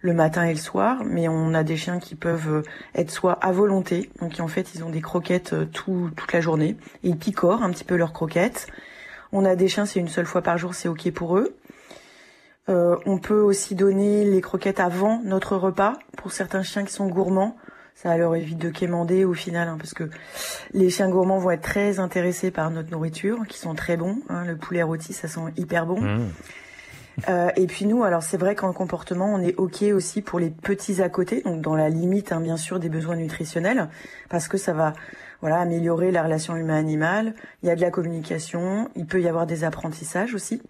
le 0.00 0.12
matin 0.12 0.44
et 0.44 0.52
le 0.52 0.58
soir. 0.58 1.02
Mais 1.04 1.28
on 1.28 1.54
a 1.54 1.62
des 1.62 1.76
chiens 1.76 1.98
qui 1.98 2.14
peuvent 2.14 2.48
euh, 2.48 2.62
être 2.94 3.10
soit 3.10 3.32
à 3.34 3.52
volonté, 3.52 4.10
donc 4.20 4.40
en 4.40 4.48
fait, 4.48 4.74
ils 4.74 4.84
ont 4.84 4.90
des 4.90 5.00
croquettes 5.00 5.52
euh, 5.52 5.64
tout, 5.66 6.10
toute 6.16 6.32
la 6.32 6.40
journée. 6.40 6.76
Ils 7.02 7.16
picorent 7.16 7.62
un 7.62 7.70
petit 7.70 7.84
peu 7.84 7.96
leurs 7.96 8.12
croquettes. 8.12 8.66
On 9.32 9.44
a 9.44 9.54
des 9.56 9.68
chiens, 9.68 9.86
c'est 9.86 10.00
une 10.00 10.08
seule 10.08 10.26
fois 10.26 10.42
par 10.42 10.58
jour, 10.58 10.74
c'est 10.74 10.88
ok 10.88 11.10
pour 11.12 11.38
eux. 11.38 11.54
Euh, 12.68 12.96
on 13.06 13.18
peut 13.18 13.40
aussi 13.40 13.74
donner 13.74 14.24
les 14.24 14.40
croquettes 14.40 14.80
avant 14.80 15.20
notre 15.24 15.56
repas 15.56 15.94
pour 16.16 16.32
certains 16.32 16.62
chiens 16.62 16.84
qui 16.84 16.92
sont 16.92 17.08
gourmands. 17.08 17.56
Ça 17.94 18.16
leur 18.16 18.34
évite 18.34 18.58
de 18.58 18.70
quémander 18.70 19.24
au 19.24 19.34
final, 19.34 19.68
hein, 19.68 19.76
parce 19.78 19.92
que 19.92 20.08
les 20.72 20.88
chiens 20.88 21.10
gourmands 21.10 21.38
vont 21.38 21.50
être 21.50 21.62
très 21.62 21.98
intéressés 21.98 22.50
par 22.50 22.70
notre 22.70 22.90
nourriture, 22.90 23.40
qui 23.46 23.58
sont 23.58 23.74
très 23.74 23.96
bons. 23.96 24.18
hein. 24.30 24.44
le 24.46 24.56
poulet 24.56 24.82
rôti, 24.82 25.12
ça 25.12 25.28
sent 25.28 25.40
hyper 25.56 25.84
bon. 25.84 26.00
Mmh. 26.00 26.28
Euh, 27.28 27.50
et 27.56 27.66
puis 27.66 27.86
nous, 27.86 28.04
alors 28.04 28.22
c'est 28.22 28.36
vrai 28.36 28.54
qu'en 28.54 28.72
comportement, 28.72 29.26
on 29.26 29.40
est 29.42 29.54
ok 29.56 29.82
aussi 29.94 30.22
pour 30.22 30.38
les 30.38 30.50
petits 30.50 31.02
à 31.02 31.08
côté, 31.08 31.42
donc 31.42 31.60
dans 31.60 31.76
la 31.76 31.88
limite, 31.88 32.32
hein, 32.32 32.40
bien 32.40 32.56
sûr, 32.56 32.78
des 32.78 32.88
besoins 32.88 33.16
nutritionnels, 33.16 33.88
parce 34.28 34.48
que 34.48 34.56
ça 34.56 34.72
va, 34.72 34.94
voilà, 35.40 35.58
améliorer 35.58 36.10
la 36.10 36.22
relation 36.22 36.56
humain-animal. 36.56 37.34
Il 37.62 37.68
y 37.68 37.72
a 37.72 37.76
de 37.76 37.80
la 37.80 37.90
communication, 37.90 38.90
il 38.96 39.06
peut 39.06 39.20
y 39.20 39.28
avoir 39.28 39.46
des 39.46 39.64
apprentissages 39.64 40.34
aussi. 40.34 40.62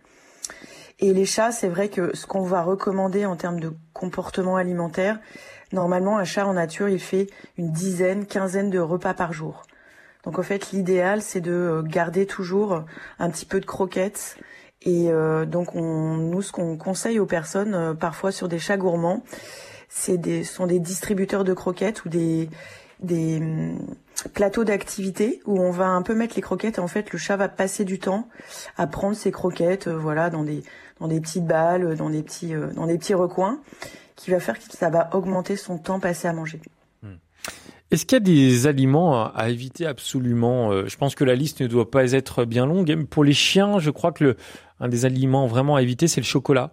Et 0.98 1.14
les 1.14 1.24
chats, 1.24 1.53
c'est 1.53 1.68
vrai 1.68 1.88
que 1.88 2.14
ce 2.14 2.26
qu'on 2.26 2.42
va 2.42 2.62
recommander 2.62 3.24
en 3.24 3.37
termes 3.37 3.61
de 3.61 3.72
comportement 3.95 4.57
alimentaire, 4.57 5.18
normalement, 5.72 6.18
un 6.18 6.24
chat 6.24 6.47
en 6.47 6.55
nature, 6.55 6.88
il 6.88 7.01
fait 7.01 7.28
une 7.57 7.70
dizaine, 7.70 8.26
quinzaine 8.26 8.70
de 8.70 8.78
repas 8.78 9.14
par 9.14 9.32
jour. 9.32 9.62
Donc 10.24 10.38
en 10.38 10.43
fait, 10.43 10.72
l'idéal, 10.72 11.22
c'est 11.22 11.41
de 11.41 11.53
euh, 11.53 11.82
garder 11.82 12.26
toujours 12.26 12.84
un 13.18 13.30
petit 13.30 13.47
peu 13.47 13.61
de 13.61 13.66
croquettes. 13.66 14.36
Et 14.83 15.11
euh, 15.11 15.45
donc, 15.45 15.74
on, 15.74 16.16
nous, 16.16 16.43
ce 16.43 16.53
qu'on 16.53 16.76
conseille 16.76 17.18
aux 17.18 17.26
personnes, 17.26 17.74
euh, 17.74 17.95
parfois 17.95 18.33
sur 18.33 18.49
des 18.49 18.59
chats 18.59 18.78
gourmands, 18.78 19.22
c'est 19.89 20.16
des, 20.16 20.43
sont 20.43 20.66
des 20.66 20.78
distributeurs 20.78 21.45
de 21.45 21.53
croquettes 21.53 22.05
ou 22.07 22.09
des, 22.09 22.49
des 23.01 23.37
hum, 23.39 23.78
plateaux 24.33 24.64
d'activité 24.64 25.43
où 25.45 25.61
on 25.61 25.70
va 25.70 25.89
un 25.89 26.01
peu 26.01 26.14
mettre 26.14 26.35
les 26.35 26.43
croquettes. 26.43 26.78
Et 26.78 26.81
en 26.81 26.89
fait, 26.89 27.12
le 27.12 27.18
chat 27.18 27.37
va 27.37 27.49
passer 27.49 27.85
du 27.85 27.99
temps 27.99 28.26
à 28.78 28.87
prendre 28.87 29.16
ses 29.16 29.31
croquettes, 29.31 29.89
euh, 29.89 29.97
voilà, 29.97 30.31
dans 30.31 30.45
des 30.45 30.62
dans 30.99 31.09
des 31.09 31.20
petites 31.20 31.47
balles, 31.47 31.97
dans 31.97 32.11
des 32.11 32.22
petits 32.22 32.53
dans 32.76 32.87
des 32.87 32.99
petits 32.99 33.14
recoins, 33.14 33.61
qui 34.16 34.31
va 34.31 34.39
faire 34.39 34.59
que 34.59 34.64
ça 34.76 34.91
va 34.91 35.09
augmenter 35.14 35.57
son 35.57 35.78
temps 35.78 35.99
passé 35.99 36.28
à 36.28 36.33
manger. 36.35 36.61
Est-ce 37.91 38.07
qu'il 38.07 38.16
y 38.16 38.18
a 38.18 38.20
des 38.20 38.66
aliments 38.68 39.24
à, 39.24 39.49
éviter 39.49 39.85
absolument? 39.85 40.87
Je 40.87 40.97
pense 40.97 41.16
que 41.16 41.24
la 41.24 41.35
liste 41.35 41.61
ne 41.61 41.66
doit 41.66 41.91
pas 41.91 42.12
être 42.12 42.45
bien 42.45 42.64
longue. 42.64 43.05
Pour 43.07 43.24
les 43.24 43.33
chiens, 43.33 43.81
je 43.81 43.91
crois 43.91 44.12
que 44.12 44.22
le, 44.22 44.37
un 44.81 44.89
des 44.89 45.05
aliments 45.05 45.47
vraiment 45.47 45.76
à 45.76 45.83
éviter, 45.83 46.09
c'est 46.09 46.20
le 46.20 46.26
chocolat. 46.26 46.72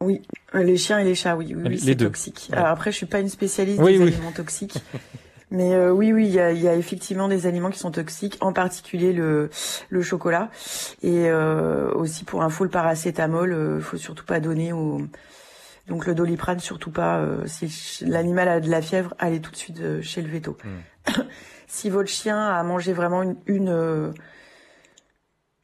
Oui, 0.00 0.20
euh, 0.54 0.62
les 0.62 0.76
chiens 0.76 0.98
et 0.98 1.04
les 1.04 1.14
chats, 1.14 1.36
oui, 1.36 1.54
oui, 1.56 1.62
oui, 1.64 1.68
Les 1.70 1.78
c'est 1.78 1.94
deux. 1.94 2.06
toxique. 2.06 2.48
Ouais. 2.50 2.56
Alors 2.58 2.68
après, 2.70 2.90
je 2.92 2.96
suis 2.96 3.06
pas 3.06 3.20
une 3.20 3.28
spécialiste 3.28 3.80
Oui, 3.80 3.92
des 3.98 4.04
oui. 4.04 4.12
aliments 4.14 4.32
toxiques, 4.32 4.76
mais 5.50 5.72
euh, 5.74 5.92
oui, 5.92 6.12
oui, 6.12 6.26
il 6.26 6.32
y 6.32 6.40
a, 6.40 6.52
il 6.52 6.60
y 6.60 6.68
a 6.68 6.74
effectivement 6.74 7.26
des 7.28 7.46
aliments 7.46 7.70
qui 7.70 7.78
sont 7.78 7.90
toxiques, 7.92 8.36
en 8.40 8.52
particulier 8.52 9.12
le 9.12 9.50
le 9.88 10.02
chocolat 10.02 10.50
et 11.02 11.28
euh, 11.30 11.90
aussi 11.94 12.24
pour 12.24 12.42
info 12.42 12.64
le 12.64 12.70
paracétamol, 12.70 13.52
euh, 13.52 13.80
faut 13.80 13.96
surtout 13.96 14.24
pas 14.26 14.40
donner 14.40 14.72
au 14.72 15.00
donc 15.88 16.06
le 16.06 16.14
doliprane 16.14 16.60
surtout 16.60 16.90
pas. 16.90 17.18
euh, 17.18 17.46
si 17.46 18.04
l'animal 18.04 18.48
a 18.48 18.60
de 18.60 18.68
la 18.70 18.82
fièvre, 18.82 19.14
allez 19.18 19.40
tout 19.40 19.52
de 19.52 19.56
suite 19.56 19.80
chez 20.02 20.20
le 20.22 20.28
veto. 20.28 20.56
si 21.66 21.88
votre 21.88 22.08
chien 22.10 22.38
a 22.38 22.62
mangé 22.62 22.92
vraiment 22.92 23.22
une 23.22 23.36
une, 23.46 23.68
euh, 23.70 24.10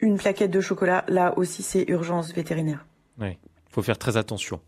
une 0.00 0.16
plaquette 0.18 0.50
de 0.50 0.60
chocolat, 0.60 1.04
là 1.08 1.36
aussi 1.38 1.62
c'est 1.62 1.88
urgence 1.88 2.32
vétérinaire. 2.34 2.84
Oui, 3.18 3.38
faut 3.70 3.82
faire 3.82 3.98
très 3.98 4.16
attention. 4.16 4.60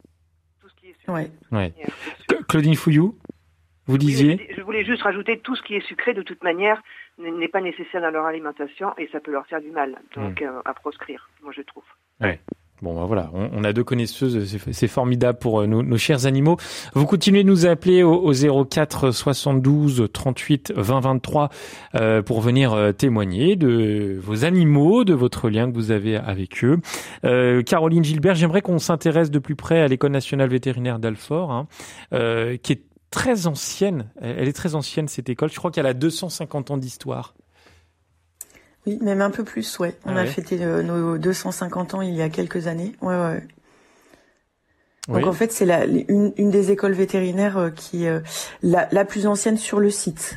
Ouais. 1.08 1.30
Ouais. 1.50 1.72
Cla- 2.28 2.44
Claudine 2.48 2.76
Fouillou, 2.76 3.18
vous 3.86 3.98
disiez 3.98 4.48
Je 4.56 4.62
voulais 4.62 4.84
juste 4.84 5.02
rajouter 5.02 5.38
tout 5.40 5.56
ce 5.56 5.62
qui 5.62 5.74
est 5.74 5.86
sucré 5.86 6.14
de 6.14 6.22
toute 6.22 6.42
manière 6.44 6.80
n'est 7.18 7.48
pas 7.48 7.60
nécessaire 7.60 8.00
dans 8.00 8.10
leur 8.10 8.24
alimentation 8.24 8.96
et 8.98 9.08
ça 9.12 9.18
peut 9.20 9.32
leur 9.32 9.46
faire 9.46 9.60
du 9.60 9.70
mal. 9.70 9.98
Donc 10.14 10.40
Mm. 10.40 10.44
euh, 10.44 10.60
à 10.64 10.74
proscrire, 10.74 11.28
moi 11.42 11.52
je 11.56 11.62
trouve. 11.62 11.82
Ouais. 12.20 12.40
Bon, 12.82 12.94
ben 12.96 13.06
voilà, 13.06 13.30
on, 13.32 13.48
on 13.52 13.62
a 13.64 13.72
deux 13.72 13.84
connaisseuses, 13.84 14.44
c'est- 14.72 14.88
formidable 14.88 15.38
pour 15.38 15.60
euh, 15.60 15.66
nos, 15.66 15.96
chers 15.96 16.26
animaux. 16.26 16.56
Vous 16.94 17.06
continuez 17.06 17.44
de 17.44 17.48
nous 17.48 17.64
appeler 17.64 18.02
au, 18.02 18.14
au 18.14 18.64
04 18.64 19.12
72 19.12 20.08
38 20.12 20.72
20 20.76 21.00
23 21.00 21.48
euh, 21.94 22.22
pour 22.22 22.40
venir 22.40 22.72
euh, 22.72 22.90
témoigner 22.90 23.54
de 23.54 24.18
vos 24.20 24.44
animaux, 24.44 25.04
de 25.04 25.14
votre 25.14 25.48
lien 25.48 25.70
que 25.70 25.76
vous 25.76 25.92
avez 25.92 26.16
avec 26.16 26.64
eux. 26.64 26.78
Euh, 27.24 27.62
Caroline 27.62 28.02
Gilbert, 28.02 28.34
j'aimerais 28.34 28.62
qu'on 28.62 28.80
s'intéresse 28.80 29.30
de 29.30 29.38
plus 29.38 29.54
près 29.54 29.80
à 29.80 29.86
l'École 29.86 30.10
nationale 30.10 30.48
vétérinaire 30.50 30.98
d'Alfort, 30.98 31.52
hein, 31.52 31.68
qui 32.62 32.72
est 32.72 32.82
très 33.12 33.46
ancienne. 33.46 34.06
Elle 34.20 34.48
est 34.48 34.52
très 34.52 34.74
ancienne, 34.74 35.06
cette 35.06 35.28
école. 35.28 35.50
Je 35.50 35.56
crois 35.56 35.70
qu'elle 35.70 35.86
a 35.86 35.94
250 35.94 36.72
ans 36.72 36.78
d'histoire. 36.78 37.34
Oui, 38.86 38.98
même 39.00 39.20
un 39.22 39.30
peu 39.30 39.44
plus, 39.44 39.78
ouais. 39.78 39.96
On 40.04 40.16
Ah 40.16 40.20
a 40.20 40.22
ouais. 40.22 40.26
fêté 40.26 40.58
euh, 40.62 40.82
nos 40.82 41.16
250 41.18 41.94
ans 41.94 42.02
il 42.02 42.14
y 42.14 42.22
a 42.22 42.28
quelques 42.28 42.66
années. 42.66 42.92
Ouais, 43.00 43.14
ouais. 43.14 43.46
Donc 45.08 45.16
Oui. 45.16 45.24
en 45.26 45.32
fait, 45.32 45.52
c'est 45.52 45.64
la, 45.64 45.84
une, 45.84 46.32
une 46.36 46.50
des 46.50 46.70
écoles 46.70 46.92
vétérinaires 46.92 47.58
euh, 47.58 47.70
qui 47.70 48.06
euh, 48.06 48.20
la, 48.62 48.88
la 48.92 49.04
plus 49.04 49.26
ancienne 49.26 49.56
sur 49.56 49.80
le 49.80 49.90
site, 49.90 50.36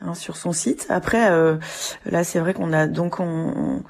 hein, 0.00 0.14
sur 0.14 0.36
son 0.36 0.52
site. 0.52 0.86
Après, 0.90 1.30
euh, 1.30 1.56
là, 2.06 2.24
c'est 2.24 2.38
vrai 2.38 2.54
qu'on 2.54 2.72
a 2.72 2.86
donc 2.86 3.20
on, 3.20 3.82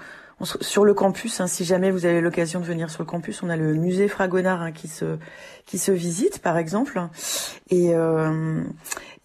sur 0.45 0.84
le 0.84 0.95
campus. 0.95 1.40
hein, 1.40 1.47
si 1.47 1.64
jamais 1.64 1.90
vous 1.90 2.07
avez 2.07 2.20
l'occasion 2.20 2.61
de 2.61 2.64
venir 2.64 2.90
sur 2.90 3.03
le 3.03 3.07
campus, 3.07 3.43
on 3.43 3.49
a 3.49 3.57
le 3.57 3.74
musée 3.74 4.09
Fragonard 4.09 4.62
hein, 4.62 4.72
qui 4.72 4.88
se 4.88 5.18
qui 5.66 5.78
se 5.78 5.93
visite, 5.93 6.40
par 6.40 6.59
exemple. 6.59 7.01
Et 7.70 7.95
euh, 7.95 8.62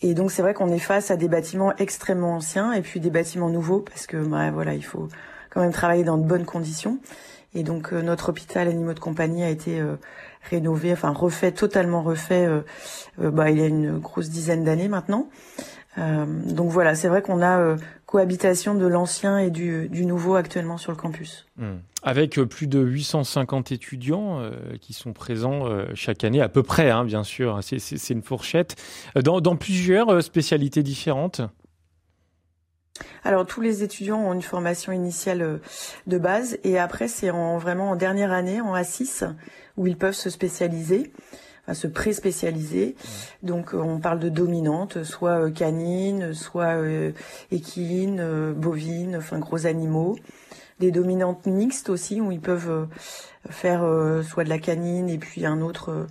et 0.01 0.13
donc 0.13 0.32
c'est 0.32 0.41
vrai 0.41 0.53
qu'on 0.53 0.72
est 0.72 0.80
face 0.80 1.11
à 1.11 1.18
des 1.18 1.28
bâtiments 1.28 1.76
extrêmement 1.78 2.36
anciens 2.36 2.74
et 2.74 2.82
puis 2.82 2.99
des 2.99 3.09
bâtiments 3.09 3.49
nouveaux 3.49 3.80
parce 3.80 4.05
que 4.07 4.18
bah, 4.18 4.51
voilà, 4.51 4.74
il 4.74 4.84
faut 4.84 5.07
quand 5.49 5.61
même 5.61 5.72
travailler 5.72 6.03
dans 6.03 6.18
de 6.18 6.24
bonnes 6.24 6.45
conditions. 6.45 6.99
Et 7.55 7.63
donc 7.63 7.93
euh, 7.93 8.01
notre 8.01 8.30
hôpital 8.30 8.68
animaux 8.68 8.93
de 8.93 8.99
compagnie 8.99 9.43
a 9.43 9.49
été 9.49 9.80
euh, 9.80 9.95
rénové, 10.49 10.93
enfin 10.93 11.09
refait, 11.09 11.51
totalement 11.51 12.03
refait. 12.03 12.45
euh, 12.45 12.61
bah, 13.18 13.49
il 13.49 13.57
y 13.57 13.63
a 13.63 13.68
une 13.68 13.97
grosse 13.97 14.30
dizaine 14.30 14.63
d'années 14.63 14.88
maintenant. 14.88 15.28
Euh, 15.97 16.25
donc 16.27 16.69
voilà, 16.69 16.95
c'est 16.95 17.07
vrai 17.07 17.21
qu'on 17.21 17.41
a 17.41 17.59
euh, 17.59 17.77
cohabitation 18.05 18.75
de 18.75 18.85
l'ancien 18.85 19.39
et 19.39 19.49
du, 19.49 19.89
du 19.89 20.05
nouveau 20.05 20.35
actuellement 20.35 20.77
sur 20.77 20.91
le 20.91 20.97
campus. 20.97 21.47
Hmm. 21.57 21.77
Avec 22.03 22.37
euh, 22.37 22.45
plus 22.45 22.67
de 22.67 22.79
850 22.79 23.71
étudiants 23.71 24.39
euh, 24.39 24.51
qui 24.79 24.93
sont 24.93 25.13
présents 25.13 25.67
euh, 25.67 25.85
chaque 25.95 26.23
année, 26.23 26.41
à 26.41 26.49
peu 26.49 26.61
près, 26.63 26.91
hein, 26.91 27.03
bien 27.03 27.23
sûr, 27.23 27.59
c'est- 27.63 28.09
une 28.09 28.21
fourchette, 28.21 28.75
dans, 29.15 29.41
dans 29.41 29.55
plusieurs 29.55 30.23
spécialités 30.23 30.83
différentes? 30.83 31.41
Alors 33.23 33.45
tous 33.45 33.61
les 33.61 33.83
étudiants 33.83 34.19
ont 34.19 34.33
une 34.33 34.41
formation 34.41 34.91
initiale 34.91 35.59
de 36.07 36.17
base 36.17 36.57
et 36.63 36.79
après 36.79 37.07
c'est 37.07 37.29
en 37.29 37.57
vraiment 37.57 37.91
en 37.91 37.95
dernière 37.95 38.31
année 38.31 38.59
en 38.59 38.73
A6 38.75 39.29
où 39.75 39.85
ils 39.85 39.97
peuvent 39.97 40.15
se 40.15 40.31
spécialiser, 40.31 41.11
enfin 41.68 41.74
se 41.74 41.88
pré-spécialiser. 41.88 42.95
Donc 43.43 43.74
euh, 43.74 43.78
on 43.78 43.99
parle 43.99 44.20
de 44.20 44.30
dominantes, 44.30 45.03
soit 45.03 45.45
euh, 45.45 45.51
canines, 45.51 46.34
soit 46.34 46.76
euh, 46.78 47.11
équines, 47.51 48.53
bovines, 48.53 49.18
enfin 49.18 49.39
gros 49.39 49.65
animaux. 49.65 50.18
Des 50.80 50.91
dominantes 50.91 51.45
mixtes 51.45 51.89
aussi 51.89 52.22
où 52.22 52.32
ils 52.32 52.39
peuvent 52.39 52.88
faire 53.49 53.82
soit 54.24 54.43
de 54.43 54.49
la 54.49 54.59
canine 54.59 55.09
et 55.09 55.18
puis 55.18 55.43
un 55.43 55.59
autre 55.61 56.05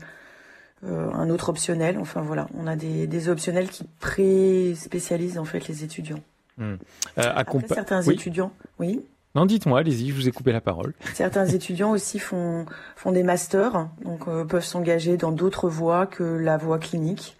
un 0.85 1.31
autre 1.31 1.51
optionnel. 1.51 1.99
Enfin 2.01 2.21
voilà, 2.21 2.49
on 2.53 2.67
a 2.67 2.75
des, 2.75 3.07
des 3.07 3.29
optionnels 3.29 3.69
qui 3.69 3.85
pré-spécialisent 4.01 5.39
en 5.39 5.45
fait 5.45 5.69
les 5.69 5.85
étudiants. 5.85 6.21
Hmm. 6.59 6.75
Euh, 7.19 7.33
Après, 7.35 7.59
certains 7.69 8.05
Oui. 8.07 8.15
étudiants, 8.15 8.51
oui, 8.81 9.05
Non, 9.37 9.45
dites-moi, 9.45 9.81
allez-y, 9.81 10.09
je 10.09 10.15
vous 10.15 10.29
ai 10.29 10.33
coupé 10.33 10.51
la 10.51 10.63
parole. 10.63 10.95
certains 11.13 11.47
étudiants 11.55 11.91
aussi 11.91 12.19
font 12.19 12.65
font 12.97 13.13
des 13.13 13.23
masters, 13.23 13.91
donc 14.03 14.29
euh, 14.29 14.47
peuvent 14.47 14.65
s'engager 14.65 15.19
dans 15.19 15.31
d'autres 15.31 15.69
voies 15.69 16.07
que 16.07 16.25
la 16.25 16.57
voie 16.57 16.79
clinique. 16.79 17.37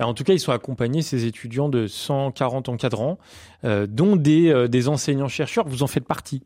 Alors, 0.00 0.10
en 0.10 0.14
tout 0.14 0.24
cas, 0.24 0.32
ils 0.32 0.40
sont 0.40 0.50
accompagnés, 0.50 1.02
ces 1.02 1.24
étudiants, 1.24 1.68
de 1.68 1.86
140 1.86 2.68
encadrants, 2.68 3.18
euh, 3.64 3.86
dont 3.88 4.16
des, 4.16 4.48
euh, 4.48 4.66
des 4.66 4.88
enseignants-chercheurs. 4.88 5.68
Vous 5.68 5.84
en 5.84 5.88
faites 5.88 6.04
partie. 6.04 6.42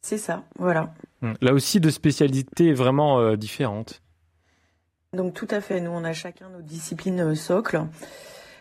C'est 0.00 0.18
ça, 0.18 0.44
voilà. 0.58 0.94
Hmm. 1.20 1.32
Là 1.42 1.52
aussi, 1.52 1.78
de 1.78 1.90
spécialités 1.90 2.72
vraiment 2.72 3.36
différentes. 3.36 4.00
Donc 5.12 5.34
tout 5.34 5.48
à 5.50 5.60
fait, 5.60 5.80
nous 5.80 5.90
on 5.90 6.04
a 6.04 6.14
chacun 6.14 6.48
nos 6.48 6.62
disciplines 6.62 7.34
socles. 7.34 7.82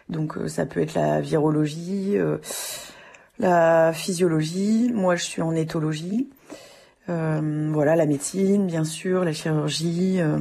Donc 0.10 0.38
ça 0.48 0.66
peut 0.66 0.82
être 0.82 0.96
la 0.96 1.22
virologie, 1.22 2.18
la 3.40 3.92
physiologie. 3.94 4.92
Moi 4.94 5.16
je 5.16 5.24
suis 5.24 5.42
en 5.42 5.54
éthologie. 5.56 6.30
Euh, 7.10 7.70
voilà, 7.74 7.96
la 7.96 8.06
médecine, 8.06 8.68
bien 8.68 8.84
sûr, 8.84 9.26
la 9.26 9.34
chirurgie, 9.34 10.18
euh, 10.22 10.38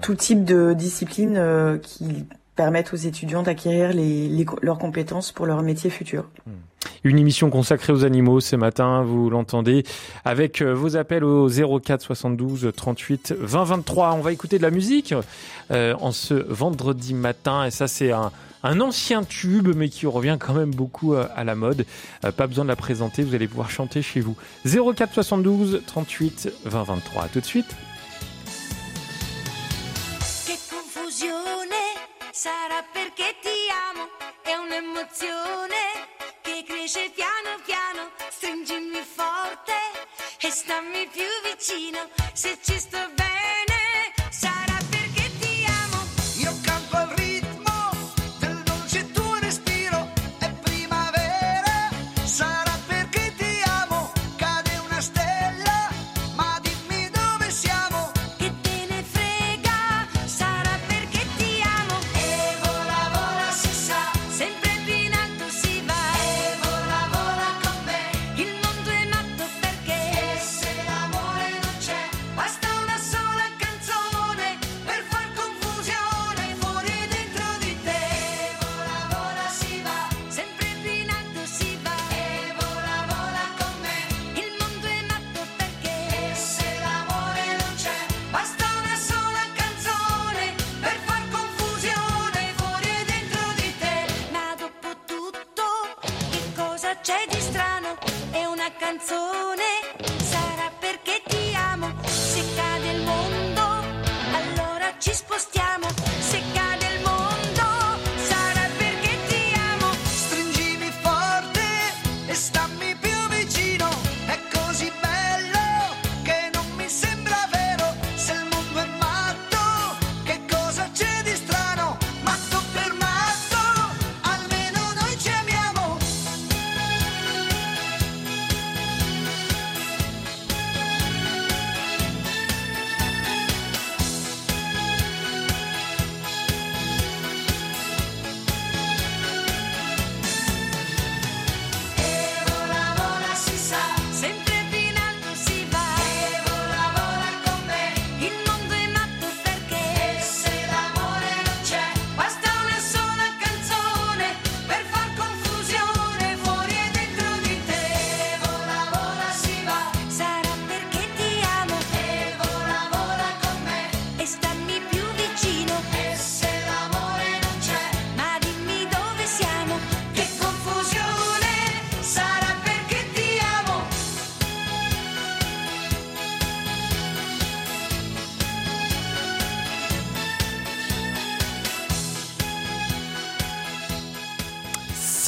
tout 0.00 0.14
type 0.14 0.44
de 0.44 0.72
disciplines 0.72 1.36
euh, 1.36 1.76
qui 1.78 2.24
permettent 2.56 2.92
aux 2.92 2.96
étudiants 2.96 3.42
d'acquérir 3.42 3.92
les, 3.92 4.28
les- 4.28 4.46
leurs 4.62 4.78
compétences 4.78 5.32
pour 5.32 5.46
leur 5.46 5.62
métier 5.62 5.90
futur. 5.90 6.30
Une 7.02 7.18
émission 7.18 7.48
consacrée 7.48 7.94
aux 7.94 8.04
animaux 8.04 8.40
ce 8.40 8.56
matin, 8.56 9.02
vous 9.02 9.30
l'entendez, 9.30 9.84
avec 10.26 10.60
euh, 10.60 10.74
vos 10.74 10.96
appels 10.96 11.24
au 11.24 11.48
04 11.48 12.02
72 12.02 12.72
38 12.76 13.34
20 13.38 13.64
23. 13.64 14.12
On 14.12 14.20
va 14.20 14.32
écouter 14.32 14.58
de 14.58 14.62
la 14.62 14.70
musique 14.70 15.14
euh, 15.70 15.94
en 16.00 16.12
ce 16.12 16.34
vendredi 16.34 17.14
matin, 17.14 17.64
et 17.64 17.70
ça 17.70 17.88
c'est 17.88 18.12
un, 18.12 18.30
ancien 18.62 19.24
tube, 19.24 19.68
mais 19.74 19.88
qui 19.88 20.06
revient 20.06 20.36
quand 20.38 20.52
même 20.52 20.74
beaucoup 20.74 21.14
euh, 21.14 21.26
à 21.34 21.44
la 21.44 21.54
mode. 21.54 21.86
Pas 22.36 22.46
besoin 22.46 22.64
de 22.64 22.68
la 22.70 22.76
présenter, 22.76 23.22
vous 23.22 23.34
allez 23.34 23.48
pouvoir 23.48 23.70
chanter 23.70 24.02
chez 24.02 24.20
vous. 24.20 24.36
04 24.66 25.14
72 25.14 25.82
38 25.86 26.50
20 26.66 26.82
23. 26.82 27.22
À 27.22 27.28
tout 27.28 27.40
de 27.40 27.46
suite. 27.46 27.74
Cresce 36.64 37.10
piano 37.14 37.60
piano, 37.64 38.10
stringimi 38.30 39.02
forte 39.02 39.72
e 40.40 40.50
stammi 40.50 41.08
più 41.08 41.24
vicino, 41.42 42.08
se 42.32 42.58
ci 42.62 42.78
sto 42.78 42.98
bene 43.14 43.29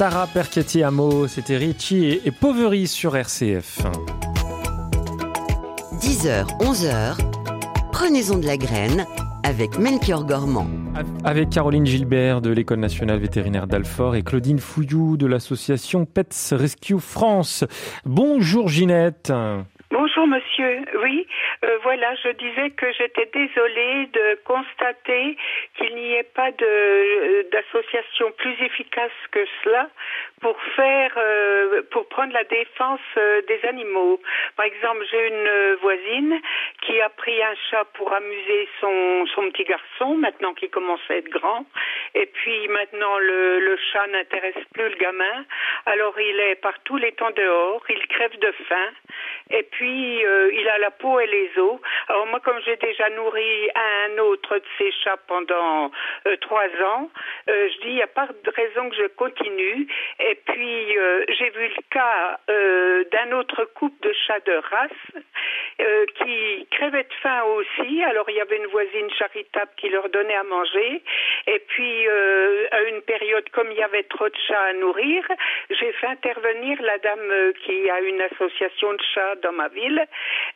Sarah 0.03 0.27
Perchetti 0.27 0.83
Amo, 0.83 1.29
c'était 1.29 1.57
Richie 1.57 2.21
et, 2.25 2.33
Poveri 2.33 2.89
sur 2.89 3.17
RCF. 3.17 3.83
10h, 6.01 6.45
11h, 6.59 7.19
prenez-en 7.93 8.39
de 8.39 8.45
la 8.45 8.57
graine 8.57 9.07
avec 9.45 9.79
Melchior 9.79 10.27
Gormand. 10.27 10.67
Avec 11.23 11.51
Caroline 11.51 11.87
Gilbert 11.87 12.41
de 12.41 12.51
l'École 12.51 12.81
nationale 12.81 13.21
vétérinaire 13.21 13.69
d'Alfort 13.69 14.17
et 14.17 14.25
Claudine 14.25 14.59
Fouillou 14.59 15.17
de 15.17 15.27
l'association 15.27 16.05
Pets 16.05 16.49
Rescue 16.51 16.99
France. 16.99 17.63
Bonjour 18.05 18.69
Ginette. 18.69 19.33
Bonjour 19.93 20.27
monsieur, 20.27 20.87
oui, 21.03 21.27
euh, 21.67 21.79
voilà, 21.83 22.15
je 22.15 22.31
disais 22.31 22.71
que 22.71 22.91
j'étais 22.93 23.27
désolée 23.27 24.07
de 24.07 24.41
constater 24.43 25.37
qu'il 25.77 25.95
n'y 25.95 26.15
ait 26.15 26.23
pas 26.23 26.51
d'association 26.51 28.33
plus 28.39 28.57
efficace 28.65 29.13
que 29.33 29.45
cela 29.63 29.91
pour 30.41 30.59
faire 30.77 31.13
euh, 31.19 31.83
pour 31.91 32.09
prendre 32.09 32.33
la 32.33 32.45
défense 32.45 33.01
euh, 33.19 33.43
des 33.43 33.61
animaux. 33.69 34.19
Par 34.57 34.65
exemple, 34.65 35.05
j'ai 35.11 35.29
une 35.29 35.75
voisine 35.83 36.41
qui 36.87 36.99
a 37.03 37.11
pris 37.11 37.43
un 37.43 37.55
chat 37.71 37.85
pour 37.93 38.15
amuser 38.15 38.69
son 38.81 39.27
petit 39.53 39.65
garçon 39.65 40.15
maintenant 40.15 40.55
qu'il 40.55 40.71
commence 40.71 41.03
à 41.11 41.17
être 41.17 41.29
grand 41.29 41.67
et 42.15 42.25
puis 42.25 42.67
maintenant 42.69 43.19
le 43.19 43.77
chat 43.93 44.07
n'intéresse 44.07 44.65
plus 44.73 44.89
le 44.89 44.97
gamin. 44.97 45.45
Alors 45.85 46.19
il 46.19 46.41
est 46.41 46.55
par 46.55 46.79
tous 46.85 46.97
les 46.97 47.13
temps 47.13 47.31
dehors, 47.37 47.83
il 47.91 48.07
crève 48.07 48.39
de 48.39 48.53
faim 48.67 48.89
et 49.51 49.65
puis 49.65 49.82
euh, 49.85 50.51
il 50.53 50.69
a 50.69 50.79
la 50.79 50.91
peau 50.91 51.19
et 51.21 51.27
les 51.27 51.51
os. 51.59 51.81
Alors 52.09 52.27
moi, 52.27 52.41
comme 52.41 52.59
j'ai 52.65 52.77
déjà 52.77 53.09
nourri 53.11 53.71
un 53.75 54.19
autre 54.19 54.57
de 54.57 54.65
ces 54.79 54.93
chats 55.03 55.19
pendant 55.27 55.91
euh, 56.27 56.37
trois 56.41 56.69
ans, 56.85 57.11
euh, 57.49 57.69
je 57.69 57.81
dis 57.81 57.89
il 57.89 57.95
n'y 57.95 58.03
a 58.03 58.07
pas 58.07 58.27
de 58.27 58.51
raison 58.51 58.91
que 58.91 58.97
je 58.97 59.07
continue. 59.09 59.87
Et 60.21 60.35
puis 60.47 60.97
j'ai 61.29 61.51
vu 61.51 61.69
le 61.69 61.83
cas 61.91 62.39
d'un 62.47 63.33
autre 63.33 63.65
couple 63.75 64.07
de 64.07 64.13
chats 64.27 64.41
de 64.41 64.53
race 64.53 65.25
qui 66.17 66.67
crevaient 66.71 67.05
de 67.05 67.15
faim 67.23 67.43
aussi. 67.57 68.03
Alors 68.05 68.29
il 68.31 68.37
y 68.37 68.41
avait 68.41 68.57
une 68.57 68.67
voisine 68.67 69.11
charitable 69.19 69.71
qui 69.77 69.89
leur 69.89 70.09
donnait 70.11 70.37
à 70.37 70.43
manger. 70.45 71.03
Et 71.47 71.59
puis 71.69 72.09
à 72.09 72.83
une 72.83 73.03
période, 73.03 73.49
comme 73.51 73.71
il 73.71 73.79
y 73.79 73.83
avait 73.83 74.05
trop 74.05 74.29
de 74.29 74.37
chats 74.47 74.63
à 74.63 74.73
nourrir, 74.75 75.25
j'ai 75.71 75.93
fait 75.93 76.07
intervenir 76.07 76.81
la 76.83 76.99
dame 76.99 77.53
qui 77.65 77.91
a 77.91 78.01
une 78.01 78.21
association 78.21 78.93
de 78.93 79.03
chats 79.15 79.35
dans 79.43 79.53
ma 79.53 79.69
ville. 79.75 80.03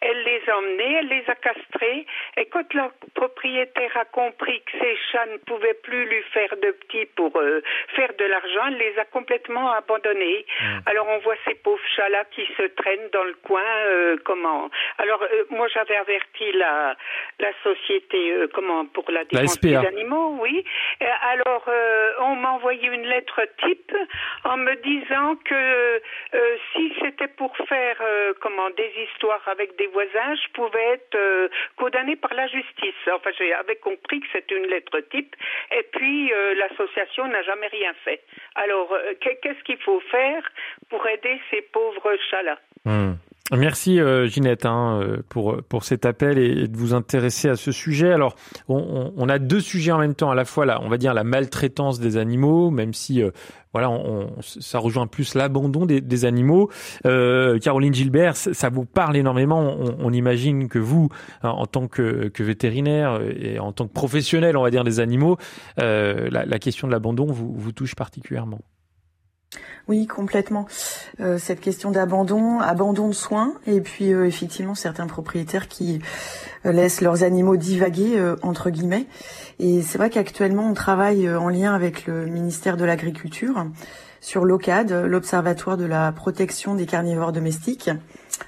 Elle 0.01 0.23
les 0.25 0.43
a 0.49 0.57
emmenés, 0.59 0.95
elle 1.01 1.09
les 1.09 1.25
a 1.29 1.35
castrés. 1.35 2.07
Et 2.37 2.47
quand 2.47 2.73
la 2.75 2.91
propriétaire 3.15 3.97
a 3.97 4.05
compris 4.07 4.61
que 4.63 4.73
ces 4.79 4.97
chats 5.11 5.27
ne 5.27 5.39
pouvaient 5.39 5.79
plus 5.83 6.07
lui 6.07 6.23
faire 6.33 6.55
de 6.63 6.71
petits 6.73 7.07
pour 7.17 7.37
euh, 7.37 7.63
faire 7.95 8.13
de 8.19 8.25
l'argent, 8.25 8.67
elle 8.69 8.79
les 8.79 8.99
a 8.99 9.05
complètement 9.07 9.71
abandonnés. 9.73 10.45
Alors 10.87 11.07
on 11.09 11.19
voit 11.19 11.37
ces 11.47 11.55
pauvres 11.55 11.81
chats-là 11.97 12.25
qui 12.31 12.47
se 12.57 12.63
traînent 12.81 13.11
dans 13.13 13.25
le 13.25 13.35
coin. 13.47 13.63
euh, 13.87 14.17
comment 14.25 14.71
Alors 14.99 15.23
euh, 15.23 15.45
moi 15.51 15.67
j'avais 15.69 15.97
averti 15.97 16.53
la 16.53 16.97
la 17.41 17.51
société 17.63 18.33
euh, 18.33 18.49
comment 18.53 18.87
pour 18.87 19.11
la 19.11 19.25
défense 19.25 19.55
SPA. 19.55 19.69
des 19.69 19.87
animaux, 19.87 20.37
oui. 20.41 20.65
Euh, 21.03 21.07
Alors 21.33 21.65
euh, 21.69 22.13
on 22.21 22.37
m'a 22.37 22.51
envoyé 22.53 22.87
une 22.89 23.07
lettre 23.07 23.41
type 23.63 23.93
en 24.45 24.57
me 24.57 24.75
disant 24.77 25.37
que 25.45 25.55
euh, 25.55 26.57
si 26.73 26.93
c'était 27.01 27.29
pour 27.29 27.57
faire 27.69 27.97
euh, 28.03 28.33
comment 28.41 28.71
des 28.71 28.91
avec 29.47 29.77
des 29.77 29.87
voisins, 29.89 30.35
je 30.35 30.53
pouvais 30.53 30.85
être 30.95 31.15
euh, 31.15 31.49
condamnée 31.77 32.17
par 32.17 32.33
la 32.35 32.47
justice. 32.47 32.95
Enfin, 33.13 33.31
j'avais 33.39 33.77
compris 33.77 34.21
que 34.21 34.27
c'était 34.33 34.57
une 34.57 34.67
lettre 34.67 35.01
type. 35.11 35.35
Et 35.71 35.83
puis 35.93 36.33
euh, 36.33 36.55
l'association 36.55 37.27
n'a 37.29 37.43
jamais 37.43 37.69
rien 37.69 37.93
fait. 38.05 38.21
Alors 38.55 38.93
euh, 38.93 39.15
qu'est- 39.21 39.37
qu'est-ce 39.43 39.63
qu'il 39.65 39.79
faut 39.79 40.01
faire 40.11 40.43
pour 40.91 41.07
aider 41.07 41.41
ces 41.51 41.63
pauvres 41.63 42.17
chats-là? 42.31 42.59
Hmm. 42.85 43.15
Merci 43.53 44.01
euh, 44.01 44.27
Ginette 44.27 44.67
hein, 44.67 45.01
euh, 45.01 45.19
pour 45.29 45.63
pour 45.69 45.85
cet 45.85 46.05
appel 46.05 46.37
et, 46.37 46.67
de 46.67 46.77
vous 46.77 46.95
intéresser 46.95 47.49
à 47.49 47.55
ce 47.55 47.71
sujet. 47.71 48.13
Alors 48.13 48.35
on, 48.69 49.13
on- 49.17 49.29
a 49.29 49.39
deux 49.39 49.61
sujets 49.61 49.93
en 49.93 49.99
même 49.99 50.17
temps, 50.17 50.31
à 50.31 50.35
la 50.35 50.45
fois 50.45 50.67
la, 50.67 50.83
on 50.83 50.89
va 50.89 50.99
dire 50.99 51.15
la 51.15 51.23
maltraitance 51.23 52.01
des 52.01 52.17
animaux, 52.17 52.71
même 52.71 52.93
si 52.93 53.23
euh, 53.23 53.31
voilà, 53.73 53.89
on, 53.91 54.33
ça 54.41 54.81
rejoint 54.81 55.07
plus 55.07 55.35
l'abandon 55.35 55.87
des, 55.87 56.25
animaux. 56.25 56.71
Euh, 57.05 57.59
Caroline 57.59 57.95
Gilbert, 57.95 58.35
ça 58.37 58.69
vous 58.69 58.85
parle 58.85 59.17
énormément. 59.17 59.77
On, 60.01 60.13
imagine 60.13 60.69
que 60.69 60.79
vous, 60.79 61.11
hein, 61.43 61.51
en 61.51 61.67
tant 61.67 61.87
que, 61.87 62.33
vétérinaire 62.39 63.21
et 63.39 63.59
en 63.59 63.73
tant 63.73 63.87
que 63.87 63.93
professionnel, 63.93 64.57
on 64.57 64.63
va 64.63 64.71
dire 64.71 64.83
des 64.83 64.99
animaux, 64.99 65.37
euh, 65.79 66.31
la, 66.31 66.59
question 66.59 66.89
de 66.89 66.93
l'abandon 66.93 67.27
vous 67.27 67.73
touche 67.73 67.95
particulièrement. 67.95 68.61
Oui, 69.89 70.07
complètement. 70.07 70.67
Euh, 71.21 71.39
cette 71.39 71.61
question 71.61 71.93
d'abandon, 71.93 72.59
abandon 72.59 73.09
de 73.09 73.15
soins, 73.15 73.55
et 73.67 73.81
puis 73.81 74.13
euh, 74.13 74.27
effectivement 74.27 74.75
certains 74.75 75.07
propriétaires 75.07 75.69
qui 75.69 76.01
euh, 76.67 76.73
laissent 76.73 77.01
leurs 77.01 77.23
animaux 77.23 77.57
divaguer 77.57 78.19
euh, 78.19 78.37
entre 78.43 78.71
guillemets. 78.71 79.07
Et 79.61 79.83
c'est 79.83 79.99
vrai 79.99 80.11
qu'actuellement 80.11 80.69
on 80.69 80.75
travaille 80.75 81.27
euh, 81.27 81.39
en 81.39 81.49
lien 81.49 81.73
avec 81.73 82.07
le 82.07 82.27
ministère 82.27 82.77
de 82.77 82.85
l'Agriculture 82.85 83.67
sur 84.21 84.45
l'OCAD, 84.45 84.91
l'Observatoire 84.91 85.77
de 85.77 85.85
la 85.85 86.11
protection 86.11 86.75
des 86.75 86.87
carnivores 86.87 87.31
domestiques, 87.31 87.91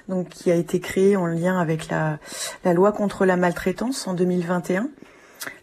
donc 0.09 0.27
qui 0.27 0.51
a 0.51 0.55
été 0.55 0.81
créé 0.81 1.15
en 1.15 1.25
lien 1.25 1.57
avec 1.57 1.87
la, 1.87 2.17
la 2.65 2.73
loi 2.73 2.91
contre 2.91 3.25
la 3.25 3.37
maltraitance 3.37 4.05
en 4.05 4.13
2021, 4.13 4.89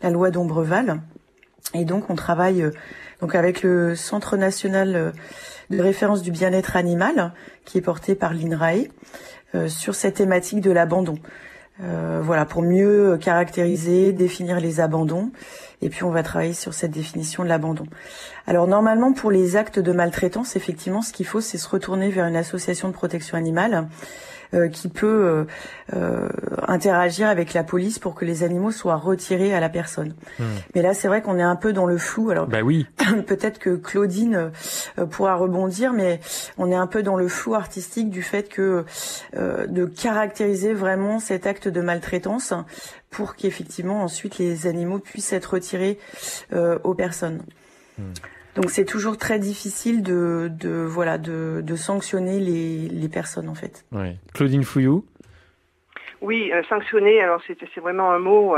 la 0.02 0.10
loi 0.10 0.30
d'Ombreval. 0.30 1.02
Et 1.74 1.84
donc 1.84 2.10
on 2.10 2.14
travaille 2.14 2.62
euh, 2.62 2.70
donc 3.20 3.34
avec 3.34 3.62
le 3.62 3.94
Centre 3.94 4.36
national 4.36 4.94
euh, 4.94 5.10
de 5.70 5.80
référence 5.80 6.22
du 6.22 6.30
bien-être 6.30 6.76
animal, 6.76 7.32
qui 7.64 7.78
est 7.78 7.82
porté 7.82 8.14
par 8.14 8.32
l'INRAE, 8.32 8.88
euh, 9.54 9.68
sur 9.68 9.94
cette 9.94 10.14
thématique 10.14 10.60
de 10.60 10.70
l'abandon. 10.70 11.18
Voilà, 11.78 12.46
pour 12.46 12.62
mieux 12.62 13.18
caractériser, 13.18 14.14
définir 14.14 14.60
les 14.60 14.80
abandons, 14.80 15.30
et 15.82 15.90
puis 15.90 16.04
on 16.04 16.10
va 16.10 16.22
travailler 16.22 16.54
sur 16.54 16.72
cette 16.72 16.90
définition 16.90 17.44
de 17.44 17.50
l'abandon. 17.50 17.84
Alors 18.46 18.66
normalement, 18.66 19.12
pour 19.12 19.30
les 19.30 19.56
actes 19.56 19.78
de 19.78 19.92
maltraitance, 19.92 20.56
effectivement, 20.56 21.02
ce 21.02 21.12
qu'il 21.12 21.26
faut, 21.26 21.42
c'est 21.42 21.58
se 21.58 21.68
retourner 21.68 22.08
vers 22.08 22.24
une 22.24 22.36
association 22.36 22.88
de 22.88 22.94
protection 22.94 23.36
animale 23.36 23.88
qui 24.72 24.88
peut 24.88 25.06
euh, 25.06 25.44
euh, 25.94 26.28
interagir 26.66 27.28
avec 27.28 27.54
la 27.54 27.62
police 27.62 27.98
pour 27.98 28.14
que 28.14 28.24
les 28.24 28.42
animaux 28.42 28.70
soient 28.70 28.96
retirés 28.96 29.54
à 29.54 29.60
la 29.60 29.68
personne. 29.68 30.14
Hmm. 30.38 30.44
Mais 30.74 30.82
là, 30.82 30.94
c'est 30.94 31.08
vrai 31.08 31.22
qu'on 31.22 31.38
est 31.38 31.42
un 31.42 31.56
peu 31.56 31.72
dans 31.72 31.86
le 31.86 31.98
flou. 31.98 32.30
Alors, 32.30 32.46
Bah 32.46 32.62
oui. 32.62 32.86
peut-être 33.26 33.58
que 33.58 33.76
Claudine 33.76 34.50
euh, 34.98 35.06
pourra 35.06 35.36
rebondir, 35.36 35.92
mais 35.92 36.20
on 36.58 36.70
est 36.70 36.76
un 36.76 36.86
peu 36.86 37.02
dans 37.02 37.16
le 37.16 37.28
flou 37.28 37.54
artistique 37.54 38.10
du 38.10 38.22
fait 38.22 38.48
que 38.48 38.84
euh, 39.36 39.66
de 39.66 39.86
caractériser 39.86 40.72
vraiment 40.72 41.18
cet 41.20 41.46
acte 41.46 41.68
de 41.68 41.80
maltraitance 41.80 42.52
pour 43.10 43.36
qu'effectivement 43.36 44.02
ensuite 44.02 44.38
les 44.38 44.66
animaux 44.66 44.98
puissent 44.98 45.32
être 45.32 45.54
retirés 45.54 45.98
euh, 46.52 46.78
aux 46.84 46.94
personnes. 46.94 47.42
Donc 48.56 48.70
c'est 48.70 48.84
toujours 48.84 49.16
très 49.18 49.38
difficile 49.38 50.02
de, 50.02 50.48
de 50.50 50.70
voilà 50.70 51.18
de, 51.18 51.60
de 51.62 51.76
sanctionner 51.76 52.40
les, 52.40 52.88
les 52.88 53.08
personnes 53.08 53.48
en 53.48 53.54
fait. 53.54 53.84
Ouais. 53.92 54.16
Claudine 54.34 54.64
Fouillou. 54.64 55.04
Oui, 56.22 56.50
euh, 56.50 56.62
sanctionner, 56.68 57.20
alors 57.20 57.42
c'est 57.46 57.58
c'est 57.74 57.80
vraiment 57.80 58.10
un 58.10 58.18
mot 58.18 58.56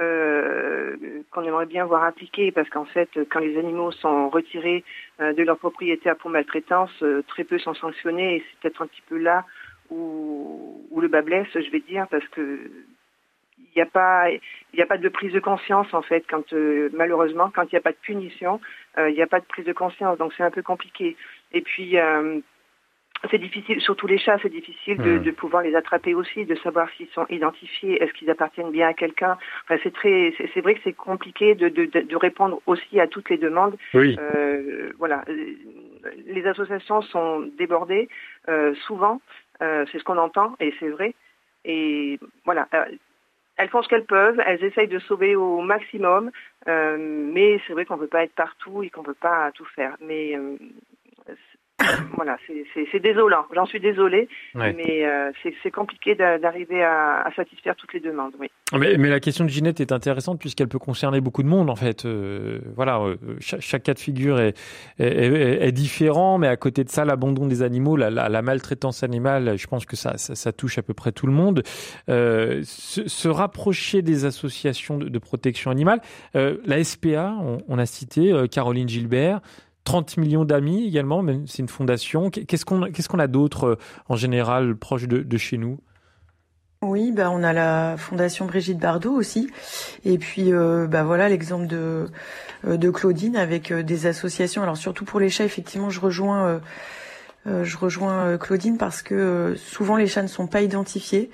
euh, 0.00 0.96
qu'on 1.30 1.44
aimerait 1.44 1.66
bien 1.66 1.84
voir 1.84 2.02
appliqué 2.02 2.50
parce 2.50 2.68
qu'en 2.68 2.84
fait, 2.84 3.08
quand 3.30 3.38
les 3.38 3.56
animaux 3.56 3.92
sont 3.92 4.28
retirés 4.28 4.82
euh, 5.20 5.32
de 5.32 5.42
leur 5.44 5.56
propriétaire 5.56 6.16
pour 6.16 6.30
maltraitance, 6.30 6.90
euh, 7.02 7.22
très 7.28 7.44
peu 7.44 7.58
sont 7.58 7.74
sanctionnés 7.74 8.36
et 8.36 8.40
c'est 8.40 8.60
peut-être 8.60 8.82
un 8.82 8.86
petit 8.88 9.02
peu 9.08 9.18
là 9.18 9.44
où, 9.88 10.84
où 10.90 11.00
le 11.00 11.06
bas 11.06 11.22
blesse, 11.22 11.46
je 11.54 11.70
vais 11.70 11.80
dire, 11.80 12.08
parce 12.10 12.26
que 12.28 12.58
n'y 13.76 13.82
a 13.82 13.86
pas 13.86 14.30
il 14.30 14.40
n'y 14.76 14.82
a 14.82 14.86
pas 14.86 14.98
de 14.98 15.08
prise 15.08 15.32
de 15.32 15.40
conscience 15.40 15.92
en 15.94 16.02
fait 16.02 16.24
quand 16.28 16.52
euh, 16.52 16.88
malheureusement 16.92 17.50
quand 17.54 17.62
il 17.64 17.74
n'y 17.74 17.78
a 17.78 17.82
pas 17.82 17.92
de 17.92 17.96
punition 18.02 18.60
euh, 18.98 19.08
il 19.10 19.14
n'y 19.14 19.22
a 19.22 19.26
pas 19.26 19.40
de 19.40 19.46
prise 19.46 19.64
de 19.66 19.72
conscience 19.72 20.18
donc 20.18 20.32
c'est 20.36 20.42
un 20.42 20.50
peu 20.50 20.62
compliqué 20.62 21.16
et 21.52 21.60
puis 21.60 21.98
euh, 21.98 22.40
c'est 23.30 23.38
difficile, 23.38 23.80
surtout 23.80 24.06
les 24.06 24.18
chats, 24.18 24.38
c'est 24.42 24.50
difficile 24.50 24.98
de, 24.98 25.12
Mhm. 25.12 25.22
de 25.22 25.30
pouvoir 25.30 25.62
les 25.62 25.74
attraper 25.74 26.14
aussi, 26.14 26.44
de 26.44 26.54
savoir 26.56 26.88
s'ils 26.90 27.08
sont 27.08 27.26
identifiés, 27.30 28.00
est-ce 28.02 28.12
qu'ils 28.12 28.28
appartiennent 28.30 28.70
bien 28.70 28.88
à 28.88 28.92
quelqu'un. 28.92 29.38
Enfin, 29.64 29.80
c'est 29.82 29.92
très, 29.92 30.34
c'est 30.36 30.50
c'est 30.52 30.60
vrai 30.60 30.74
que 30.74 30.80
c'est 30.84 30.92
compliqué 30.92 31.54
de, 31.54 31.68
de, 31.70 31.86
de- 31.86 32.16
répondre 32.16 32.60
aussi 32.66 33.00
à 33.00 33.06
toutes 33.06 33.30
les 33.30 33.38
demandes. 33.38 33.76
Oui. 33.94 34.16
Euh, 34.20 34.92
voilà, 34.98 35.24
Euh, 35.28 35.54
les 36.26 36.46
associations 36.46 37.00
sont 37.02 37.40
débordées 37.58 38.08
euh, 38.48 38.74
souvent, 38.86 39.20
euh, 39.62 39.86
c'est 39.90 39.98
ce 39.98 40.04
qu'on 40.04 40.18
entend 40.18 40.54
et 40.60 40.74
c'est 40.78 40.90
vrai. 40.90 41.14
Et 41.64 42.20
voilà, 42.44 42.68
euh, 42.74 42.84
elles 43.56 43.68
font 43.68 43.82
ce 43.82 43.88
qu'elles 43.88 44.04
peuvent, 44.04 44.40
elles 44.46 44.62
essayent 44.64 44.88
de 44.88 44.98
sauver 44.98 45.34
au 45.34 45.60
maximum, 45.60 46.30
euh, 46.68 46.96
mais 46.98 47.60
c'est 47.66 47.72
vrai 47.72 47.84
qu'on 47.84 47.96
ne 47.96 48.00
peut 48.00 48.06
pas 48.06 48.24
être 48.24 48.34
partout 48.34 48.82
et 48.82 48.90
qu'on 48.90 49.00
ne 49.00 49.06
peut 49.06 49.14
pas 49.14 49.50
tout 49.52 49.64
faire. 49.74 49.96
Euh, 50.02 50.56
voilà, 52.16 52.36
c'est- 52.46 52.56
désolant. 53.00 53.44
J'en 53.54 53.66
suis 53.66 53.78
désolée, 53.78 54.26
Ouais. 54.54 54.72
mais 54.72 55.04
euh, 55.04 55.30
c'est 55.62 55.70
compliqué 55.70 56.14
d'a- 56.14 56.38
d'arriver 56.38 56.82
à, 56.82 57.20
à 57.20 57.30
satisfaire 57.34 57.76
toutes 57.76 57.92
les 57.92 58.00
demandes. 58.00 58.32
Oui. 58.40 58.48
Mais, 58.72 58.96
mais 58.96 59.10
la 59.10 59.20
question 59.20 59.44
de 59.44 59.50
Ginette 59.50 59.80
est 59.80 59.92
intéressante 59.92 60.40
puisqu'elle 60.40 60.68
peut 60.68 60.78
concerner 60.78 61.20
beaucoup 61.20 61.42
de 61.42 61.48
monde 61.48 61.68
en 61.68 61.76
fait. 61.76 62.06
Euh, 62.06 62.60
voilà, 62.74 62.98
euh, 63.00 63.16
chaque, 63.40 63.60
chaque 63.60 63.82
cas 63.82 63.92
de 63.92 63.98
figure 63.98 64.40
est, 64.40 64.58
est, 64.98 65.06
est- 65.06 65.68
est 65.68 65.72
différent, 65.72 66.38
mais 66.38 66.48
à 66.48 66.56
côté 66.56 66.84
de 66.84 66.88
ça, 66.88 67.04
l'abandon 67.04 67.46
des 67.46 67.62
animaux, 67.62 67.96
la, 67.96 68.08
la, 68.08 68.30
la 68.30 68.40
maltraitance 68.42 69.02
animale, 69.02 69.58
je 69.58 69.66
pense 69.66 69.84
que 69.84 69.94
ça, 69.96 70.16
ça, 70.16 70.34
ça 70.34 70.52
touche 70.52 70.78
à 70.78 70.82
peu 70.82 70.94
près 70.94 71.12
tout 71.12 71.26
le 71.26 71.32
monde. 71.34 71.62
Se, 72.08 72.62
se 73.08 73.28
rapprocher 73.28 74.00
des 74.02 74.24
associations 74.24 74.96
de, 74.98 75.08
de 75.08 75.18
protection 75.18 75.70
animale, 75.70 76.00
la 76.34 76.82
SPA, 76.82 77.34
on, 77.40 77.58
on 77.68 77.78
a 77.78 77.84
cité 77.86 78.32
Caroline 78.50 78.88
Gilbert. 78.88 79.40
30 79.86 80.18
millions 80.18 80.44
d'amis 80.44 80.86
également, 80.86 81.22
même 81.22 81.46
c'est 81.46 81.60
une 81.62 81.68
fondation. 81.68 82.30
Qu'est-ce 82.30 82.66
qu'on 82.66 82.90
qu'est-ce 82.92 83.08
qu'on 83.08 83.18
a 83.18 83.26
d'autre 83.26 83.64
euh, 83.64 83.78
en 84.08 84.16
général 84.16 84.76
proche 84.76 85.08
de, 85.08 85.22
de 85.22 85.36
chez 85.38 85.56
nous? 85.56 85.78
Oui, 86.82 87.12
bah 87.12 87.30
on 87.30 87.42
a 87.42 87.54
la 87.54 87.96
fondation 87.96 88.44
Brigitte 88.44 88.78
Bardot 88.78 89.12
aussi, 89.12 89.50
et 90.04 90.18
puis 90.18 90.52
euh, 90.52 90.86
bah 90.86 91.04
voilà 91.04 91.28
l'exemple 91.30 91.66
de 91.66 92.06
euh, 92.66 92.76
de 92.76 92.90
Claudine 92.90 93.36
avec 93.36 93.72
euh, 93.72 93.82
des 93.82 94.06
associations. 94.06 94.62
Alors 94.62 94.76
surtout 94.76 95.06
pour 95.06 95.20
les 95.20 95.30
chats, 95.30 95.44
effectivement, 95.44 95.88
je 95.88 96.00
rejoins 96.00 96.60
euh, 97.46 97.64
je 97.64 97.78
rejoins 97.78 98.36
Claudine 98.36 98.76
parce 98.76 99.02
que 99.02 99.54
souvent 99.56 99.96
les 99.96 100.06
chats 100.06 100.22
ne 100.22 100.28
sont 100.28 100.48
pas 100.48 100.60
identifiés. 100.60 101.30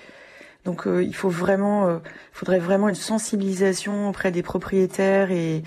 Donc 0.64 0.86
euh, 0.86 1.02
il 1.02 1.14
faut 1.14 1.28
vraiment, 1.28 1.88
euh, 1.88 1.98
faudrait 2.32 2.58
vraiment 2.58 2.88
une 2.88 2.94
sensibilisation 2.94 4.08
auprès 4.08 4.30
des 4.30 4.42
propriétaires 4.42 5.32
et 5.32 5.62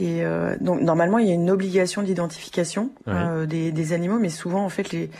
et 0.00 0.24
euh, 0.24 0.56
donc 0.60 0.80
normalement 0.80 1.18
il 1.18 1.26
y 1.28 1.30
a 1.30 1.34
une 1.34 1.50
obligation 1.50 2.02
d'identification 2.02 2.90
Ouais. 3.06 3.12
euh, 3.14 3.46
des, 3.46 3.72
des 3.72 3.92
animaux, 3.92 4.18
mais 4.18 4.30
souvent 4.30 4.64
en 4.64 4.68
fait 4.68 4.90
les 4.92 5.10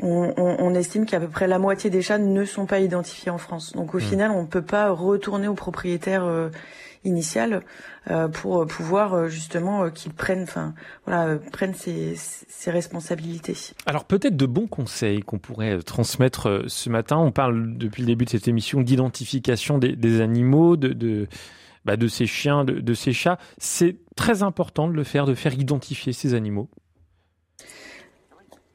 on, 0.00 0.32
on- 0.36 0.56
on 0.58 0.74
estime 0.74 1.06
qu'à 1.06 1.20
peu 1.20 1.28
près 1.28 1.46
la 1.46 1.58
moitié 1.58 1.90
des 1.90 2.02
chats 2.02 2.18
ne 2.18 2.44
sont 2.44 2.66
pas 2.66 2.80
identifiés 2.80 3.30
en 3.30 3.38
France. 3.38 3.72
Donc 3.74 3.94
au 3.94 3.98
Hmm. 3.98 4.00
final, 4.00 4.30
on 4.30 4.42
ne 4.42 4.46
peut 4.46 4.62
pas 4.62 4.90
retourner 4.90 5.46
au 5.48 5.54
propriétaire 5.54 6.24
euh, 6.24 6.48
initial 7.04 7.62
euh, 8.10 8.26
pour 8.28 8.66
pouvoir 8.66 9.14
euh, 9.14 9.28
justement 9.28 9.84
euh, 9.84 9.90
qu'il 9.90 10.12
prenne, 10.12 10.42
enfin 10.44 10.72
voilà, 11.06 11.26
euh, 11.26 11.38
prenne 11.52 11.74
ses, 11.74 12.14
ses 12.16 12.70
responsabilités. 12.70 13.56
Alors 13.86 14.04
peut-être 14.04 14.36
de 14.36 14.46
bons 14.46 14.66
conseils 14.66 15.20
qu'on 15.20 15.38
pourrait 15.38 15.74
euh, 15.74 15.82
transmettre 15.82 16.48
euh, 16.48 16.62
ce 16.68 16.88
matin. 16.90 17.18
On 17.18 17.30
parle 17.30 17.76
depuis 17.76 18.02
le 18.02 18.06
début 18.06 18.24
de 18.24 18.30
cette 18.30 18.48
émission 18.48 18.80
d'identification 18.80 19.78
des, 19.78 19.94
des 19.94 20.20
animaux, 20.20 20.76
de, 20.76 20.88
de, 20.88 21.28
bah, 21.84 21.96
de 21.96 22.08
ces 22.08 22.26
chiens, 22.26 22.64
de, 22.64 22.80
de 22.80 22.94
ces 22.94 23.12
chats. 23.12 23.38
C'est 23.58 23.96
très 24.16 24.42
important 24.42 24.88
de 24.88 24.94
le 24.94 25.04
faire, 25.04 25.26
de 25.26 25.34
faire 25.34 25.54
identifier 25.54 26.12
ces 26.12 26.34
animaux. 26.34 26.68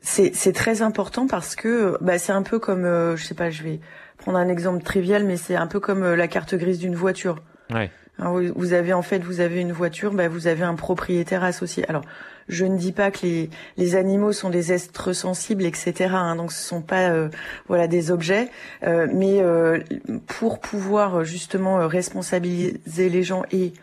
C'est 0.01 0.53
très 0.53 0.81
important 0.81 1.27
parce 1.27 1.55
que 1.55 1.97
bah, 1.99 2.17
c'est 2.17 2.31
un 2.31 2.41
peu 2.41 2.59
comme, 2.59 2.85
euh, 2.85 3.17
je 3.17 3.25
sais 3.25 3.35
pas, 3.35 3.49
je 3.49 3.61
vais 3.61 3.81
prendre 4.17 4.37
un 4.37 4.47
exemple 4.47 4.81
trivial, 4.81 5.25
mais 5.25 5.35
c'est 5.35 5.57
un 5.57 5.67
peu 5.67 5.81
comme 5.81 6.01
euh, 6.01 6.15
la 6.15 6.29
carte 6.29 6.55
grise 6.55 6.79
d'une 6.79 6.95
voiture. 6.95 7.35
Ouais. 7.73 7.91
Hein, 8.17 8.31
vous, 8.31 8.53
vous 8.55 8.73
avez 8.73 8.93
en 8.93 9.01
fait, 9.01 9.19
vous 9.19 9.41
avez 9.41 9.59
une 9.59 9.73
voiture, 9.73 10.13
bah, 10.13 10.29
vous 10.29 10.47
avez 10.47 10.63
un 10.63 10.75
propriétaire 10.75 11.43
associé. 11.43 11.87
Alors, 11.89 12.03
je 12.47 12.65
ne 12.65 12.77
dis 12.77 12.91
pas 12.91 13.11
que 13.11 13.47
les, 13.77 13.95
animaux 13.95 14.31
sont 14.31 14.49
des 14.49 14.71
êtres 14.73 15.13
sensibles, 15.13 15.65
etc. 15.65 16.11
hein, 16.13 16.35
donc 16.35 16.51
ce 16.51 16.61
sont 16.61 16.81
pas 16.81 17.09
euh, 17.09 17.29
voilà 17.67 17.87
des 17.87 18.11
objets, 18.11 18.49
euh, 18.83 19.07
mais 19.13 19.41
euh, 19.41 19.79
pour 20.27 20.59
pouvoir 20.59 21.23
justement 21.23 21.87
responsabiliser 21.87 23.09
les 23.09 23.23
gens 23.23 23.43
et 23.51 23.73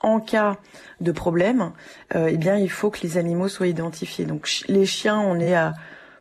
en 0.00 0.20
cas 0.20 0.56
de 1.00 1.10
problème, 1.10 1.72
eh 2.14 2.36
bien 2.36 2.56
il 2.56 2.70
faut 2.70 2.90
que 2.90 3.00
les 3.02 3.16
animaux 3.16 3.48
soient 3.48 3.66
identifiés. 3.66 4.24
Donc 4.24 4.48
les 4.68 4.86
chiens, 4.86 5.18
on 5.18 5.40
est 5.40 5.54
à 5.54 5.72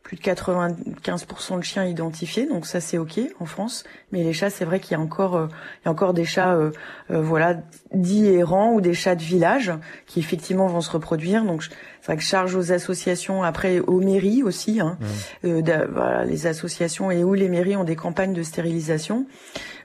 plus 0.06 0.18
de 0.18 0.22
95% 0.22 1.58
de 1.58 1.64
chiens 1.64 1.84
identifiés, 1.84 2.46
donc 2.48 2.68
ça 2.68 2.80
c'est 2.80 3.00
ok 3.00 3.20
en 3.40 3.46
France. 3.46 3.84
Mais 4.12 4.24
les 4.24 4.34
chats, 4.34 4.52
c'est 4.52 4.64
vrai 4.64 4.80
qu'il 4.80 4.92
y 4.92 4.96
a 4.96 5.02
encore, 5.02 5.36
euh, 5.36 5.48
il 5.82 5.86
y 5.86 5.88
a 5.88 5.92
encore 5.92 6.14
des 6.14 6.26
chats, 6.26 6.54
euh, 6.54 6.70
euh, 7.10 7.24
voilà, 7.24 7.58
dits 7.92 8.28
errants 8.28 8.72
ou 8.74 8.82
des 8.82 8.94
chats 8.94 9.16
de 9.16 9.24
village 9.24 9.74
qui 10.06 10.20
effectivement 10.20 10.68
vont 10.68 10.82
se 10.82 10.92
reproduire. 10.92 11.44
Donc 11.44 11.64
c'est 11.64 12.06
vrai 12.06 12.18
que 12.18 12.22
charge 12.22 12.54
aux 12.54 12.72
associations, 12.72 13.42
après 13.42 13.80
aux 13.80 14.00
mairies 14.00 14.44
aussi, 14.44 14.80
hein, 14.80 15.00
euh, 15.44 15.64
d'a- 15.64 15.88
voilà, 15.88 16.24
les 16.24 16.46
associations 16.46 17.10
et 17.10 17.24
où 17.24 17.34
les 17.34 17.50
mairies 17.50 17.76
ont 17.76 17.84
des 17.84 17.96
campagnes 17.96 18.34
de 18.34 18.44
stérilisation 18.44 19.26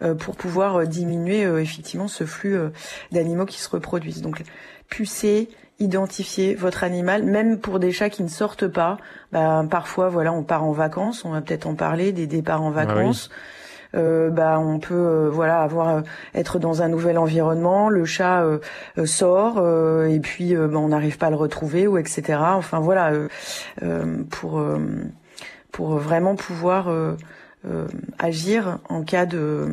euh, 0.02 0.14
pour 0.14 0.36
pouvoir 0.36 0.80
euh, 0.80 0.84
diminuer 0.84 1.46
euh, 1.46 1.62
effectivement 1.62 2.08
ce 2.08 2.24
flux 2.24 2.58
euh, 2.58 2.68
d'animaux 3.10 3.46
qui 3.46 3.58
se 3.58 3.70
reproduisent. 3.70 4.20
Donc 4.20 4.42
pucer, 4.90 5.48
identifier 5.80 6.54
votre 6.54 6.84
animal, 6.84 7.24
même 7.24 7.58
pour 7.58 7.78
des 7.80 7.90
chats 7.90 8.10
qui 8.10 8.22
ne 8.22 8.28
sortent 8.28 8.68
pas. 8.68 8.98
Bah, 9.32 9.64
parfois, 9.68 10.08
voilà, 10.08 10.32
on 10.32 10.42
part 10.42 10.64
en 10.64 10.72
vacances, 10.72 11.24
on 11.24 11.30
va 11.30 11.40
peut-être 11.40 11.66
en 11.66 11.74
parler 11.74 12.12
des 12.12 12.26
départs 12.26 12.62
en 12.62 12.70
Ah 12.76 12.84
oui. 12.86 12.86
vacances. 12.86 13.30
Euh, 13.96 14.30
bah, 14.30 14.60
on 14.60 14.78
peut 14.78 14.94
euh, 14.94 15.30
voilà 15.30 15.62
avoir 15.62 15.88
euh, 15.88 16.00
être 16.36 16.60
dans 16.60 16.80
un 16.80 16.88
nouvel 16.88 17.18
environnement, 17.18 17.88
le 17.88 18.04
chat 18.04 18.44
euh, 18.44 18.60
sort 19.04 19.56
euh, 19.58 20.06
et 20.06 20.20
puis 20.20 20.54
bah, 20.54 20.78
on 20.78 20.88
n'arrive 20.88 21.18
pas 21.18 21.26
à 21.26 21.30
le 21.30 21.36
retrouver 21.36 21.88
ou 21.88 21.98
etc. 21.98 22.38
Enfin 22.40 22.78
voilà 22.78 23.10
pour 24.30 24.60
euh, 24.60 24.78
pour 25.72 25.96
vraiment 25.96 26.36
pouvoir 26.36 26.88
agir 28.18 28.78
en 28.88 29.02
cas 29.02 29.26
de 29.26 29.68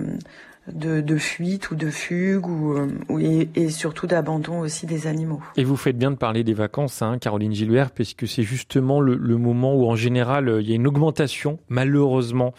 de, 0.72 1.02
de 1.02 1.18
fuite 1.18 1.72
ou 1.72 1.76
de 1.76 1.90
fugue 1.90 2.48
ou, 2.48 2.74
euh, 2.78 2.88
ou- 3.10 3.20
et, 3.20 3.50
et 3.56 3.70
surtout 3.70 4.08
d'abandon 4.08 4.60
aussi 4.60 4.86
des 4.86 5.08
animaux. 5.08 5.42
Et 5.56 5.64
vous 5.64 5.78
faites 5.78 5.98
bien 5.98 6.12
de 6.12 6.16
parler 6.18 6.44
des 6.44 6.54
vacances, 6.54 7.02
hein, 7.02 7.18
Caroline 7.20 7.54
Gilbert, 7.54 7.92
puisque 7.92 8.28
c'est 8.28 8.44
justement 8.44 9.00
le, 9.00 9.16
le 9.16 9.38
moment 9.38 9.76
où 9.76 9.86
en 9.90 9.96
général 9.96 10.50
euh, 10.50 10.62
il 10.62 10.70
y 10.70 10.74
a 10.74 10.76
une 10.76 10.88
augmentation, 10.88 11.60
malheureusement, 11.70 12.54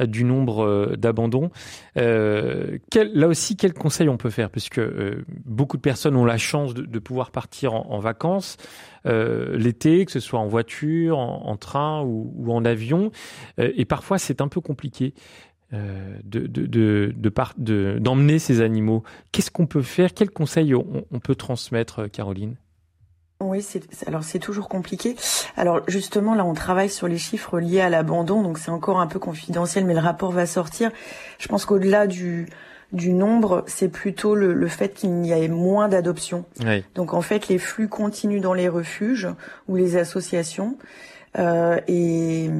euh, 0.00 0.06
du 0.06 0.24
nombre 0.24 0.94
d'abandons. 0.96 1.50
Euh, 1.96 2.78
quel- 2.90 3.12
là 3.14 3.28
aussi, 3.28 3.56
quels 3.56 3.72
conseils 3.74 4.08
on 4.10 4.16
peut 4.18 4.30
faire? 4.30 4.50
Puisque 4.50 4.78
euh, 4.78 5.24
beaucoup 5.44 5.76
de 5.78 5.82
personnes 5.82 6.16
ont 6.16 6.24
la 6.26 6.36
chance 6.38 6.74
de, 6.74 6.82
de 6.84 6.98
pouvoir 6.98 7.30
partir 7.30 7.72
en, 7.74 7.98
vacances 7.98 8.58
euh, 9.06 9.56
l'été, 9.56 10.04
que 10.04 10.12
ce 10.12 10.20
soit 10.20 10.38
en 10.40 10.46
voiture, 10.48 11.18
en, 11.18 11.56
train 11.56 12.02
ou, 12.02 12.32
ou 12.36 12.52
en 12.52 12.64
avion. 12.64 13.10
Et 13.56 13.84
parfois, 13.84 14.18
c'est 14.18 14.40
un 14.40 14.48
peu 14.48 14.60
compliqué. 14.60 15.14
Euh, 15.72 16.18
de, 16.24 17.98
d'emmener 17.98 18.38
ces 18.38 18.60
animaux. 18.60 19.02
Qu'est-ce 19.32 19.50
qu'on 19.50 19.66
peut 19.66 19.82
faire? 19.82 20.14
Quels 20.14 20.30
conseils 20.30 20.74
on, 20.74 21.04
on 21.10 21.18
peut 21.18 21.34
transmettre, 21.34 22.00
euh, 22.00 22.08
Caroline? 22.08 22.56
Oui, 23.40 23.60
c'est 23.60 23.82
alors 24.08 24.24
c'est 24.24 24.38
toujours 24.38 24.66
compliqué. 24.66 25.14
Alors 25.58 25.82
justement 25.88 26.34
là, 26.34 26.42
on 26.46 26.54
travaille 26.54 26.88
sur 26.88 27.06
les 27.06 27.18
chiffres 27.18 27.60
liés 27.60 27.82
à 27.82 27.90
l'abandon, 27.90 28.42
donc 28.42 28.56
c'est 28.56 28.70
encore 28.70 28.98
un 28.98 29.06
peu 29.06 29.18
confidentiel, 29.18 29.84
mais 29.84 29.92
le 29.92 30.00
rapport 30.00 30.32
va 30.32 30.46
sortir. 30.46 30.90
Je 31.38 31.46
pense 31.46 31.66
qu'au-delà 31.66 32.06
du 32.06 32.48
du 32.92 33.12
nombre, 33.12 33.62
c'est 33.66 33.88
plutôt 33.90 34.34
le, 34.34 34.54
le 34.54 34.68
fait 34.68 34.94
qu'il 34.94 35.26
y 35.26 35.32
ait 35.32 35.48
moins 35.48 35.88
d'adoptions. 35.88 36.46
Oui. 36.64 36.82
Donc 36.94 37.12
en 37.12 37.20
fait, 37.20 37.48
les 37.48 37.58
flux 37.58 37.88
continuent 37.88 38.40
dans 38.40 38.54
les 38.54 38.68
refuges 38.68 39.28
ou 39.68 39.76
les 39.76 39.98
associations. 39.98 40.78
Euh, 41.38 41.80
et, 41.88 42.50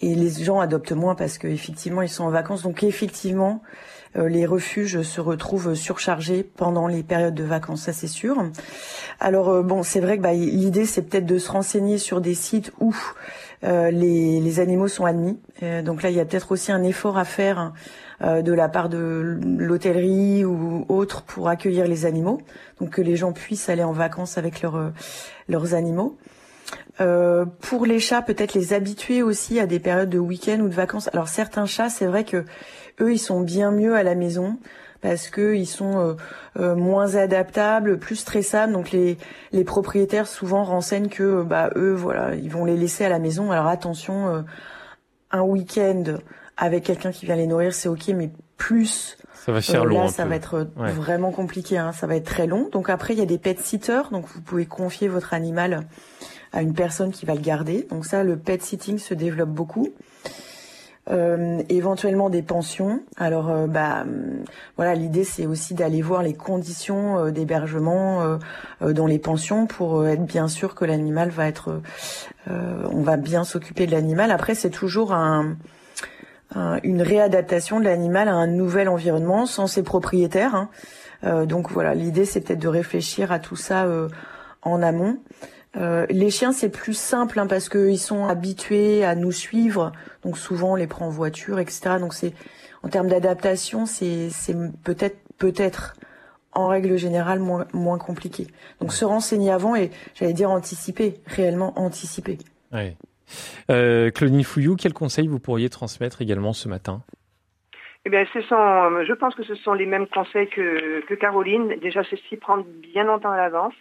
les 0.00 0.30
gens 0.30 0.58
adoptent 0.58 0.92
moins 0.92 1.14
parce 1.14 1.38
qu'effectivement 1.38 2.02
ils 2.02 2.08
sont 2.08 2.24
en 2.24 2.30
vacances. 2.30 2.62
Donc 2.62 2.82
effectivement, 2.82 3.62
euh, 4.16 4.28
les 4.28 4.44
refuges 4.44 5.02
se 5.02 5.20
retrouvent 5.20 5.74
surchargés 5.74 6.42
pendant 6.42 6.86
les 6.86 7.02
périodes 7.02 7.34
de 7.34 7.44
vacances, 7.44 7.82
ça 7.82 7.92
c'est 7.92 8.08
sûr. 8.08 8.36
Alors 9.20 9.48
euh, 9.48 9.62
bon, 9.62 9.82
c'est 9.82 10.00
vrai 10.00 10.18
que 10.18 10.22
bah, 10.22 10.34
l'idée 10.34 10.84
c'est 10.84 11.02
peut-être 11.02 11.26
de 11.26 11.38
se 11.38 11.50
renseigner 11.50 11.96
sur 11.98 12.20
des 12.20 12.34
sites 12.34 12.72
où 12.78 12.94
euh, 13.64 13.90
les, 13.90 14.60
animaux 14.60 14.88
sont 14.88 15.06
admis. 15.06 15.38
Donc 15.84 16.02
là, 16.02 16.10
il 16.10 16.16
y 16.16 16.20
a 16.20 16.24
peut-être 16.24 16.52
aussi 16.52 16.72
un 16.72 16.82
effort 16.82 17.16
à 17.16 17.24
faire 17.24 17.72
de 18.20 18.52
la 18.52 18.68
part 18.68 18.88
de 18.88 19.38
l'hôtellerie 19.58 20.44
ou 20.44 20.84
autre 20.88 21.22
pour 21.22 21.48
accueillir 21.48 21.86
les 21.86 22.04
animaux, 22.04 22.40
donc 22.80 22.90
que 22.90 23.02
les 23.02 23.16
gens 23.16 23.32
puissent 23.32 23.68
aller 23.68 23.82
en 23.82 23.92
vacances 23.92 24.36
avec 24.36 24.62
leurs 24.62 24.92
leurs 25.48 25.74
animaux. 25.74 26.18
Euh, 27.00 27.44
pour 27.60 27.86
les 27.86 27.98
chats, 28.00 28.22
peut-être 28.22 28.54
les 28.54 28.72
habituer 28.72 29.22
aussi 29.22 29.58
à 29.60 29.66
des 29.66 29.78
périodes 29.80 30.10
de 30.10 30.18
week-end 30.18 30.60
ou 30.60 30.68
de 30.68 30.74
vacances. 30.74 31.08
Alors 31.12 31.28
certains 31.28 31.66
chats, 31.66 31.88
c'est 31.88 32.06
vrai 32.06 32.24
que 32.24 32.44
eux, 33.00 33.12
ils 33.12 33.18
sont 33.18 33.40
bien 33.40 33.70
mieux 33.70 33.94
à 33.96 34.02
la 34.02 34.14
maison 34.14 34.58
parce 35.00 35.28
que 35.28 35.54
ils 35.54 35.66
sont 35.66 35.98
euh, 35.98 36.14
euh, 36.60 36.74
moins 36.76 37.16
adaptables, 37.16 37.98
plus 37.98 38.16
stressables. 38.16 38.72
Donc 38.72 38.90
les 38.92 39.16
les 39.52 39.64
propriétaires 39.64 40.26
souvent 40.28 40.64
renseignent 40.64 41.08
que 41.08 41.42
bah 41.42 41.70
eux, 41.76 41.92
voilà, 41.94 42.34
ils 42.34 42.50
vont 42.50 42.64
les 42.64 42.76
laisser 42.76 43.04
à 43.04 43.08
la 43.08 43.18
maison. 43.18 43.50
Alors 43.50 43.66
attention, 43.66 44.28
euh, 44.28 44.42
un 45.30 45.42
week-end 45.42 46.04
avec 46.56 46.84
quelqu'un 46.84 47.10
qui 47.10 47.24
vient 47.26 47.36
les 47.36 47.46
nourrir, 47.46 47.72
c'est 47.74 47.88
ok, 47.88 48.08
mais 48.08 48.30
plus 48.58 49.16
Ça 49.34 49.50
va 49.50 49.60
faire 49.60 49.82
euh, 49.82 49.86
long 49.86 50.02
Là, 50.02 50.08
ça 50.08 50.22
peu. 50.24 50.28
va 50.28 50.36
être 50.36 50.68
Ouais. 50.76 50.92
vraiment 50.92 51.32
compliqué. 51.32 51.78
Hein. 51.78 51.92
Ça 51.92 52.06
va 52.06 52.14
être 52.16 52.26
très 52.26 52.46
long. 52.46 52.68
Donc 52.70 52.90
après, 52.90 53.14
il 53.14 53.18
y 53.18 53.22
a 53.22 53.26
des 53.26 53.38
pet 53.38 53.58
sitters. 53.58 54.02
Donc 54.12 54.26
vous 54.32 54.40
pouvez 54.42 54.66
confier 54.66 55.08
votre 55.08 55.32
animal 55.34 55.80
à 56.52 56.62
une 56.62 56.74
personne 56.74 57.10
qui 57.10 57.26
va 57.26 57.34
le 57.34 57.40
garder. 57.40 57.86
Donc 57.90 58.04
ça, 58.06 58.22
le 58.24 58.36
pet 58.36 58.62
sitting 58.62 58.98
se 58.98 59.14
développe 59.14 59.50
beaucoup. 59.50 59.88
Euh, 61.10 61.60
éventuellement 61.68 62.30
des 62.30 62.42
pensions. 62.42 63.00
Alors, 63.16 63.50
euh, 63.50 63.66
bah, 63.66 64.02
hum, 64.02 64.44
voilà, 64.76 64.94
l'idée 64.94 65.24
c'est 65.24 65.46
aussi 65.46 65.74
d'aller 65.74 66.00
voir 66.00 66.22
les 66.22 66.32
conditions 66.32 67.18
euh, 67.18 67.30
d'hébergement 67.32 68.38
dans 68.80 69.06
les 69.06 69.18
pensions 69.18 69.66
pour 69.66 70.06
être 70.06 70.24
bien 70.24 70.46
sûr 70.46 70.76
que 70.76 70.84
l'animal 70.84 71.30
va 71.30 71.48
être, 71.48 71.80
on 72.48 73.02
va 73.02 73.16
bien 73.16 73.42
s'occuper 73.42 73.86
de 73.86 73.92
l'animal. 73.92 74.30
Après, 74.30 74.54
c'est 74.54 74.70
toujours 74.70 75.12
un, 75.12 75.56
un- 76.54 76.78
une 76.84 77.02
réadaptation 77.02 77.80
de 77.80 77.84
l'animal 77.84 78.28
à 78.28 78.34
un 78.34 78.46
nouvel 78.46 78.88
environnement 78.88 79.44
sans 79.46 79.66
ses 79.66 79.82
propriétaires. 79.82 80.54
hein. 80.54 80.68
Donc 81.46 81.70
voilà, 81.70 81.94
l'idée 81.94 82.24
c'est 82.24 82.40
peut-être 82.40 82.60
de 82.60 82.68
réfléchir 82.68 83.32
à 83.32 83.38
tout 83.40 83.56
ça 83.56 83.86
en 84.62 84.82
amont. 84.82 85.18
Euh, 85.76 86.06
les 86.10 86.30
chiens 86.30 86.52
c'est 86.52 86.70
plus 86.70 86.96
simple 86.96 87.38
hein, 87.38 87.46
parce 87.46 87.68
qu'ils 87.68 87.98
sont 87.98 88.26
habitués 88.26 89.04
à 89.04 89.14
nous 89.14 89.32
suivre, 89.32 89.92
donc 90.22 90.36
souvent 90.36 90.72
on 90.72 90.76
les 90.76 90.86
prend 90.86 91.06
en 91.06 91.10
voiture, 91.10 91.58
etc. 91.58 91.96
Donc 91.98 92.12
c'est 92.12 92.34
en 92.82 92.88
termes 92.88 93.08
d'adaptation 93.08 93.86
c'est 93.86 94.28
c'est 94.28 94.54
peut-être 94.84 95.16
peut-être 95.38 95.94
en 96.52 96.68
règle 96.68 96.96
générale 96.98 97.38
moins 97.38 97.66
moins 97.72 97.96
compliqué. 97.96 98.48
Donc 98.80 98.92
se 98.92 99.06
renseigner 99.06 99.50
avant 99.50 99.74
et 99.74 99.90
j'allais 100.14 100.34
dire 100.34 100.50
anticiper, 100.50 101.14
réellement 101.26 101.72
anticiper. 101.78 102.36
Ouais. 102.70 102.96
Euh, 103.70 104.10
Claudine 104.10 104.44
Fouillou, 104.44 104.76
quel 104.76 104.92
conseil 104.92 105.26
vous 105.26 105.38
pourriez 105.38 105.70
transmettre 105.70 106.20
également 106.20 106.52
ce 106.52 106.68
matin? 106.68 107.02
Eh 108.04 108.10
bien, 108.10 108.24
ce 108.32 108.42
sont, 108.42 109.04
je 109.06 109.12
pense 109.12 109.34
que 109.36 109.44
ce 109.44 109.54
sont 109.54 109.74
les 109.74 109.86
mêmes 109.86 110.08
conseils 110.08 110.48
que, 110.48 111.06
que 111.06 111.14
Caroline. 111.14 111.76
Déjà, 111.80 112.02
c'est 112.10 112.18
s'y 112.28 112.36
prendre 112.36 112.64
bien 112.64 113.04
longtemps 113.04 113.30
à 113.30 113.36
l'avance. 113.36 113.74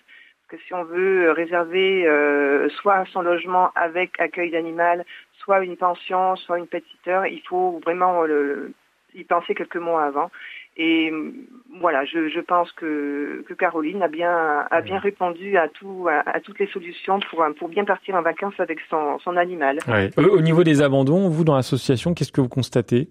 Que 0.52 0.58
si 0.68 0.74
on 0.74 0.84
veut 0.84 1.32
réserver 1.32 2.06
euh, 2.06 2.68
soit 2.82 3.06
son 3.14 3.22
logement 3.22 3.72
avec 3.74 4.20
accueil 4.20 4.52
d'animal, 4.52 5.06
soit 5.40 5.64
une 5.64 5.78
pension, 5.78 6.36
soit 6.36 6.60
une 6.60 6.68
petite 6.68 6.90
sitter, 6.92 7.22
il 7.32 7.42
faut 7.48 7.80
vraiment 7.86 8.24
le, 8.24 8.74
y 9.16 9.24
penser 9.24 9.56
quelques 9.56 9.78
mois 9.78 10.04
avant. 10.04 10.30
Et 10.76 11.10
euh, 11.10 11.32
voilà, 11.80 12.04
je, 12.04 12.28
je 12.28 12.42
pense 12.42 12.70
que, 12.74 13.46
que 13.48 13.54
Caroline 13.54 14.04
a 14.04 14.10
bien, 14.10 14.68
a 14.70 14.82
bien 14.82 15.00
répondu 15.00 15.56
à, 15.58 15.70
tout, 15.70 16.08
à, 16.10 16.30
à 16.30 16.42
toutes 16.42 16.60
les 16.60 16.68
solutions 16.68 17.22
pour, 17.30 17.46
pour 17.58 17.70
bien 17.70 17.86
partir 17.86 18.16
en 18.16 18.22
vacances 18.22 18.60
avec 18.60 18.80
son, 18.90 19.20
son 19.20 19.38
animal. 19.38 19.80
Ouais. 19.88 20.10
Au 20.18 20.38
au 20.38 20.42
niveau 20.42 20.64
des 20.66 20.82
abandons, 20.82 21.30
vous 21.30 21.46
dans 21.46 21.56
l'association, 21.56 22.14
qu'est-ce 22.14 22.32
que 22.34 22.42
vous 22.42 22.50
constatez? 22.50 23.08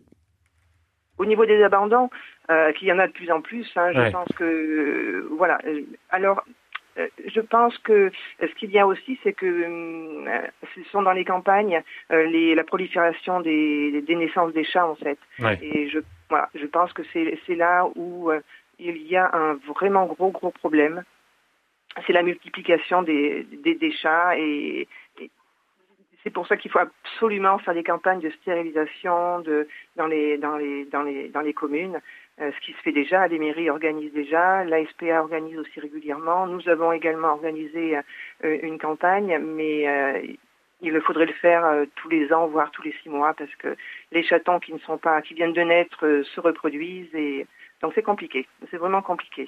Au 1.16 1.24
niveau 1.24 1.46
des 1.46 1.62
abandons, 1.62 2.10
euh, 2.50 2.72
qu'il 2.72 2.88
y 2.88 2.92
en 2.92 2.98
a 2.98 3.06
de 3.06 3.12
plus 3.12 3.30
en 3.30 3.40
plus, 3.40 3.66
hein, 3.76 3.92
je 3.94 3.98
Ouais. 3.98 4.10
pense 4.10 4.28
que 4.36 4.44
euh, 4.44 5.28
voilà. 5.38 5.58
Euh, 5.66 5.82
Alors, 6.10 6.38
euh, 6.46 6.52
je 7.26 7.40
pense 7.40 7.76
que 7.78 7.92
euh, 7.92 8.10
ce 8.40 8.54
qu'il 8.54 8.70
y 8.70 8.78
a 8.78 8.86
aussi, 8.86 9.18
c'est 9.22 9.32
que 9.32 9.46
hum, 9.46 10.28
euh, 10.28 10.46
ce 10.74 10.82
sont 10.90 11.02
dans 11.02 11.12
les 11.12 11.24
campagnes 11.24 11.82
euh, 12.10 12.24
les, 12.24 12.54
la 12.54 12.64
prolifération 12.64 13.40
des, 13.40 14.02
des 14.02 14.16
naissances 14.16 14.52
des 14.52 14.64
chats 14.64 14.86
en 14.86 14.94
fait. 14.94 15.18
Ouais. 15.38 15.58
Et 15.62 15.88
je 15.88 16.00
voilà, 16.28 16.48
je 16.54 16.66
pense 16.66 16.92
que 16.92 17.02
c'est 17.12 17.38
c'est 17.46 17.56
là 17.56 17.86
où 17.96 18.30
euh, 18.30 18.40
il 18.78 18.98
y 19.06 19.16
a 19.16 19.30
un 19.34 19.54
vraiment 19.54 20.06
gros 20.06 20.30
gros 20.30 20.50
problème. 20.50 21.04
C'est 22.06 22.12
la 22.12 22.22
multiplication 22.22 23.02
des, 23.02 23.44
des, 23.64 23.74
des 23.74 23.90
chats 23.90 24.38
et, 24.38 24.86
et 25.20 25.30
c'est 26.22 26.30
pour 26.30 26.46
ça 26.46 26.56
qu'il 26.56 26.70
faut 26.70 26.78
absolument 26.78 27.58
faire 27.58 27.74
des 27.74 27.82
campagnes 27.82 28.20
de 28.20 28.30
stérilisation 28.30 29.40
de, 29.40 29.66
dans, 29.96 30.06
les, 30.06 30.38
dans, 30.38 30.56
les, 30.56 30.84
dans, 30.84 31.02
les, 31.02 31.28
dans 31.28 31.40
les 31.40 31.52
communes, 31.52 32.00
euh, 32.40 32.50
ce 32.52 32.60
qui 32.64 32.72
se 32.72 32.78
fait 32.78 32.92
déjà, 32.92 33.26
les 33.28 33.38
mairies 33.38 33.68
organisent 33.68 34.12
déjà, 34.12 34.64
l'ASPA 34.64 35.20
organise 35.20 35.58
aussi 35.58 35.78
régulièrement. 35.78 36.46
Nous 36.46 36.66
avons 36.68 36.92
également 36.92 37.28
organisé 37.28 37.96
euh, 37.96 38.58
une 38.62 38.78
campagne, 38.78 39.38
mais 39.38 39.86
euh, 39.88 40.22
il 40.80 40.98
faudrait 41.02 41.26
le 41.26 41.34
faire 41.34 41.84
tous 41.96 42.08
les 42.08 42.32
ans, 42.32 42.46
voire 42.46 42.70
tous 42.70 42.82
les 42.82 42.94
six 43.02 43.10
mois, 43.10 43.34
parce 43.34 43.54
que 43.56 43.76
les 44.12 44.22
chatons 44.22 44.58
qui 44.58 44.72
ne 44.72 44.78
sont 44.78 44.96
pas, 44.96 45.20
qui 45.20 45.34
viennent 45.34 45.52
de 45.52 45.60
naître, 45.60 46.22
se 46.24 46.40
reproduisent 46.40 47.14
et 47.14 47.46
donc 47.82 47.92
c'est 47.94 48.02
compliqué. 48.02 48.46
C'est 48.70 48.78
vraiment 48.78 49.02
compliqué. 49.02 49.46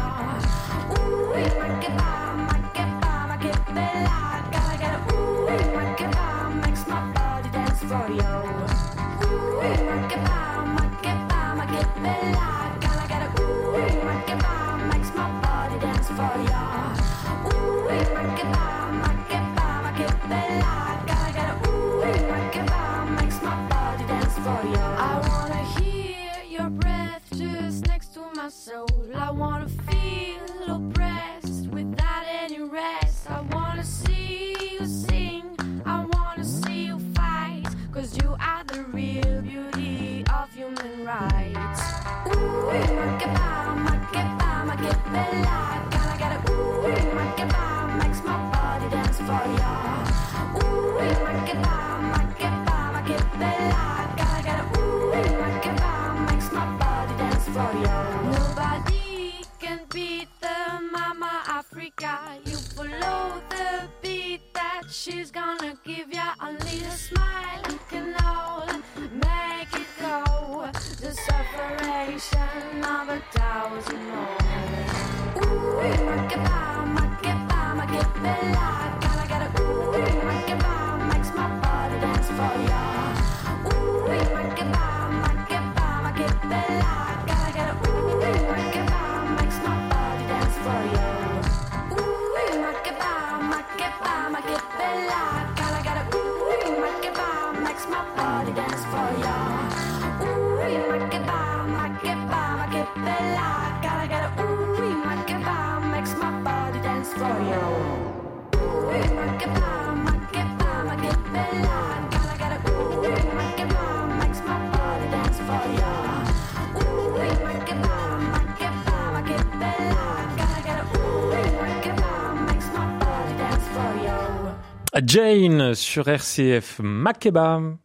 Jane 125.11 125.73
sur 125.75 126.07
RCF 126.07 126.79
Makeba. 126.81 127.80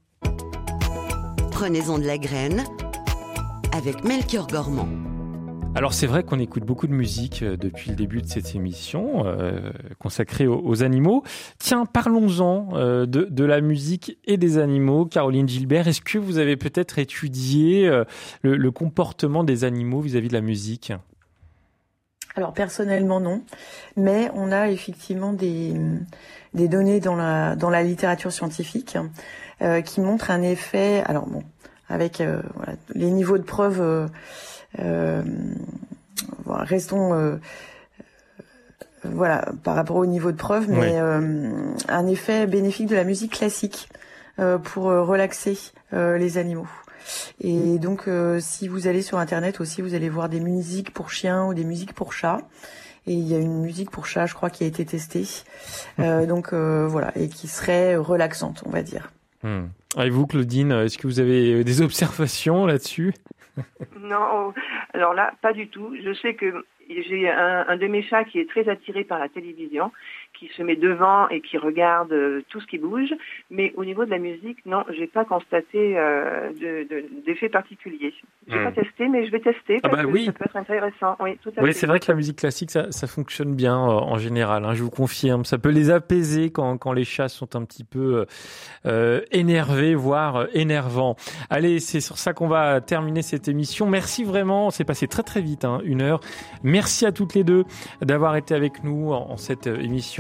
Prenez-en 1.59 1.99
de 1.99 2.05
la 2.05 2.19
graine 2.19 2.65
avec 3.73 4.05
Melchior 4.05 4.47
Gormand. 4.47 4.91
Alors 5.75 5.95
c'est 5.95 6.07
vrai 6.07 6.23
qu'on 6.23 6.39
écoute 6.39 6.65
beaucoup 6.65 6.87
de 6.87 6.93
musique 6.93 7.43
euh, 7.43 7.57
depuis 7.57 7.89
le 7.89 7.97
début 7.97 8.21
de 8.21 8.27
cette 8.27 8.55
émission 8.55 9.25
euh, 9.25 9.73
consacrée 9.99 10.47
aux, 10.47 10.61
aux 10.63 10.83
animaux. 10.83 11.23
Tiens, 11.59 11.87
parlons-en 11.87 12.69
euh, 12.75 13.07
de, 13.07 13.45
la 13.45 13.63
musique 13.63 14.19
et 14.27 14.37
des 14.37 14.59
animaux. 14.59 15.07
Caroline 15.07 15.49
Gilbert, 15.49 15.89
est-ce 15.89 16.03
que 16.03 16.19
vous 16.19 16.37
avez 16.37 16.59
peut-être 16.59 16.99
étudié 16.99 17.91
le 18.43 18.71
comportement 18.71 19.43
des 19.43 19.65
animaux 19.65 20.03
vis-à-vis 20.03 20.29
de 20.29 20.35
la 20.35 20.43
musique? 20.43 20.93
Alors 22.37 22.53
personnellement 22.53 23.19
non, 23.19 23.41
mais 23.97 24.31
on 24.35 24.53
a 24.53 24.69
effectivement 24.69 25.33
des, 25.33 25.75
des 26.53 26.69
données 26.69 27.01
dans 27.01 27.17
la, 27.17 27.57
dans 27.57 27.71
la 27.71 27.83
littérature 27.83 28.31
scientifique 28.31 28.99
euh, 29.63 29.81
qui 29.81 30.03
montrent 30.03 30.31
un 30.31 30.43
effet, 30.43 31.03
alors 31.07 31.27
bon, 31.27 31.43
avec 31.89 32.21
euh, 32.21 32.43
voilà, 32.55 32.75
les 32.95 33.11
niveaux 33.11 33.39
de 33.39 33.43
preuve, 33.43 34.11
euh, 34.79 35.23
restons 36.47 37.39
voilà 39.05 39.47
par 39.63 39.75
rapport 39.77 39.97
au 39.97 40.07
niveau 40.07 40.31
de 40.33 40.37
preuve, 40.37 40.69
mais 40.69 40.79
Oui. 40.79 40.89
euh, 40.93 41.73
un 41.89 42.07
effet 42.07 42.47
bénéfique 42.47 42.89
de 42.89 42.97
la 42.97 43.05
musique 43.05 43.33
classique 43.33 43.89
euh, 44.41 44.59
pour 44.59 44.85
relaxer 44.85 45.57
euh, 45.95 46.19
les 46.19 46.37
animaux. 46.39 46.69
Et 47.41 47.79
donc, 47.79 48.09
euh, 48.09 48.39
si 48.41 48.69
vous 48.69 48.87
allez 48.87 49.03
sur 49.03 49.19
Internet 49.19 49.61
aussi, 49.61 49.83
vous 49.83 49.95
allez 49.95 50.09
voir 50.09 50.29
des 50.29 50.41
musiques 50.41 50.93
pour 50.93 51.11
chiens 51.11 51.47
ou 51.47 51.55
des 51.55 51.65
musiques 51.65 51.93
pour 51.93 52.13
chats. 52.13 52.39
Et 53.07 53.13
il 53.13 53.29
y 53.29 53.35
a 53.35 53.39
une 53.39 53.61
musique 53.61 53.91
pour 53.91 54.07
chat, 54.07 54.27
je 54.27 54.35
crois, 54.35 54.51
qui 54.51 54.65
a 54.65 54.67
été 54.67 54.85
testée. 54.85 55.25
Euh, 55.99 56.27
donc 56.27 56.53
euh, 56.53 56.87
voilà, 56.87 57.17
et 57.17 57.29
qui 57.31 57.49
serait 57.49 57.97
relaxante, 57.97 58.63
on 58.67 58.71
va 58.71 58.83
dire. 58.83 59.11
Hmm. 59.43 59.69
Et 59.99 60.11
vous, 60.11 60.27
Claudine, 60.27 60.73
est-ce 60.73 60.99
que 60.99 61.07
vous 61.07 61.21
avez 61.21 61.65
des 61.65 61.81
observations 61.89 62.67
là-dessus? 62.67 63.15
Non, 63.99 64.53
alors 64.93 65.15
là, 65.15 65.33
pas 65.41 65.55
du 65.55 65.69
tout. 65.69 65.97
Je 66.05 66.13
sais 66.13 66.35
que 66.35 66.67
j'ai 66.91 67.31
un, 67.31 67.65
un 67.67 67.77
de 67.79 67.87
mes 67.87 68.03
chats 68.03 68.25
qui 68.25 68.39
est 68.39 68.49
très 68.49 68.69
attiré 68.69 69.05
par 69.05 69.19
la 69.19 69.31
télévision, 69.31 69.91
qui 70.39 70.49
se 70.57 70.63
met 70.63 70.77
devant 70.77 71.29
et 71.29 71.41
qui 71.41 71.59
regarde 71.59 72.13
euh, 72.13 72.43
tout 72.51 72.61
ce 72.61 72.67
qui 72.67 72.79
bouge. 72.79 73.11
Mais 73.51 73.73
au 73.77 73.85
niveau 73.85 74.05
de 74.05 74.11
la 74.11 74.19
musique, 74.19 74.59
non, 74.67 74.85
j'ai 74.97 75.07
pas 75.07 75.25
constaté 75.25 75.97
euh, 75.99 76.51
de- 76.53 76.87
de- 76.89 77.05
d'effet 77.27 77.49
particulier. 77.49 78.13
J'ai 78.49 78.59
Hmm. 78.59 78.65
pas 78.65 78.73
testé, 78.73 79.09
mais 79.09 79.27
je 79.27 79.33
vais 79.33 79.41
tester 79.41 79.79
Ah 79.83 79.89
parce 79.89 79.97
bah 79.97 80.03
que 80.05 80.13
oui. 80.13 80.25
ça 80.27 80.33
peut 80.33 80.45
être 80.45 80.57
intéressant. 80.57 81.17
Oui, 81.21 81.39
tout 81.43 81.51
à 81.57 81.63
Oui, 81.63 81.73
c'est 81.75 81.87
vrai 81.87 81.99
que 82.01 82.07
la 82.09 82.15
musique 82.17 82.39
classique, 82.39 82.71
ça, 82.71 82.93
ça 82.93 83.07
fonctionne 83.07 83.55
bien 83.55 83.77
euh, 83.77 83.93
en 83.93 84.19
général. 84.19 84.65
hein, 84.65 84.75
je 84.75 84.83
vous 84.83 84.91
confirme, 84.91 85.45
ça 85.45 85.59
peut 85.59 85.71
les 85.71 85.91
apaiser 85.91 86.51
quand, 86.51 86.77
quand 86.79 86.93
les 86.93 87.05
chats 87.05 87.29
sont 87.29 87.57
un 87.57 87.65
petit 87.65 87.85
peu 87.85 88.25
énervés, 89.31 89.95
voire 89.95 90.47
énervants. 90.55 91.17
Allez, 91.51 91.81
c'est 91.81 92.01
sur 92.01 92.19
ça 92.19 92.33
qu'on 92.33 92.49
va 92.49 92.81
terminer 92.81 93.23
cette 93.23 93.49
émission. 93.49 93.87
Merci 93.89 94.25
vraiment, 94.25 94.71
c'est 94.71 94.85
passé 94.85 95.07
très 95.09 95.23
très 95.23 95.41
vite, 95.41 95.65
hein, 95.65 95.81
une 95.85 96.03
heure. 96.03 96.21
Merci 96.63 97.07
à 97.07 97.13
toutes 97.13 97.35
les 97.35 97.45
deux 97.45 97.65
d'avoir 98.01 98.37
été 98.37 98.55
avec 98.55 98.85
nous 98.85 99.13
en, 99.13 99.31
en 99.31 99.37
cette 99.37 99.67
euh, 99.67 99.77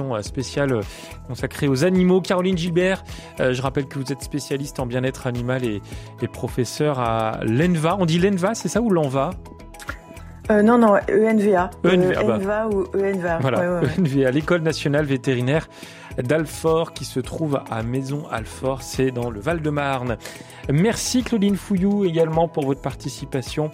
émission 0.06 0.14
euh, 0.14 0.22
spéciale 0.22 0.72
euh, 0.72 0.80
consacrée 1.26 1.68
aux 1.68 1.84
animaux. 1.84 2.20
Caroline 2.20 2.56
Gilbert, 2.56 3.04
euh, 3.40 3.52
je 3.52 3.62
rappelle 3.62 3.86
que 3.86 3.98
vous 3.98 4.12
êtes 4.12 4.22
spécialiste 4.22 4.80
en 4.80 4.86
bien-être 4.86 5.26
animal 5.26 5.64
et, 5.64 5.82
et 6.22 6.28
professeur 6.28 6.98
à 6.98 7.40
l'ENVA. 7.42 7.96
On 7.98 8.06
dit 8.06 8.18
l'ENVA, 8.18 8.54
c'est 8.54 8.68
ça 8.68 8.80
ou 8.80 8.90
l'ENVA? 8.90 9.30
Euh, 10.50 10.62
non, 10.62 10.78
non, 10.78 10.94
ENVA. 11.10 11.70
ENVA, 11.84 12.22
bah. 12.22 12.36
ENVA 12.36 12.68
ou 12.68 12.84
ENVA. 12.94 13.38
Voilà, 13.40 13.58
Ouais, 13.60 13.66
ouais, 13.66 13.80
ouais. 13.80 14.20
ENVA, 14.20 14.30
l'école 14.30 14.62
nationale 14.62 15.04
vétérinaire 15.04 15.68
d'Alfort 16.22 16.92
qui 16.92 17.04
se 17.04 17.20
trouve 17.20 17.60
à 17.70 17.82
Maison 17.82 18.26
Alfort, 18.30 18.82
c'est 18.82 19.10
dans 19.10 19.30
le 19.30 19.40
Val-de-Marne. 19.40 20.16
Merci 20.70 21.22
Claudine 21.22 21.56
Fouillou 21.56 22.04
également 22.04 22.48
pour 22.48 22.66
votre 22.66 22.80
participation. 22.80 23.70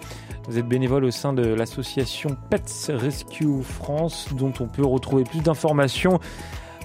Vous 0.47 0.57
êtes 0.57 0.67
bénévole 0.67 1.05
au 1.05 1.11
sein 1.11 1.33
de 1.33 1.43
l'association 1.43 2.35
Pets 2.49 2.91
Rescue 2.93 3.63
France 3.63 4.27
dont 4.33 4.53
on 4.59 4.67
peut 4.67 4.85
retrouver 4.85 5.23
plus 5.23 5.41
d'informations 5.41 6.19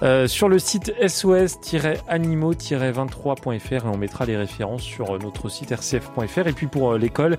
euh, 0.01 0.27
sur 0.27 0.47
le 0.47 0.59
site 0.59 0.93
sos-animaux-23.fr 1.07 3.71
et 3.71 3.85
on 3.85 3.97
mettra 3.97 4.25
les 4.25 4.37
références 4.37 4.83
sur 4.83 5.15
euh, 5.15 5.19
notre 5.19 5.49
site 5.49 5.71
rcf.fr 5.71 6.47
et 6.47 6.53
puis 6.53 6.67
pour 6.67 6.93
euh, 6.93 6.97
l'école 6.97 7.37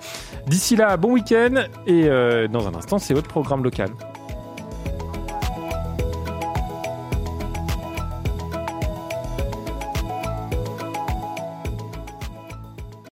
d'ici 0.47 0.76
là 0.76 0.97
bon 0.97 1.14
week-end 1.14 1.66
et 1.88 2.06
euh, 2.06 2.47
dans 2.47 2.68
un 2.68 2.76
instant 2.76 2.99
c'est 2.99 3.14
votre 3.14 3.28
programme 3.28 3.64
local 3.64 3.89